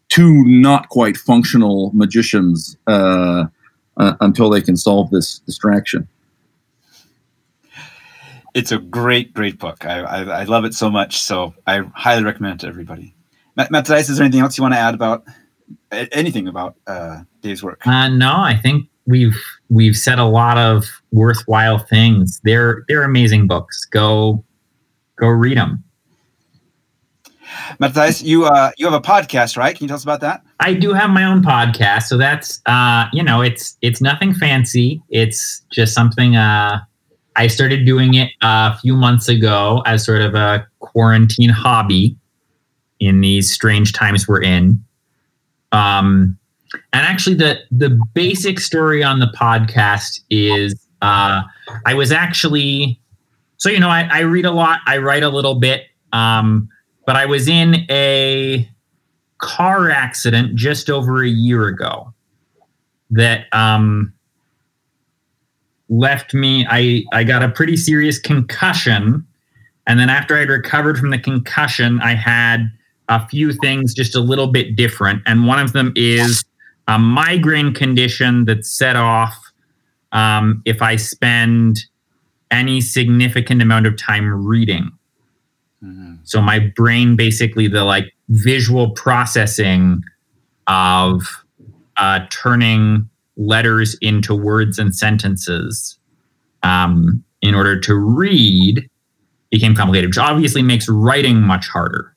[0.08, 3.46] two not quite functional magicians uh,
[3.96, 6.08] uh, until they can solve this distraction.
[8.54, 9.86] It's a great great book.
[9.86, 11.20] I, I, I love it so much.
[11.20, 13.14] So i highly recommend it to everybody.
[13.56, 15.24] Matt, matt is there anything else you want to add about
[15.92, 17.86] anything about uh, dave's work?
[17.86, 19.36] Uh, no i think we've
[19.68, 22.40] we've said a lot of worthwhile things.
[22.44, 23.84] They're they're amazing books.
[23.84, 24.44] Go
[25.16, 25.84] go read them.
[27.78, 29.76] Matthias, you uh, you have a podcast, right?
[29.76, 30.42] Can you tell us about that?
[30.60, 35.02] I do have my own podcast, so that's uh, you know, it's it's nothing fancy.
[35.08, 36.80] It's just something uh,
[37.36, 42.16] I started doing it a few months ago as sort of a quarantine hobby
[42.98, 44.84] in these strange times we're in.
[45.72, 46.38] Um,
[46.72, 51.42] and actually, the the basic story on the podcast is uh,
[51.86, 53.00] I was actually
[53.56, 56.68] so you know I, I read a lot, I write a little bit, um,
[57.06, 58.68] but I was in a
[59.38, 62.12] car accident just over a year ago
[63.10, 64.12] that um,
[65.88, 66.66] left me.
[66.70, 69.26] I I got a pretty serious concussion,
[69.86, 72.70] and then after I'd recovered from the concussion, I had
[73.08, 76.44] a few things just a little bit different, and one of them is
[76.88, 79.36] a migraine condition that set off
[80.12, 81.84] um, if I spend
[82.50, 84.90] any significant amount of time reading.
[85.82, 86.14] Mm-hmm.
[86.24, 90.02] So my brain basically the like visual processing
[90.66, 91.22] of
[91.96, 95.98] uh, turning letters into words and sentences
[96.62, 98.88] um, in order to read
[99.50, 102.14] became complicated, which obviously makes writing much harder.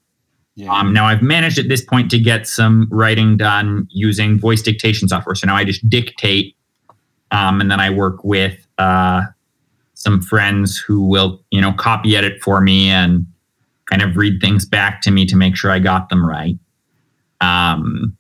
[0.56, 0.72] Yeah.
[0.72, 5.08] Um, now I've managed at this point to get some writing done using voice dictation
[5.08, 5.36] software.
[5.36, 6.56] So now I just dictate,
[7.32, 9.24] um, and then I work with uh,
[9.96, 13.26] some friends who will, you know, copy edit for me and
[13.90, 16.58] kind of read things back to me to make sure I got them right.
[17.42, 18.16] Um,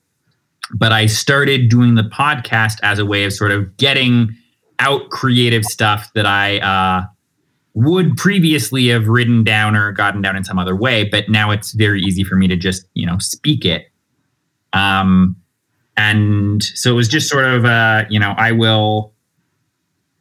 [0.73, 4.35] but I started doing the podcast as a way of sort of getting
[4.79, 7.05] out creative stuff that I uh,
[7.75, 11.03] would previously have written down or gotten down in some other way.
[11.03, 13.87] But now it's very easy for me to just, you know, speak it.
[14.73, 15.35] Um,
[15.97, 19.13] and so it was just sort of, uh, you know, I will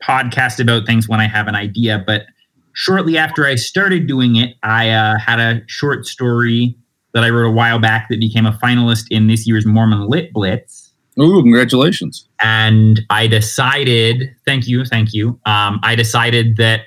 [0.03, 2.27] podcast about things when I have an idea, but
[2.73, 6.77] shortly after I started doing it, I uh, had a short story
[7.15, 10.33] that I wrote a while back that became a finalist in this year's Mormon Lit
[10.33, 10.93] Blitz.
[11.21, 12.27] Ooh, congratulations.
[12.41, 15.39] And I decided, thank you, thank you.
[15.45, 16.83] Um, I decided that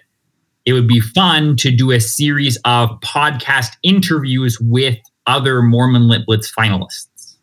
[0.65, 4.97] it would be fun to do a series of podcast interviews with
[5.27, 7.35] other Mormon Lit Blitz finalists.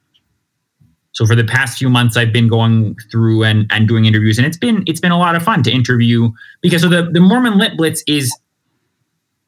[1.13, 4.47] So for the past few months, I've been going through and, and doing interviews, and
[4.47, 6.31] it's been it's been a lot of fun to interview
[6.63, 8.35] because so the, the Mormon Lit Blitz is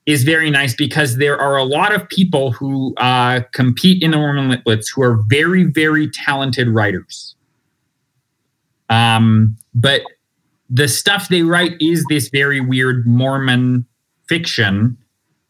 [0.05, 4.18] is very nice because there are a lot of people who uh, compete in the
[4.18, 7.34] Mormon Lit Blitz who are very very talented writers.
[8.90, 10.02] Um, but
[10.70, 13.86] the stuff they write is this very weird Mormon
[14.28, 14.97] fiction,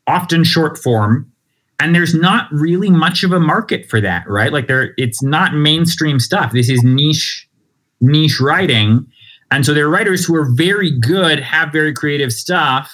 [0.07, 1.31] often short form,
[1.81, 4.53] and there's not really much of a market for that right?
[4.53, 6.53] Like there it's not mainstream stuff.
[6.53, 7.49] This is niche
[8.01, 9.07] niche writing.
[9.51, 12.93] And so there are writers who are very good have very creative stuff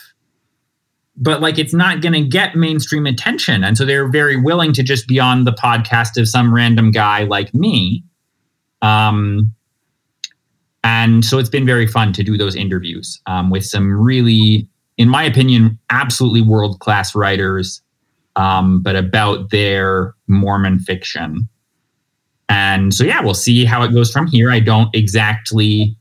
[1.23, 3.63] but like it's not going to get mainstream attention.
[3.63, 7.25] And so they're very willing to just be on the podcast of some random guy
[7.25, 8.03] like me.
[8.81, 9.53] Um
[10.82, 15.09] and so it's been very fun to do those interviews um, with some really in
[15.09, 17.82] my opinion absolutely world class writers
[18.36, 21.48] um, but about their Mormon fiction.
[22.48, 24.51] And so, yeah, we'll see how it goes from here.
[24.51, 25.97] I don't exactly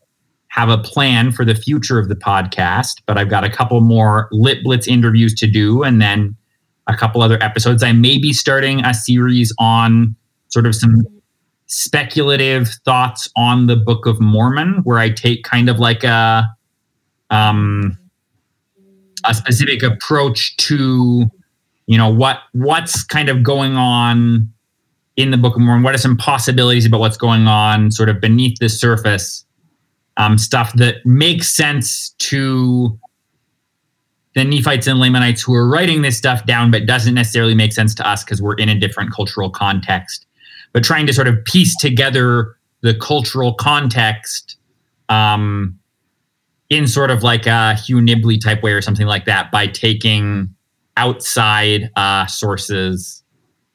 [0.48, 4.28] have a plan for the future of the podcast, but I've got a couple more
[4.32, 6.36] Lit Blitz interviews to do and then
[6.88, 7.84] a couple other episodes.
[7.84, 10.16] I may be starting a series on
[10.48, 11.06] sort of some
[11.70, 16.46] speculative thoughts on the Book of Mormon, where I take kind of like a
[17.30, 17.98] um,
[19.26, 21.26] a specific approach to
[21.86, 24.52] you know what what's kind of going on
[25.16, 25.84] in the Book of Mormon.
[25.84, 29.46] What are some possibilities about what's going on, sort of beneath the surface?
[30.18, 33.00] Um, stuff that makes sense to
[34.36, 37.96] the Nephites and Lamanites who are writing this stuff down, but doesn't necessarily make sense
[37.96, 40.26] to us because we're in a different cultural context.
[40.74, 44.58] But trying to sort of piece together the cultural context
[45.10, 45.78] um,
[46.70, 50.54] in sort of like a Hugh Nibley type way or something like that by taking
[50.98, 53.24] outside uh, sources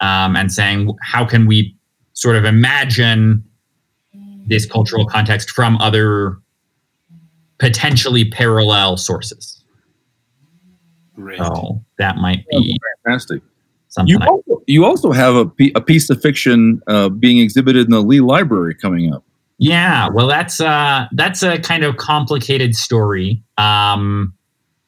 [0.00, 1.76] um, and saying how can we
[2.12, 3.42] sort of imagine
[4.46, 6.38] this cultural context from other
[7.58, 9.64] potentially parallel sources.
[11.14, 11.38] Great.
[11.38, 13.42] So that might be fantastic.
[13.94, 17.92] Something you also, you also have a, a piece of fiction uh, being exhibited in
[17.92, 19.22] the Lee Library coming up.
[19.58, 24.34] Yeah, well, that's uh, that's a kind of complicated story, um,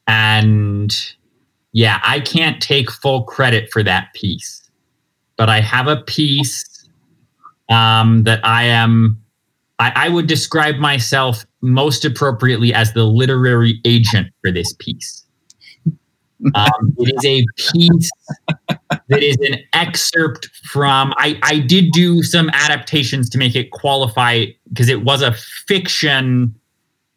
[0.09, 0.93] and
[1.70, 4.69] yeah, I can't take full credit for that piece,
[5.37, 6.89] but I have a piece
[7.70, 9.23] um, that I am.
[9.78, 15.23] I, I would describe myself most appropriately as the literary agent for this piece.
[16.55, 18.11] Um, it is a piece
[19.09, 21.15] that is an excerpt from.
[21.16, 26.55] I, I did do some adaptations to make it qualify because it was a fiction.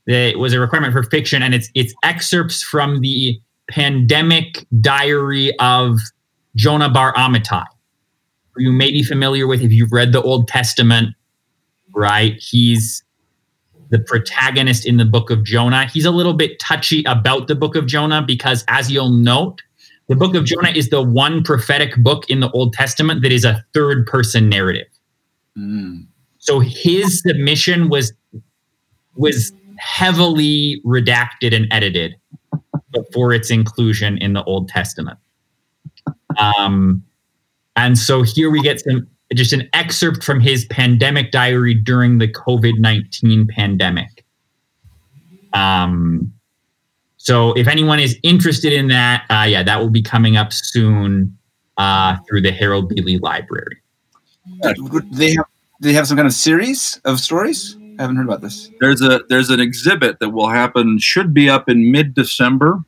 [0.06, 3.40] It was a requirement for fiction, and it's it's excerpts from the
[3.70, 6.00] pandemic diary of
[6.56, 7.66] Jonah bar Amittai,
[8.52, 11.16] who you may be familiar with if you've read the Old Testament,
[11.94, 12.36] right?
[12.40, 13.04] He's
[13.90, 15.86] the protagonist in the book of Jonah.
[15.88, 19.62] He's a little bit touchy about the book of Jonah because, as you'll note,
[20.10, 23.46] the book of Jonah is the one prophetic book in the Old Testament that is
[23.46, 24.88] a third person narrative.
[25.56, 26.08] Mm.
[26.40, 28.12] So his submission was
[29.16, 32.16] was heavily redacted and edited
[32.92, 35.20] before its inclusion in the Old Testament.
[36.38, 37.04] Um,
[37.76, 42.28] and so here we get some just an excerpt from his pandemic diary during the
[42.28, 44.26] COVID 19 pandemic.
[45.54, 46.34] Um,
[47.20, 51.38] so if anyone is interested in that, uh, yeah, that will be coming up soon
[51.78, 53.02] uh, through the Harold B.
[53.02, 53.78] Lee Library.
[55.12, 55.46] They have
[55.82, 57.78] they have some kind of series of stories.
[58.00, 58.72] I haven't heard about this.
[58.80, 60.98] There's a there's an exhibit that will happen.
[60.98, 62.80] Should be up in mid December.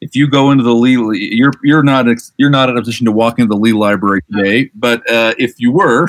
[0.00, 2.06] If you go into the Lee, you're you're not
[2.36, 4.70] you're not in a position to walk into the Lee Library today.
[4.74, 6.08] But uh, if you were,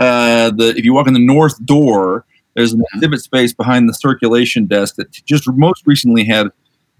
[0.00, 2.26] uh, the if you walk in the north door,
[2.56, 6.48] there's an exhibit space behind the circulation desk that just most recently had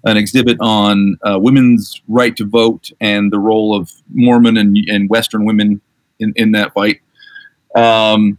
[0.05, 5.09] an exhibit on uh, women's right to vote and the role of Mormon and, and
[5.09, 5.81] Western women
[6.21, 7.01] in, in that fight.
[7.75, 8.39] Um,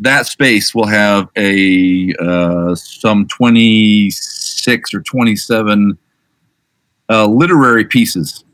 [0.00, 5.96] that space will have a uh, some 26 or 27
[7.08, 8.44] uh, literary pieces,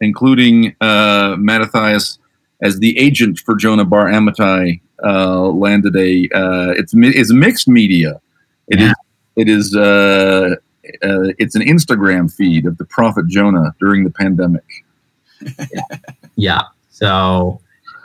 [0.00, 2.18] including uh, Mattathias
[2.62, 8.20] as the agent for Jonah Bar Amitai, uh, landed a uh, it's it's mixed media.
[8.68, 8.86] It Yeah.
[8.90, 8.94] is
[9.36, 10.56] it is uh,
[11.02, 14.64] uh, it's an Instagram feed of the prophet Jonah during the pandemic.
[16.36, 16.62] Yeah.
[16.90, 17.60] So,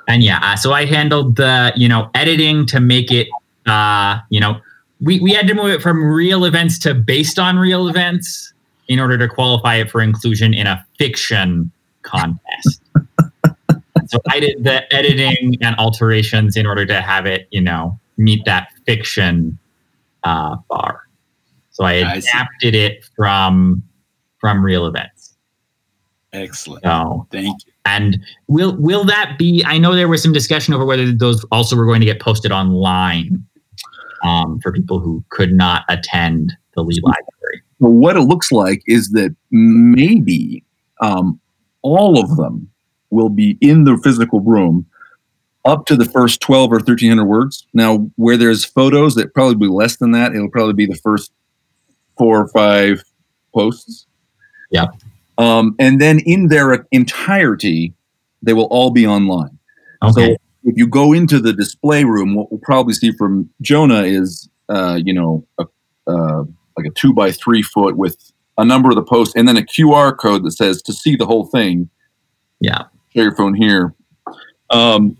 [0.07, 3.27] and yeah, uh, so I handled the, you know, editing to make it,
[3.65, 4.59] uh, you know,
[4.99, 8.53] we, we had to move it from real events to based on real events
[8.89, 11.71] in order to qualify it for inclusion in a fiction
[12.01, 12.81] contest.
[14.07, 18.43] So I did the editing and alterations in order to have it, you know, meet
[18.45, 19.57] that fiction
[20.23, 21.01] uh, bar.
[21.71, 23.83] So I I adapted it from
[24.39, 25.35] from real events.
[26.33, 26.83] Excellent.
[26.83, 27.73] So Thank you.
[27.85, 29.63] and will will that be?
[29.65, 32.51] I know there was some discussion over whether those also were going to get posted
[32.51, 33.45] online
[34.23, 37.61] um, for people who could not attend the Lee Library.
[37.79, 40.63] Well, what it looks like is that maybe
[40.99, 41.39] um,
[41.81, 42.69] all of them
[43.09, 44.85] will be in the physical room
[45.65, 47.67] up to the first 12 or 1300 words.
[47.73, 51.31] Now, where there's photos that probably be less than that, it'll probably be the first
[52.17, 53.03] four or five
[53.53, 54.07] posts.
[54.71, 54.87] Yeah.
[55.37, 57.93] Um, and then in their entirety,
[58.41, 59.57] they will all be online.
[60.01, 60.11] Okay.
[60.11, 64.49] So if you go into the display room, what we'll probably see from Jonah is,
[64.69, 65.65] uh, you know, a,
[66.07, 66.43] uh,
[66.77, 69.61] like a two by three foot with a number of the posts, and then a
[69.61, 71.89] QR code that says to see the whole thing.
[72.59, 72.83] Yeah.
[73.17, 73.95] Share your phone here.
[74.69, 75.17] Um,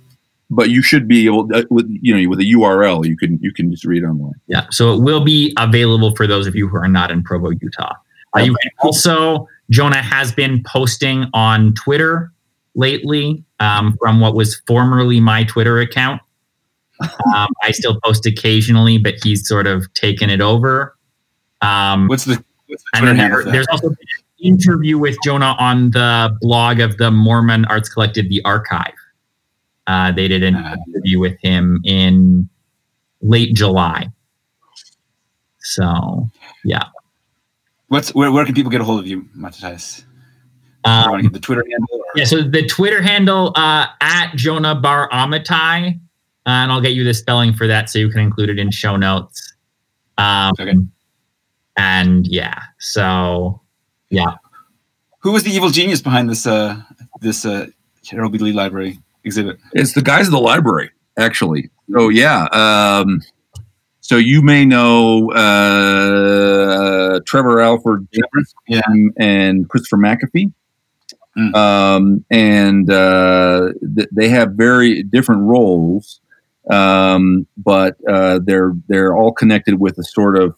[0.49, 3.51] but you should be able, uh, with you know, with a URL, you can you
[3.51, 4.35] can just read online.
[4.47, 4.67] Yeah.
[4.69, 7.95] So it will be available for those of you who are not in Provo, Utah.
[8.35, 12.31] Uh, you can also, Jonah has been posting on Twitter
[12.75, 16.21] lately um, from what was formerly my Twitter account.
[17.35, 20.95] Um, I still post occasionally, but he's sort of taken it over.
[21.61, 25.55] Um, What's the, what's the and then there, there's also been an interview with Jonah
[25.59, 28.93] on the blog of the Mormon Arts Collective, The Archive.
[29.87, 30.75] Uh, they did an Ah.
[30.87, 32.47] interview with him in
[33.21, 34.07] late July.
[35.59, 36.29] So,
[36.63, 36.83] yeah.
[37.87, 40.05] What's where, where can people get a hold of you, Matthias?
[40.83, 41.87] I want to um, the Twitter handle.
[41.91, 42.23] Or, yeah.
[42.25, 45.97] So the Twitter handle uh, at Jonah Bar Amitai, uh,
[46.45, 48.95] and I'll get you the spelling for that so you can include it in show
[48.95, 49.53] notes.
[50.17, 50.73] Um, Okay.
[51.79, 53.61] And yeah, so
[54.09, 54.35] yeah.
[55.19, 56.81] Who was the evil genius behind this uh,
[57.21, 57.67] this uh,
[58.09, 58.37] Harold B.
[58.37, 59.57] Lee Library exhibit?
[59.73, 61.69] It's the guys at the library, actually.
[61.91, 62.45] So yeah.
[62.51, 63.21] Um,
[64.01, 68.07] so you may know uh, Trevor Alvord
[68.67, 68.81] Yeah.
[68.87, 70.53] and, and Christopher McAfee.
[71.37, 71.55] Mm.
[71.55, 76.19] Um, and uh, th- they have very different roles,
[76.71, 80.55] um, but uh, they're they're all connected with a sort of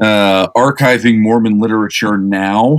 [0.00, 2.78] uh, archiving Mormon literature now.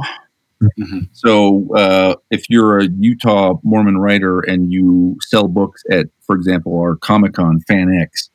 [0.79, 1.09] Mhm.
[1.11, 6.79] So uh, if you're a Utah Mormon writer and you sell books at, for example,
[6.79, 8.29] our Comic Con Fan X,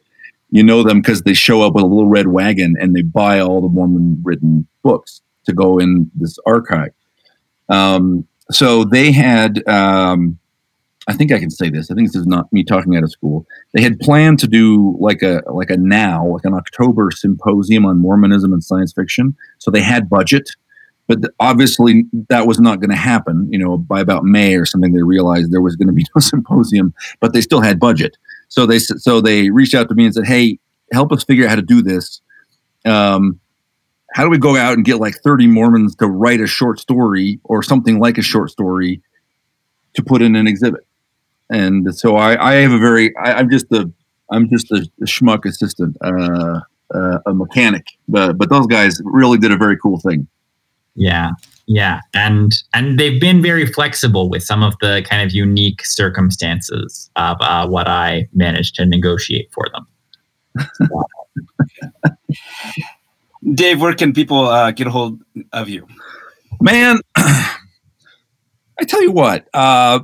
[0.50, 3.40] you know them because they show up with a little red wagon and they buy
[3.40, 6.92] all the Mormon written books to go in this archive.
[7.70, 10.38] Um, so they had, um,
[11.08, 11.90] I think I can say this.
[11.90, 13.46] I think this is not me talking out of school.
[13.72, 17.98] They had planned to do like a like a now like an October symposium on
[17.98, 19.34] Mormonism and science fiction.
[19.56, 20.50] So they had budget,
[21.06, 23.50] but obviously that was not going to happen.
[23.50, 26.20] You know, by about May or something, they realized there was going to be no
[26.20, 28.18] symposium, but they still had budget.
[28.48, 30.58] So they so they reached out to me and said, "Hey,
[30.92, 32.20] help us figure out how to do this."
[32.84, 33.40] Um,
[34.12, 37.40] how do we go out and get like 30 Mormons to write a short story
[37.44, 39.02] or something like a short story
[39.94, 40.87] to put in an exhibit?
[41.50, 43.90] And so I, I have a very, I, am just a,
[44.30, 46.60] I'm just a, a schmuck assistant, uh,
[46.94, 50.26] uh, a mechanic, but, but those guys really did a very cool thing.
[50.94, 51.30] Yeah.
[51.66, 52.00] Yeah.
[52.14, 57.36] And, and they've been very flexible with some of the kind of unique circumstances of
[57.40, 59.86] uh, what I managed to negotiate for them.
[63.54, 65.20] Dave, where can people uh, get a hold
[65.52, 65.86] of you?
[66.60, 70.00] Man, I tell you what, uh,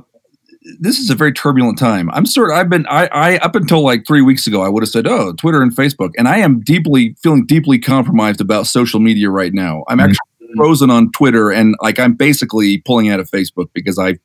[0.79, 2.09] this is a very turbulent time.
[2.11, 4.83] I'm sort of, I've been, I, I, up until like three weeks ago, I would
[4.83, 6.11] have said, oh, Twitter and Facebook.
[6.17, 9.83] And I am deeply, feeling deeply compromised about social media right now.
[9.87, 10.57] I'm actually mm-hmm.
[10.57, 14.15] frozen on Twitter and like I'm basically pulling out of Facebook because I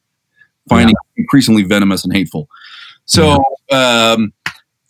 [0.69, 0.95] find yeah.
[1.17, 2.49] it increasingly venomous and hateful.
[3.05, 4.13] So, yeah.
[4.17, 4.33] um,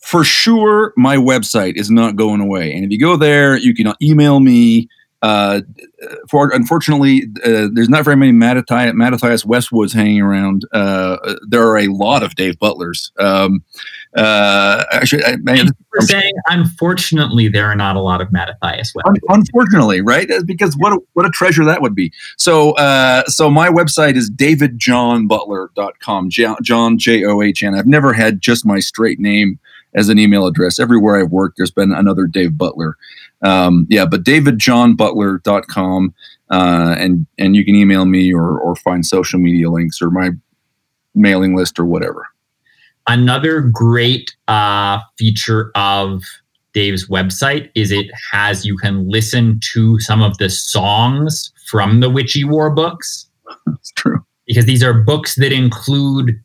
[0.00, 2.72] for sure, my website is not going away.
[2.72, 4.88] And if you go there, you can email me.
[5.22, 5.60] Uh,
[6.28, 10.64] for unfortunately, uh, there's not very many Mattathias, Mattathias Westwoods hanging around.
[10.72, 11.18] Uh,
[11.48, 13.12] there are a lot of Dave Butlers.
[13.18, 13.62] Um,
[14.16, 19.18] uh, actually, I, man, You're saying unfortunately there are not a lot of Mattathias Westwoods.
[19.28, 20.26] Unfortunately, right?
[20.46, 22.10] Because what a, what a treasure that would be.
[22.38, 26.30] So, uh, so my website is davidjohnbutler.com.
[26.30, 27.74] John J O H N.
[27.74, 29.58] I've never had just my straight name
[29.94, 30.78] as an email address.
[30.78, 32.96] Everywhere I've worked, there's been another Dave Butler.
[33.42, 36.14] Um, yeah, but davidjohnbutler.com.
[36.50, 40.30] Uh, and, and you can email me or, or find social media links or my
[41.14, 42.26] mailing list or whatever.
[43.06, 46.22] Another great uh, feature of
[46.72, 52.10] Dave's website is it has you can listen to some of the songs from the
[52.10, 53.28] Witchy War books.
[53.66, 54.24] That's true.
[54.46, 56.40] Because these are books that include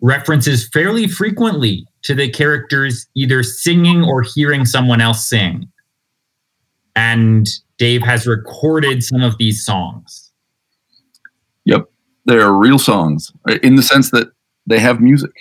[0.00, 5.68] references fairly frequently to the characters either singing or hearing someone else sing.
[7.00, 7.48] And
[7.78, 10.32] Dave has recorded some of these songs.
[11.64, 11.86] Yep.
[12.26, 13.32] They're real songs
[13.62, 14.30] in the sense that
[14.66, 15.32] they have music.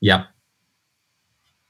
[0.00, 0.26] Yep.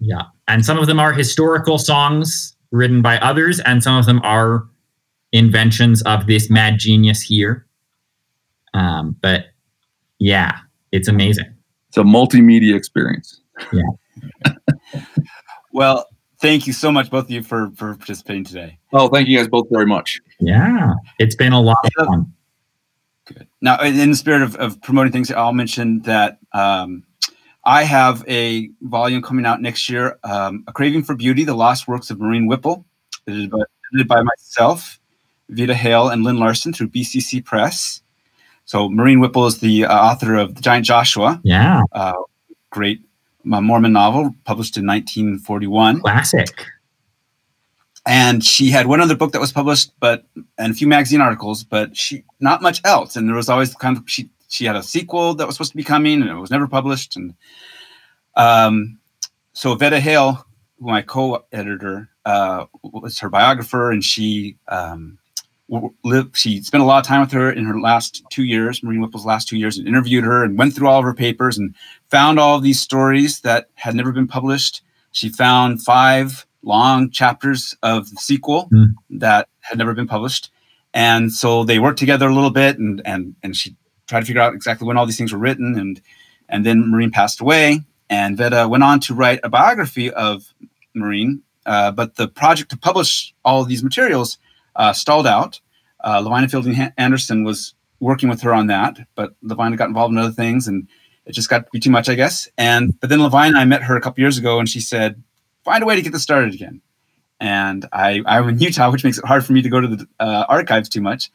[0.01, 0.23] Yeah.
[0.48, 4.66] And some of them are historical songs written by others, and some of them are
[5.31, 7.65] inventions of this mad genius here.
[8.74, 9.47] Um, but
[10.19, 10.59] yeah,
[10.90, 11.55] it's amazing.
[11.90, 13.40] It's a multimedia experience.
[13.73, 14.55] Yeah.
[15.73, 16.06] well,
[16.40, 18.78] thank you so much, both of you, for for participating today.
[18.93, 20.20] Oh, thank you guys both very much.
[20.40, 22.32] Yeah, it's been a lot of fun.
[23.27, 23.47] Good.
[23.60, 27.05] Now, in the spirit of, of promoting things, I'll mention that um,
[27.65, 31.86] I have a volume coming out next year, um, A Craving for Beauty, The Lost
[31.86, 32.86] Works of Maureen Whipple,
[33.27, 33.59] edited by,
[33.93, 34.98] edited by myself,
[35.51, 38.01] Veda Hale, and Lynn Larson through BCC Press.
[38.65, 41.40] So Maureen Whipple is the uh, author of The Giant Joshua.
[41.44, 41.82] Yeah.
[41.93, 42.15] Uh,
[42.70, 43.02] great
[43.52, 46.00] a Mormon novel published in 1941.
[46.00, 46.66] Classic.
[48.06, 50.24] And she had one other book that was published, but
[50.56, 53.16] and a few magazine articles, but she not much else.
[53.16, 55.76] And there was always kind of she she had a sequel that was supposed to
[55.76, 57.16] be coming, and it was never published.
[57.16, 57.34] And
[58.34, 58.98] um,
[59.52, 60.46] so Veda Hale,
[60.80, 65.18] my co-editor, uh, was her biographer, and she um,
[66.04, 69.00] lived, she spent a lot of time with her in her last two years, Maureen
[69.00, 71.74] Whipple's last two years, and interviewed her and went through all of her papers and
[72.10, 74.82] found all of these stories that had never been published.
[75.12, 78.94] She found five long chapters of the sequel mm.
[79.10, 80.50] that had never been published.
[80.94, 83.76] And so they worked together a little bit and and and she
[84.06, 86.00] tried to figure out exactly when all these things were written and
[86.48, 90.52] and then Maureen passed away and Veda went on to write a biography of
[90.94, 91.42] Maureen.
[91.66, 94.38] Uh, but the project to publish all of these materials
[94.78, 95.60] uh, stalled out.
[96.05, 100.18] Uh, Lavina Fielding Anderson was working with her on that, but Lavina got involved in
[100.18, 100.88] other things, and
[101.26, 102.48] it just got to be too much, I guess.
[102.56, 105.22] And but then Lavina, I met her a couple years ago, and she said,
[105.64, 106.80] "Find a way to get this started again."
[107.40, 110.09] And I, I'm in Utah, which makes it hard for me to go to the
[110.18, 111.30] uh, archives too much.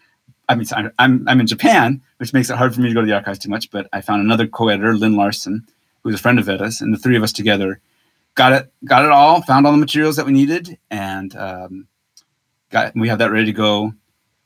[0.50, 0.66] I mean,
[1.00, 3.40] I'm I'm in Japan, which makes it hard for me to go to the archives
[3.40, 3.70] too much.
[3.72, 5.68] But I found another co-editor, Lynn Larson,
[6.04, 7.80] who's a friend of Veda's, and the three of us together
[8.36, 11.88] got it got it all, found all the materials that we needed, and um,
[12.74, 13.94] got we have that ready to go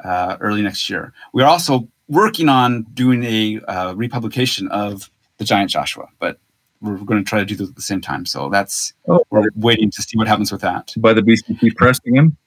[0.04, 1.14] uh, early next year.
[1.34, 6.40] We're also working on doing a uh, republication of the Giant Joshua, but
[6.82, 8.26] we're going to try to do those at the same time.
[8.26, 10.94] So that's oh, we're waiting to see what happens with that.
[10.98, 12.38] By the BCC press again.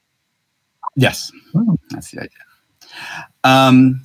[0.96, 1.76] Yes, oh.
[1.90, 2.30] that's the idea.
[3.42, 4.02] Um,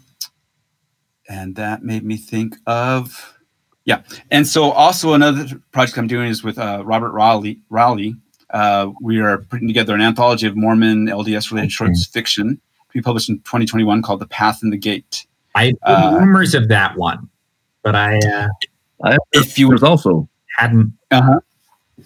[1.27, 3.33] and that made me think of
[3.85, 7.59] yeah, and so also another project I'm doing is with uh, Robert Raleigh.
[7.69, 8.15] Raleigh,
[8.55, 11.69] uh, we are putting together an anthology of Mormon LDS related okay.
[11.69, 15.27] short fiction to be published in 2021 called The Path and the Gate.
[15.55, 17.29] I uh, rumors of that one,
[17.83, 18.47] but I, uh,
[19.03, 20.93] I if you was also hadn't.
[21.11, 21.39] Uh-huh.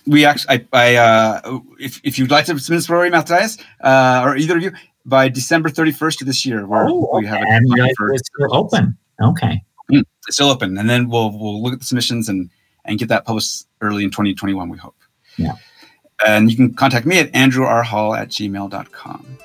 [0.08, 4.24] We actually, I, I uh, if if you'd like to submit a story, Matthias, uh,
[4.26, 4.72] or either of you,
[5.06, 7.52] by December 31st of this year, where Oh, we have okay.
[7.52, 8.98] I didn't for- still open.
[9.22, 9.64] Okay.
[9.90, 12.50] it's still open, and then we'll we'll look at the submissions and
[12.86, 14.70] and get that published early in 2021.
[14.70, 14.96] We hope.
[15.38, 15.54] Yeah.
[16.28, 19.38] And you can contact me at andrewrhall at gmail.com.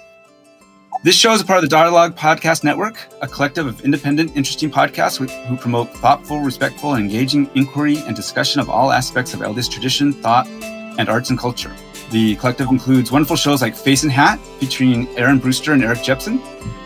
[1.05, 4.71] This show is a part of the Dialogue Podcast Network, a collective of independent, interesting
[4.71, 9.71] podcasts who, promote thoughtful, respectful, and engaging inquiry and discussion of all aspects of LDS
[9.71, 11.75] tradition, thought, and arts and culture.
[12.11, 16.41] The collective includes wonderful shows like Face and Hat, featuring Aaron Brewster and Eric Jepson.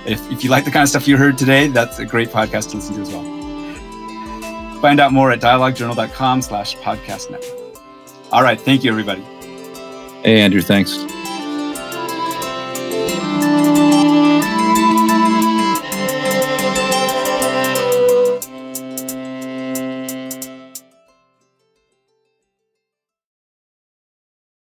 [0.04, 2.70] If, if you like the kind of stuff you heard today, that's a great podcast
[2.70, 3.38] to listen to as well.
[4.80, 7.76] Find out more at dialoguejournal.com slash podcast network.
[8.32, 8.60] All right.
[8.60, 9.24] Thank you, everybody.
[10.22, 11.17] Hey, Andrew, thanks.